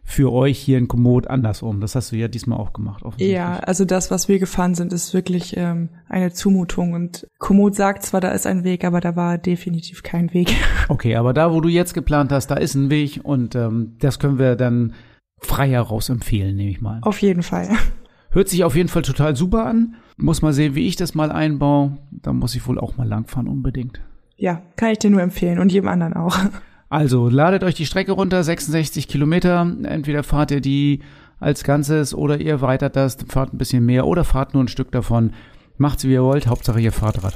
für 0.05 0.33
euch 0.33 0.59
hier 0.59 0.79
in 0.79 0.87
Komoot 0.87 1.27
andersrum. 1.29 1.81
Das 1.81 1.95
hast 1.95 2.13
du 2.13 2.17
ja 2.17 2.29
diesmal 2.29 2.59
auch 2.59 2.75
gemacht. 2.75 3.03
Ja, 3.17 3.57
also 3.59 3.85
das, 3.85 4.11
was 4.11 4.29
wir 4.29 4.39
gefahren 4.39 4.75
sind, 4.75 4.93
ist 4.93 5.15
wirklich 5.15 5.57
ähm, 5.57 5.89
eine 6.09 6.33
Zumutung. 6.33 6.93
Und 6.93 7.27
Komoot 7.39 7.75
sagt 7.75 8.03
zwar, 8.03 8.21
da 8.21 8.31
ist 8.31 8.47
ein 8.47 8.65
Weg, 8.65 8.85
aber 8.85 9.01
da 9.01 9.17
war 9.17 9.39
definitiv 9.39 10.03
kein 10.03 10.33
Weg. 10.33 10.55
Okay, 10.89 11.17
aber 11.17 11.33
da, 11.33 11.51
wo 11.51 11.63
du 11.63 11.71
jetzt 11.71 11.95
geplant 11.95 12.31
hast, 12.31 12.49
da 12.49 12.57
ist 12.57 12.75
ein 12.75 12.91
Weg 12.91 13.21
und 13.23 13.55
ähm, 13.55 13.97
das 14.01 14.19
können 14.19 14.39
wir 14.39 14.55
dann 14.55 14.93
frei 15.39 15.71
heraus 15.71 16.11
empfehlen, 16.11 16.57
nehme 16.57 16.71
ich 16.71 16.83
mal. 16.83 16.99
Auf 17.01 17.23
jeden 17.23 17.43
Fall. 17.43 17.71
Hört 18.31 18.51
sich 18.51 18.65
auf 18.65 18.77
jeden 18.77 18.91
Fall 18.91 19.01
total 19.01 19.35
super 19.35 19.65
an. 19.65 19.95
Muss 20.19 20.43
mal 20.43 20.53
sehen, 20.53 20.75
wie 20.75 20.87
ich 20.87 20.97
das 20.97 21.15
mal 21.15 21.33
einbaue. 21.33 21.97
Da 22.11 22.35
muss 22.35 22.55
ich 22.55 22.67
wohl 22.67 22.79
auch 22.79 22.99
mal 22.99 23.09
langfahren, 23.09 23.49
unbedingt. 23.49 24.03
Ja, 24.37 24.61
kann 24.77 24.91
ich 24.91 24.99
dir 24.99 25.09
nur 25.09 25.23
empfehlen 25.23 25.59
und 25.59 25.73
jedem 25.73 25.89
anderen 25.89 26.13
auch. 26.15 26.37
Also 26.95 27.29
ladet 27.29 27.65
euch 27.65 27.75
die 27.75 27.87
Strecke 27.87 28.13
runter, 28.13 28.45
66 28.45 29.09
Kilometer. 29.09 29.67
Entweder 29.83 30.23
fahrt 30.23 30.53
ihr 30.53 30.61
die 30.61 31.01
als 31.41 31.65
Ganzes 31.65 32.15
oder 32.15 32.41
ihr 32.41 32.61
weitert 32.61 32.95
das, 32.95 33.17
fahrt 33.29 33.53
ein 33.53 33.59
bisschen 33.59 33.85
mehr 33.85 34.07
oder 34.07 34.23
fahrt 34.23 34.55
nur 34.55 34.63
ein 34.63 34.69
Stück 34.69 34.93
davon. 34.93 35.33
Macht's 35.77 36.05
wie 36.05 36.13
ihr 36.13 36.23
wollt, 36.23 36.47
Hauptsache 36.47 36.81
ihr 36.81 36.93
fahrt 36.93 37.25
Rad. 37.25 37.35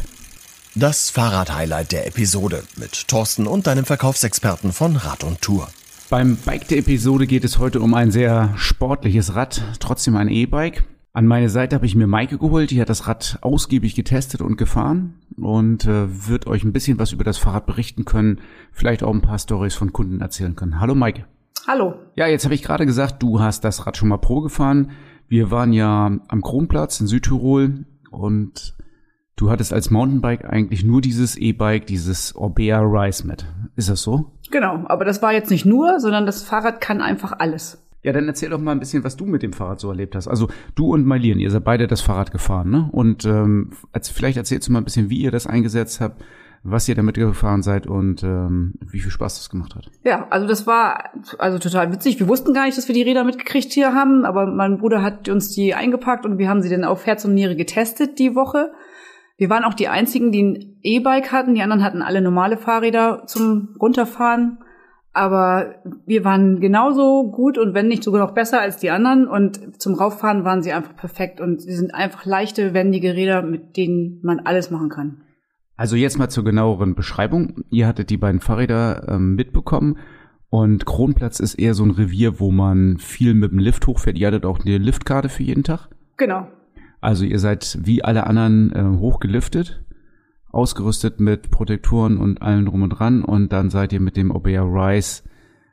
Das 0.77 1.11
Fahrrad-Highlight 1.11 1.91
der 1.91 2.07
Episode 2.07 2.63
mit 2.77 3.09
Thorsten 3.09 3.49
und 3.49 3.67
deinem 3.67 3.85
Verkaufsexperten 3.85 4.71
von 4.71 4.95
Rad 4.95 5.25
und 5.25 5.43
Tour. 5.43 5.67
Beim 6.09 6.37
Bike 6.37 6.69
der 6.69 6.79
Episode 6.79 7.27
geht 7.27 7.43
es 7.43 7.59
heute 7.59 7.81
um 7.81 7.95
ein 7.95 8.13
sehr 8.13 8.55
sportliches 8.55 9.35
Rad, 9.35 9.61
trotzdem 9.81 10.17
ein 10.17 10.29
E-Bike. 10.29 10.85
An 11.19 11.27
meine 11.27 11.49
Seite 11.49 11.75
habe 11.75 11.85
ich 11.85 11.97
mir 11.97 12.07
Maike 12.07 12.39
geholt, 12.39 12.71
die 12.71 12.81
hat 12.81 12.89
das 12.89 13.09
Rad 13.09 13.39
ausgiebig 13.41 13.97
getestet 13.97 14.41
und 14.41 14.57
gefahren 14.57 15.15
und 15.37 15.85
äh, 15.85 16.29
wird 16.29 16.47
euch 16.47 16.63
ein 16.63 16.73
bisschen 16.73 17.01
was 17.01 17.11
über 17.11 17.25
das 17.25 17.39
Fahrrad 17.39 17.67
berichten 17.67 18.05
können, 18.05 18.41
vielleicht 18.71 19.03
auch 19.03 19.13
ein 19.13 19.21
paar 19.21 19.41
Stories 19.41 19.75
von 19.75 19.93
Kunden 19.93 20.21
erzählen 20.21 20.55
können. 20.55 20.79
Hallo 20.79 20.95
Maike. 20.95 21.25
Hallo. 21.67 21.95
Ja, 22.15 22.29
jetzt 22.29 22.45
habe 22.45 22.55
ich 22.55 22.63
gerade 22.63 22.87
gesagt, 22.87 23.21
du 23.21 23.41
hast 23.41 23.65
das 23.65 23.85
Rad 23.85 23.97
schon 23.97 24.11
mal 24.11 24.19
Pro 24.19 24.43
gefahren. 24.43 24.93
Wir 25.27 25.51
waren 25.51 25.73
ja 25.73 26.19
am 26.29 26.41
Kronplatz 26.41 27.01
in 27.01 27.09
Südtirol 27.09 27.85
und 28.13 28.77
du 29.35 29.51
hattest 29.51 29.73
als 29.73 29.91
Mountainbike 29.91 30.45
eigentlich 30.45 30.85
nur 30.85 31.01
dieses 31.01 31.35
E-Bike, 31.35 31.89
dieses 31.89 32.37
Orbea 32.37 32.79
Rise 32.79 33.27
mit. 33.27 33.45
Ist 33.75 33.91
das 33.91 34.03
so? 34.03 34.31
Genau, 34.53 34.85
aber 34.87 35.05
das 35.05 35.21
war 35.21 35.33
jetzt 35.33 35.51
nicht 35.51 35.67
nur, 35.67 35.99
sondern 35.99 36.27
das 36.27 36.45
Fahrrad 36.45 36.81
kann 36.81 37.01
einfach 37.01 37.33
alles. 37.41 37.88
Ja, 38.03 38.13
dann 38.13 38.29
erzähl 38.29 38.51
doch 38.51 38.61
mal 38.61 38.73
ein 38.73 38.81
bisschen, 38.81 39.03
was 39.03 39.17
du 39.17 39.27
mit 39.27 39.43
dem 39.43 39.53
Fahrrad 39.53 39.81
so 39.81 39.89
erlebt 39.89 40.15
hast. 40.15 40.29
Also 40.29 40.49
du 40.77 40.93
und 40.93 41.05
Marlene, 41.05 41.43
ihr 41.43 41.51
seid 41.51 41.65
beide 41.65 41.87
das 41.87 42.01
Fahrrad 42.01 42.31
gefahren, 42.31 42.71
ne? 42.71 42.89
Und 42.93 43.25
ähm, 43.25 43.71
als, 43.93 44.09
vielleicht 44.09 44.37
erzählst 44.37 44.69
du 44.69 44.73
mal 44.73 44.81
ein 44.81 44.85
bisschen, 44.85 45.11
wie 45.11 45.19
ihr 45.19 45.33
das 45.33 45.47
eingesetzt 45.47 46.01
habt, 46.01 46.23
was 46.63 46.89
ihr 46.89 46.95
damit 46.95 47.17
gefahren 47.17 47.63
seid 47.63 47.87
und 47.87 48.23
ähm, 48.23 48.75
wie 48.81 49.01
viel 49.01 49.11
Spaß 49.11 49.37
das 49.37 49.51
gemacht 49.51 49.75
hat. 49.75 49.91
Ja, 50.05 50.27
also 50.31 50.47
das 50.47 50.67
war 50.67 51.11
also 51.39 51.59
total 51.59 51.93
witzig. 51.93 52.21
Wir 52.21 52.29
wussten 52.29 52.55
gar 52.55 52.67
nicht, 52.67 52.79
dass 52.79 52.89
wir 52.89 52.95
die 52.95 53.03
Räder 53.03 53.25
mitgekriegt 53.25 53.73
hier 53.73 53.95
haben, 53.95 54.25
aber 54.25 54.47
mein 54.47 54.79
Bruder 54.79 55.03
hat 55.03 55.29
uns 55.29 55.51
die 55.51 55.75
eingepackt 55.75 56.25
und 56.25 56.39
wir 56.39 56.49
haben 56.49 56.63
sie 56.63 56.71
dann 56.71 56.85
auf 56.85 57.07
Herz 57.07 57.25
und 57.25 57.35
Niere 57.35 57.57
getestet 57.57 58.19
die 58.19 58.35
Woche. 58.35 58.73
Wir 59.37 59.51
waren 59.51 59.65
auch 59.65 59.75
die 59.75 59.89
einzigen, 59.89 60.33
die 60.33 60.43
ein 60.43 60.79
E-Bike 60.83 61.31
hatten. 61.31 61.55
Die 61.55 61.63
anderen 61.63 61.85
hatten 61.85 62.03
alle 62.03 62.21
normale 62.21 62.57
Fahrräder 62.57 63.23
zum 63.27 63.77
Runterfahren. 63.81 64.59
Aber 65.19 65.75
wir 66.07 66.25
waren 66.25 66.61
genauso 66.61 67.29
gut 67.33 67.59
und 67.59 67.75
wenn 67.75 67.89
nicht 67.89 68.05
sogar 68.05 68.25
noch 68.25 68.35
besser 68.35 68.61
als 68.61 68.77
die 68.77 68.91
anderen. 68.91 69.27
Und 69.27 69.83
zum 69.83 69.95
Rauffahren 69.95 70.45
waren 70.45 70.63
sie 70.63 70.73
einfach 70.73 70.95
perfekt. 70.95 71.41
Und 71.41 71.61
sie 71.61 71.75
sind 71.75 71.93
einfach 71.93 72.25
leichte, 72.25 72.73
wendige 72.73 73.15
Räder, 73.15 73.43
mit 73.43 73.77
denen 73.77 74.21
man 74.23 74.39
alles 74.39 74.71
machen 74.71 74.91
kann. 74.91 75.23
Also 75.77 75.97
jetzt 75.97 76.21
mal 76.21 76.29
zur 76.29 76.45
genaueren 76.45 76.95
Beschreibung. 76.95 77.65
Ihr 77.69 77.89
hattet 77.89 78.11
die 78.11 78.17
beiden 78.17 78.41
Fahrräder 78.41 79.09
ähm, 79.09 79.35
mitbekommen. 79.35 79.99
Und 80.51 80.87
Kronplatz 80.87 81.41
ist 81.41 81.57
eher 81.57 81.75
so 81.75 81.83
ein 81.83 81.91
Revier, 81.91 82.39
wo 82.39 82.53
man 82.53 82.99
viel 82.99 83.35
mit 83.35 83.51
dem 83.51 83.59
Lift 83.59 83.89
hochfährt. 83.89 84.17
Ihr 84.17 84.29
hattet 84.29 84.47
auch 84.47 84.61
eine 84.61 84.79
Liftkarte 84.79 85.29
für 85.29 85.43
jeden 85.43 85.65
Tag? 85.65 85.89
Genau. 86.17 86.47
Also 87.01 87.25
ihr 87.25 87.41
seid 87.41 87.77
wie 87.83 88.05
alle 88.05 88.29
anderen 88.29 88.73
äh, 88.73 88.99
hochgeliftet 89.01 89.83
ausgerüstet 90.51 91.21
mit 91.21 91.51
Protektoren 91.51 92.19
und 92.19 92.43
allem 92.43 92.67
drum 92.67 92.83
und 92.83 92.91
dran 92.91 93.25
und 93.25 93.53
dann 93.53 93.71
seid 93.71 93.93
ihr 93.93 94.01
mit 94.01 94.17
dem 94.17 94.31
Obeah 94.31 94.63
Rise 94.63 95.23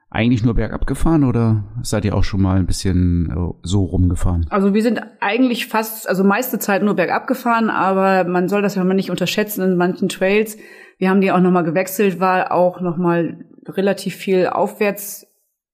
eigentlich 0.09 0.43
nur 0.43 0.53
bergab 0.53 0.87
gefahren 0.87 1.23
oder 1.23 1.65
seid 1.81 2.05
ihr 2.05 2.15
auch 2.15 2.23
schon 2.23 2.41
mal 2.41 2.57
ein 2.57 2.65
bisschen 2.65 3.29
äh, 3.29 3.53
so 3.63 3.83
rumgefahren? 3.83 4.45
Also 4.49 4.73
wir 4.73 4.81
sind 4.81 5.01
eigentlich 5.19 5.67
fast, 5.67 6.07
also 6.07 6.23
meiste 6.23 6.57
Zeit 6.57 6.83
nur 6.83 6.93
bergab 6.93 7.27
gefahren, 7.27 7.69
aber 7.69 8.23
man 8.23 8.47
soll 8.47 8.61
das 8.61 8.75
ja 8.75 8.83
mal 8.83 8.93
nicht 8.93 9.11
unterschätzen 9.11 9.61
in 9.61 9.77
manchen 9.77 10.07
Trails. 10.07 10.57
Wir 10.97 11.09
haben 11.09 11.19
die 11.19 11.31
auch 11.31 11.41
nochmal 11.41 11.65
gewechselt, 11.65 12.19
war 12.19 12.53
auch 12.53 12.79
nochmal 12.79 13.45
relativ 13.67 14.15
viel 14.15 14.47
aufwärts 14.47 15.27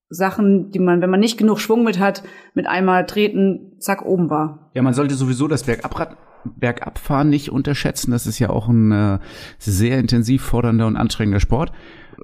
Sachen, 0.10 0.72
die 0.72 0.80
man, 0.80 1.02
wenn 1.02 1.10
man 1.10 1.20
nicht 1.20 1.38
genug 1.38 1.60
Schwung 1.60 1.84
mit 1.84 2.00
hat, 2.00 2.24
mit 2.54 2.68
einmal 2.68 3.06
treten, 3.06 3.78
zack, 3.80 4.04
oben 4.04 4.30
war. 4.30 4.72
Ja, 4.74 4.82
man 4.82 4.94
sollte 4.94 5.16
sowieso 5.16 5.48
das 5.48 5.64
Bergabrad 5.64 6.18
Bergabfahren 6.46 7.30
nicht 7.30 7.50
unterschätzen. 7.50 8.12
Das 8.12 8.28
ist 8.28 8.40
ja 8.40 8.50
auch 8.50 8.68
ein 8.68 8.92
äh, 8.92 9.20
sehr 9.58 10.00
intensiv 10.00 10.42
fordernder 10.44 10.88
und 10.88 10.98
anstrengender 10.98 11.40
Sport. 11.40 11.72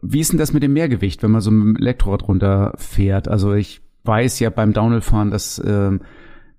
Wie 0.01 0.19
ist 0.19 0.31
denn 0.31 0.39
das 0.39 0.53
mit 0.53 0.63
dem 0.63 0.73
Mehrgewicht, 0.73 1.23
wenn 1.23 1.31
man 1.31 1.41
so 1.41 1.51
mit 1.51 1.77
dem 1.77 1.81
Elektrorad 1.81 2.27
runterfährt? 2.27 3.27
Also 3.27 3.53
ich 3.53 3.81
weiß 4.03 4.39
ja 4.39 4.49
beim 4.49 4.73
Downhillfahren, 4.73 5.31
dass, 5.31 5.59
äh, 5.59 5.97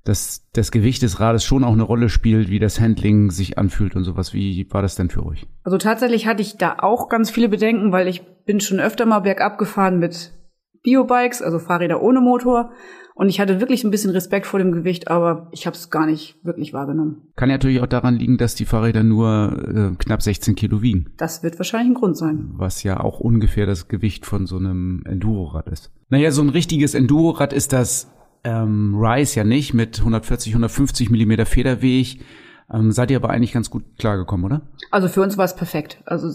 dass 0.04 0.46
das 0.52 0.70
Gewicht 0.70 1.02
des 1.02 1.20
Rades 1.20 1.44
schon 1.44 1.64
auch 1.64 1.72
eine 1.72 1.82
Rolle 1.82 2.08
spielt, 2.08 2.50
wie 2.50 2.58
das 2.58 2.80
Handling 2.80 3.30
sich 3.30 3.58
anfühlt 3.58 3.96
und 3.96 4.04
sowas. 4.04 4.32
Wie 4.34 4.66
war 4.70 4.82
das 4.82 4.94
denn 4.96 5.10
für 5.10 5.24
euch? 5.24 5.46
Also 5.64 5.78
tatsächlich 5.78 6.26
hatte 6.26 6.42
ich 6.42 6.56
da 6.56 6.76
auch 6.78 7.08
ganz 7.08 7.30
viele 7.30 7.48
Bedenken, 7.48 7.92
weil 7.92 8.08
ich 8.08 8.22
bin 8.44 8.60
schon 8.60 8.80
öfter 8.80 9.06
mal 9.06 9.20
bergab 9.20 9.58
gefahren 9.58 9.98
mit 9.98 10.32
Biobikes, 10.82 11.42
also 11.42 11.58
Fahrräder 11.58 12.02
ohne 12.02 12.20
Motor. 12.20 12.70
Und 13.18 13.28
ich 13.28 13.40
hatte 13.40 13.58
wirklich 13.58 13.82
ein 13.82 13.90
bisschen 13.90 14.12
Respekt 14.12 14.46
vor 14.46 14.60
dem 14.60 14.70
Gewicht, 14.70 15.08
aber 15.08 15.48
ich 15.50 15.66
habe 15.66 15.74
es 15.74 15.90
gar 15.90 16.06
nicht 16.06 16.36
wirklich 16.44 16.72
wahrgenommen. 16.72 17.22
Kann 17.34 17.48
ja 17.48 17.56
natürlich 17.56 17.80
auch 17.80 17.88
daran 17.88 18.14
liegen, 18.14 18.38
dass 18.38 18.54
die 18.54 18.64
Fahrräder 18.64 19.02
nur 19.02 19.90
äh, 19.92 19.96
knapp 19.98 20.22
16 20.22 20.54
Kilo 20.54 20.82
wiegen. 20.82 21.06
Das 21.16 21.42
wird 21.42 21.58
wahrscheinlich 21.58 21.90
ein 21.90 21.94
Grund 21.94 22.16
sein. 22.16 22.50
Was 22.52 22.84
ja 22.84 23.00
auch 23.00 23.18
ungefähr 23.18 23.66
das 23.66 23.88
Gewicht 23.88 24.24
von 24.24 24.46
so 24.46 24.56
einem 24.56 25.02
Endurorad 25.04 25.66
ist. 25.66 25.90
Naja, 26.10 26.30
so 26.30 26.42
ein 26.42 26.48
richtiges 26.48 26.94
Endurorad 26.94 27.52
ist 27.52 27.72
das 27.72 28.08
ähm, 28.44 28.94
Rise 28.96 29.40
ja 29.40 29.44
nicht 29.44 29.74
mit 29.74 29.98
140, 29.98 30.52
150 30.52 31.10
Millimeter 31.10 31.44
Federweg. 31.44 32.20
Ähm, 32.72 32.92
seid 32.92 33.10
ihr 33.10 33.16
aber 33.16 33.30
eigentlich 33.30 33.52
ganz 33.52 33.68
gut 33.68 33.82
klargekommen, 33.98 34.46
oder? 34.46 34.62
Also 34.92 35.08
für 35.08 35.22
uns 35.22 35.36
war 35.36 35.44
es 35.44 35.56
perfekt. 35.56 36.00
Also 36.06 36.30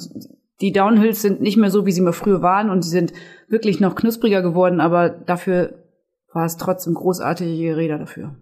die 0.60 0.74
Downhills 0.74 1.22
sind 1.22 1.40
nicht 1.40 1.56
mehr 1.56 1.72
so, 1.72 1.86
wie 1.86 1.94
sie 1.94 2.02
mal 2.02 2.12
früher 2.12 2.42
waren 2.42 2.70
und 2.70 2.82
sie 2.82 2.90
sind 2.90 3.14
wirklich 3.48 3.80
noch 3.80 3.96
knuspriger 3.96 4.42
geworden, 4.42 4.82
aber 4.82 5.08
dafür 5.08 5.83
war 6.34 6.46
es 6.46 6.58
trotzdem 6.58 6.94
großartige 6.94 7.76
Räder 7.76 7.98
dafür. 7.98 8.36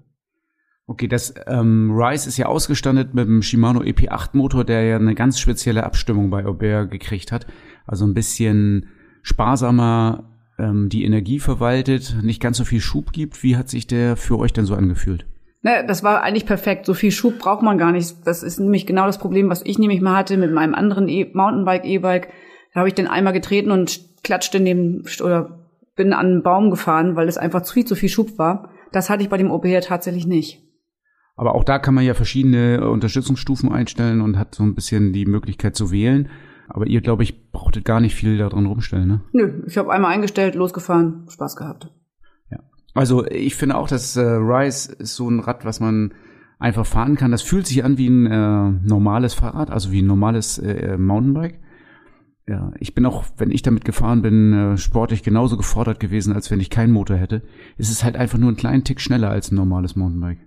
Okay, 0.88 1.08
das 1.08 1.34
ähm, 1.48 1.92
Rise 1.94 2.28
ist 2.28 2.38
ja 2.38 2.48
ausgestattet 2.48 3.14
mit 3.14 3.28
dem 3.28 3.42
Shimano 3.42 3.82
EP8 3.82 4.30
Motor, 4.34 4.66
der 4.66 4.84
ja 4.84 4.96
eine 4.98 5.16
ganz 5.16 5.40
spezielle 5.40 5.84
Abstimmung 5.86 6.30
bei 6.30 6.46
Aubert 6.46 6.92
gekriegt 6.92 7.32
hat. 7.32 7.48
Also 7.86 8.06
ein 8.06 8.14
bisschen 8.14 8.90
sparsamer 9.22 10.30
ähm, 10.60 10.90
die 10.90 11.06
Energie 11.06 11.40
verwaltet, 11.40 12.18
nicht 12.22 12.42
ganz 12.42 12.58
so 12.58 12.66
viel 12.66 12.82
Schub 12.82 13.14
gibt. 13.14 13.42
Wie 13.44 13.56
hat 13.56 13.70
sich 13.70 13.88
der 13.88 14.18
für 14.18 14.38
euch 14.38 14.54
denn 14.54 14.66
so 14.66 14.76
angefühlt? 14.76 15.26
Ne, 15.64 15.86
das 15.88 16.04
war 16.04 16.24
eigentlich 16.24 16.46
perfekt. 16.46 16.86
So 16.86 16.94
viel 16.94 17.12
Schub 17.12 17.40
braucht 17.40 17.62
man 17.62 17.78
gar 17.78 17.92
nicht. 17.92 18.16
Das 18.26 18.44
ist 18.44 18.60
nämlich 18.60 18.88
genau 18.88 19.06
das 19.06 19.20
Problem, 19.20 19.50
was 19.50 19.64
ich 19.64 19.78
nämlich 19.78 20.02
mal 20.02 20.18
hatte 20.18 20.36
mit 20.38 20.52
meinem 20.52 20.74
anderen 20.74 21.08
e 21.08 21.32
Mountainbike, 21.34 21.86
E-Bike. 21.86 22.30
Da 22.74 22.80
habe 22.80 22.90
ich 22.90 22.96
den 22.96 23.08
einmal 23.08 23.34
getreten 23.34 23.72
und 23.72 24.02
klatschte 24.24 24.60
neben 24.60 25.06
oder 25.24 25.61
bin 26.02 26.14
an 26.14 26.26
einen 26.26 26.44
Baum 26.44 26.72
gefahren, 26.72 27.16
weil 27.16 27.28
es 27.28 27.38
einfach 27.38 27.62
zu 27.62 27.74
viel 27.74 27.86
zu 27.86 27.94
viel 27.94 28.10
Schub 28.10 28.40
war. 28.40 28.72
Das 28.92 29.10
hatte 29.10 29.22
ich 29.22 29.30
bei 29.30 29.38
dem 29.38 29.52
OBR 29.52 29.82
tatsächlich 29.82 30.26
nicht. 30.26 30.64
Aber 31.36 31.54
auch 31.54 31.64
da 31.64 31.78
kann 31.78 31.94
man 31.94 32.04
ja 32.04 32.16
verschiedene 32.16 32.90
Unterstützungsstufen 32.90 33.72
einstellen 33.72 34.22
und 34.22 34.38
hat 34.38 34.56
so 34.56 34.64
ein 34.64 34.74
bisschen 34.74 35.14
die 35.14 35.28
Möglichkeit 35.28 35.76
zu 35.76 35.92
wählen. 35.92 36.30
Aber 36.70 36.88
ihr, 36.88 37.02
glaube 37.02 37.22
ich, 37.22 37.52
brauchtet 37.52 37.86
gar 37.86 38.00
nicht 38.00 38.16
viel 38.16 38.40
daran 38.40 38.66
rumstellen, 38.66 39.08
ne? 39.08 39.22
Nö, 39.32 39.64
ich 39.68 39.78
habe 39.78 39.92
einmal 39.92 40.12
eingestellt, 40.12 40.56
losgefahren, 40.56 41.28
Spaß 41.30 41.56
gehabt. 41.56 41.92
Ja. 42.50 42.60
Also 42.96 43.26
ich 43.28 43.56
finde 43.56 43.78
auch, 43.78 43.88
dass 43.88 44.16
äh, 44.16 44.22
Rise 44.22 44.94
ist 44.94 45.16
so 45.16 45.30
ein 45.30 45.40
Rad, 45.40 45.66
was 45.66 45.80
man 45.80 46.14
einfach 46.58 46.86
fahren 46.88 47.16
kann. 47.16 47.32
Das 47.32 47.44
fühlt 47.44 47.68
sich 47.68 47.84
an 47.84 48.00
wie 48.00 48.08
ein 48.08 48.26
äh, 48.26 48.72
normales 48.88 49.36
Fahrrad, 49.36 49.70
also 49.70 49.92
wie 49.92 50.02
ein 50.02 50.08
normales 50.08 50.58
äh, 50.58 50.98
Mountainbike. 50.98 51.60
Ja, 52.52 52.74
ich 52.82 52.94
bin 52.94 53.06
auch, 53.06 53.24
wenn 53.38 53.50
ich 53.50 53.62
damit 53.62 53.86
gefahren 53.86 54.22
bin, 54.22 54.74
äh, 54.74 54.78
sportlich 54.78 55.24
genauso 55.24 55.56
gefordert 55.56 56.02
gewesen, 56.02 56.34
als 56.34 56.52
wenn 56.52 56.60
ich 56.60 56.70
keinen 56.70 56.92
Motor 56.92 57.16
hätte. 57.16 57.44
Es 57.78 57.90
ist 57.90 58.04
halt 58.04 58.18
einfach 58.18 58.38
nur 58.38 58.50
einen 58.50 58.58
kleinen 58.58 58.84
Tick 58.84 59.00
schneller 59.00 59.30
als 59.30 59.52
ein 59.52 59.56
normales 59.56 59.96
Mountainbike. 59.96 60.40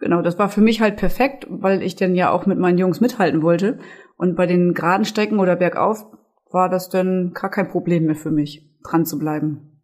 Genau, 0.00 0.22
das 0.22 0.40
war 0.40 0.48
für 0.48 0.60
mich 0.60 0.80
halt 0.80 0.96
perfekt, 0.96 1.46
weil 1.48 1.80
ich 1.80 1.94
dann 1.94 2.16
ja 2.16 2.32
auch 2.32 2.46
mit 2.46 2.58
meinen 2.58 2.78
Jungs 2.78 3.00
mithalten 3.00 3.42
wollte. 3.42 3.78
Und 4.16 4.34
bei 4.34 4.46
den 4.46 4.74
geraden 4.74 5.04
Strecken 5.04 5.38
oder 5.38 5.54
bergauf 5.54 6.04
war 6.50 6.68
das 6.68 6.88
dann 6.88 7.30
gar 7.32 7.48
kein 7.48 7.68
Problem 7.68 8.06
mehr 8.06 8.16
für 8.16 8.32
mich, 8.32 8.68
dran 8.82 9.06
zu 9.06 9.16
bleiben. 9.16 9.78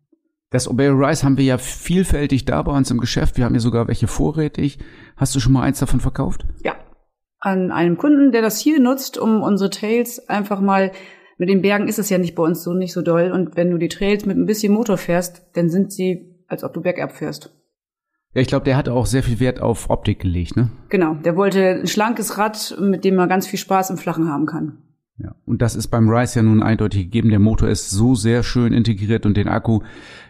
Das 0.50 0.66
Obey 0.66 0.88
Rice 0.88 1.22
haben 1.22 1.36
wir 1.36 1.44
ja 1.44 1.58
vielfältig 1.58 2.44
da 2.44 2.60
bei 2.60 2.72
uns 2.72 2.90
im 2.90 2.98
Geschäft. 2.98 3.36
Wir 3.36 3.44
haben 3.44 3.54
ja 3.54 3.60
sogar 3.60 3.86
welche 3.86 4.08
vorrätig. 4.08 4.80
Hast 5.16 5.32
du 5.36 5.38
schon 5.38 5.52
mal 5.52 5.62
eins 5.62 5.78
davon 5.78 6.00
verkauft? 6.00 6.44
Ja. 6.64 6.74
An 7.38 7.70
einem 7.70 7.96
Kunden, 7.98 8.32
der 8.32 8.42
das 8.42 8.58
hier 8.58 8.80
nutzt, 8.80 9.16
um 9.16 9.42
unsere 9.42 9.70
Tails 9.70 10.28
einfach 10.28 10.60
mal 10.60 10.90
mit 11.38 11.48
den 11.48 11.62
Bergen 11.62 11.88
ist 11.88 11.98
es 11.98 12.10
ja 12.10 12.18
nicht 12.18 12.34
bei 12.34 12.42
uns 12.42 12.62
so 12.62 12.74
nicht 12.74 12.92
so 12.92 13.00
doll. 13.00 13.30
Und 13.32 13.56
wenn 13.56 13.70
du 13.70 13.78
die 13.78 13.88
Trails 13.88 14.26
mit 14.26 14.36
ein 14.36 14.46
bisschen 14.46 14.72
Motor 14.72 14.98
fährst, 14.98 15.46
dann 15.54 15.70
sind 15.70 15.92
sie, 15.92 16.34
als 16.48 16.64
ob 16.64 16.74
du 16.74 16.80
bergab 16.80 17.12
fährst. 17.12 17.54
Ja, 18.34 18.42
ich 18.42 18.48
glaube, 18.48 18.64
der 18.64 18.76
hat 18.76 18.88
auch 18.88 19.06
sehr 19.06 19.22
viel 19.22 19.40
Wert 19.40 19.60
auf 19.60 19.88
Optik 19.88 20.20
gelegt, 20.20 20.56
ne? 20.56 20.70
Genau, 20.90 21.14
der 21.14 21.36
wollte 21.36 21.80
ein 21.80 21.86
schlankes 21.86 22.36
Rad, 22.36 22.76
mit 22.80 23.04
dem 23.04 23.14
man 23.14 23.28
ganz 23.28 23.46
viel 23.46 23.58
Spaß 23.58 23.90
im 23.90 23.96
Flachen 23.96 24.28
haben 24.28 24.46
kann. 24.46 24.78
Ja, 25.16 25.34
und 25.46 25.62
das 25.62 25.74
ist 25.74 25.88
beim 25.88 26.08
Rise 26.08 26.40
ja 26.40 26.42
nun 26.42 26.62
eindeutig 26.62 27.04
gegeben. 27.04 27.30
Der 27.30 27.40
Motor 27.40 27.68
ist 27.68 27.90
so 27.90 28.14
sehr 28.14 28.42
schön 28.42 28.72
integriert 28.72 29.26
und 29.26 29.36
den 29.36 29.48
Akku 29.48 29.80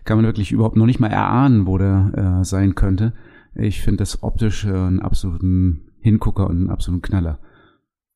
kann 0.04 0.16
man 0.16 0.24
wirklich 0.24 0.52
überhaupt 0.52 0.76
noch 0.76 0.86
nicht 0.86 1.00
mal 1.00 1.11
erahnen, 1.11 1.66
wo 1.66 1.76
der 1.76 2.38
äh, 2.40 2.44
sein 2.44 2.74
könnte. 2.74 3.12
Ich 3.54 3.82
finde 3.82 3.98
das 3.98 4.22
optisch 4.22 4.64
äh, 4.64 4.68
einen 4.68 5.00
absoluten 5.00 5.90
Hingucker 6.00 6.46
und 6.46 6.56
einen 6.56 6.70
absoluten 6.70 7.02
Knaller. 7.02 7.38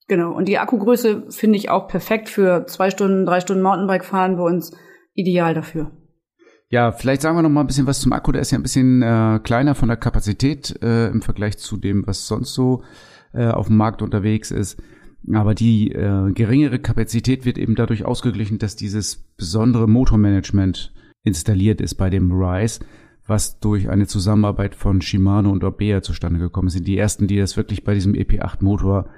Genau. 0.08 0.32
Und 0.32 0.46
die 0.46 0.58
Akkugröße 0.58 1.30
finde 1.30 1.58
ich 1.58 1.70
auch 1.70 1.88
perfekt 1.88 2.28
für 2.28 2.66
zwei 2.66 2.90
Stunden, 2.90 3.24
drei 3.24 3.40
Stunden 3.40 3.62
Mountainbike 3.62 4.04
fahren 4.04 4.36
bei 4.36 4.42
uns 4.42 4.76
ideal 5.14 5.54
dafür. 5.54 5.90
Ja, 6.68 6.90
vielleicht 6.90 7.20
sagen 7.20 7.36
wir 7.36 7.42
noch 7.42 7.50
mal 7.50 7.60
ein 7.60 7.66
bisschen 7.66 7.86
was 7.86 8.00
zum 8.00 8.12
Akku. 8.12 8.32
Der 8.32 8.40
ist 8.40 8.50
ja 8.50 8.58
ein 8.58 8.62
bisschen 8.62 9.02
äh, 9.02 9.40
kleiner 9.42 9.74
von 9.74 9.88
der 9.88 9.98
Kapazität 9.98 10.82
äh, 10.82 11.08
im 11.08 11.20
Vergleich 11.20 11.58
zu 11.58 11.76
dem, 11.76 12.06
was 12.06 12.26
sonst 12.26 12.54
so 12.54 12.82
äh, 13.34 13.48
auf 13.48 13.66
dem 13.66 13.76
Markt 13.76 14.00
unterwegs 14.00 14.50
ist. 14.50 14.82
Aber 15.32 15.54
die 15.54 15.92
äh, 15.92 16.32
geringere 16.32 16.78
Kapazität 16.78 17.44
wird 17.44 17.58
eben 17.58 17.74
dadurch 17.74 18.04
ausgeglichen, 18.04 18.58
dass 18.58 18.74
dieses 18.74 19.16
besondere 19.36 19.86
Motormanagement 19.86 20.92
installiert 21.22 21.80
ist 21.80 21.94
bei 21.94 22.10
dem 22.10 22.32
Rise, 22.32 22.80
was 23.26 23.60
durch 23.60 23.88
eine 23.88 24.06
Zusammenarbeit 24.06 24.74
von 24.74 25.00
Shimano 25.00 25.50
und 25.50 25.62
Orbea 25.62 26.02
zustande 26.02 26.40
gekommen 26.40 26.70
sind. 26.70 26.88
Die 26.88 26.98
ersten, 26.98 27.28
die 27.28 27.38
das 27.38 27.56
wirklich 27.56 27.84
bei 27.84 27.94
diesem 27.94 28.14
EP8 28.14 28.64
Motor 28.64 29.10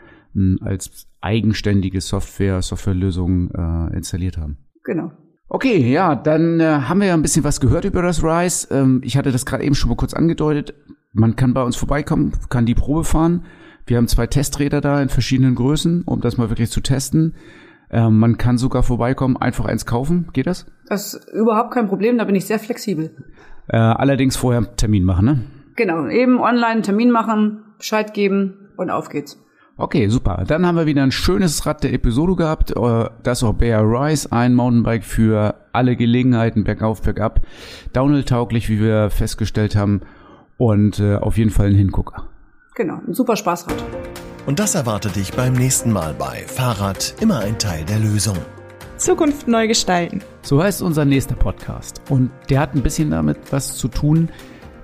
als 0.62 1.06
eigenständige 1.20 2.00
Software, 2.00 2.62
Softwarelösung 2.62 3.50
äh, 3.50 3.96
installiert 3.96 4.38
haben. 4.38 4.58
Genau. 4.84 5.12
Okay, 5.48 5.92
ja, 5.92 6.14
dann 6.16 6.60
äh, 6.60 6.64
haben 6.64 7.00
wir 7.00 7.08
ja 7.08 7.14
ein 7.14 7.22
bisschen 7.22 7.44
was 7.44 7.60
gehört 7.60 7.84
über 7.84 8.02
das 8.02 8.22
Rise. 8.22 8.68
Ähm, 8.70 9.00
ich 9.04 9.16
hatte 9.16 9.30
das 9.30 9.46
gerade 9.46 9.64
eben 9.64 9.74
schon 9.74 9.90
mal 9.90 9.96
kurz 9.96 10.14
angedeutet. 10.14 10.74
Man 11.12 11.36
kann 11.36 11.54
bei 11.54 11.62
uns 11.62 11.76
vorbeikommen, 11.76 12.32
kann 12.48 12.66
die 12.66 12.74
Probe 12.74 13.04
fahren. 13.04 13.44
Wir 13.86 13.98
haben 13.98 14.08
zwei 14.08 14.26
Testräder 14.26 14.80
da 14.80 15.00
in 15.00 15.08
verschiedenen 15.08 15.54
Größen, 15.54 16.02
um 16.06 16.20
das 16.20 16.38
mal 16.38 16.48
wirklich 16.48 16.70
zu 16.70 16.80
testen. 16.80 17.34
Ähm, 17.90 18.18
man 18.18 18.38
kann 18.38 18.58
sogar 18.58 18.82
vorbeikommen, 18.82 19.36
einfach 19.36 19.66
eins 19.66 19.86
kaufen. 19.86 20.28
Geht 20.32 20.46
das? 20.46 20.66
Das 20.88 21.14
ist 21.14 21.28
überhaupt 21.32 21.72
kein 21.72 21.86
Problem, 21.86 22.18
da 22.18 22.24
bin 22.24 22.34
ich 22.34 22.46
sehr 22.46 22.58
flexibel. 22.58 23.14
Äh, 23.68 23.76
allerdings 23.76 24.36
vorher 24.36 24.74
Termin 24.76 25.04
machen, 25.04 25.24
ne? 25.24 25.44
Genau, 25.76 26.06
eben 26.08 26.40
online 26.40 26.82
Termin 26.82 27.10
machen, 27.10 27.64
Bescheid 27.78 28.14
geben 28.14 28.70
und 28.76 28.90
auf 28.90 29.08
geht's. 29.08 29.43
Okay, 29.76 30.08
super. 30.08 30.44
Dann 30.46 30.64
haben 30.64 30.76
wir 30.76 30.86
wieder 30.86 31.02
ein 31.02 31.10
schönes 31.10 31.66
Rad 31.66 31.82
der 31.82 31.92
Episode 31.92 32.36
gehabt. 32.36 32.70
Äh, 32.76 33.08
das 33.24 33.42
Orbea 33.42 33.80
Rise, 33.80 34.30
ein 34.30 34.54
Mountainbike 34.54 35.02
für 35.02 35.56
alle 35.72 35.96
Gelegenheiten, 35.96 36.62
bergauf, 36.62 37.02
bergab. 37.02 37.40
Downhill-tauglich, 37.92 38.68
wie 38.68 38.78
wir 38.78 39.10
festgestellt 39.10 39.74
haben. 39.74 40.02
Und 40.58 41.00
äh, 41.00 41.16
auf 41.16 41.38
jeden 41.38 41.50
Fall 41.50 41.68
ein 41.68 41.74
Hingucker. 41.74 42.28
Genau, 42.76 43.00
ein 43.04 43.14
super 43.14 43.34
Spaßrad. 43.34 43.74
Und 44.46 44.60
das 44.60 44.76
erwartet 44.76 45.16
dich 45.16 45.32
beim 45.32 45.54
nächsten 45.54 45.90
Mal 45.90 46.14
bei 46.14 46.44
Fahrrad 46.46 47.16
immer 47.20 47.40
ein 47.40 47.58
Teil 47.58 47.84
der 47.84 47.98
Lösung. 47.98 48.36
Zukunft 48.96 49.48
neu 49.48 49.66
gestalten. 49.66 50.22
So 50.42 50.62
heißt 50.62 50.82
unser 50.82 51.04
nächster 51.04 51.34
Podcast. 51.34 52.00
Und 52.10 52.30
der 52.48 52.60
hat 52.60 52.76
ein 52.76 52.82
bisschen 52.82 53.10
damit 53.10 53.38
was 53.50 53.76
zu 53.76 53.88
tun, 53.88 54.28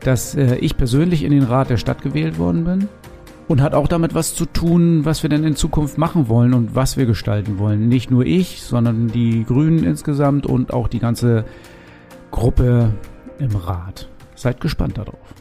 dass 0.00 0.34
äh, 0.34 0.56
ich 0.56 0.76
persönlich 0.76 1.22
in 1.22 1.30
den 1.30 1.44
Rat 1.44 1.70
der 1.70 1.76
Stadt 1.76 2.02
gewählt 2.02 2.38
worden 2.38 2.64
bin 2.64 2.88
und 3.50 3.60
hat 3.60 3.74
auch 3.74 3.88
damit 3.88 4.14
was 4.14 4.32
zu 4.36 4.46
tun, 4.46 5.04
was 5.04 5.24
wir 5.24 5.28
denn 5.28 5.42
in 5.42 5.56
Zukunft 5.56 5.98
machen 5.98 6.28
wollen 6.28 6.54
und 6.54 6.76
was 6.76 6.96
wir 6.96 7.04
gestalten 7.04 7.58
wollen. 7.58 7.88
Nicht 7.88 8.08
nur 8.08 8.24
ich, 8.24 8.62
sondern 8.62 9.08
die 9.08 9.42
Grünen 9.42 9.82
insgesamt 9.82 10.46
und 10.46 10.72
auch 10.72 10.86
die 10.86 11.00
ganze 11.00 11.44
Gruppe 12.30 12.94
im 13.40 13.56
Rat. 13.56 14.08
Seid 14.36 14.60
gespannt 14.60 14.98
darauf. 14.98 15.39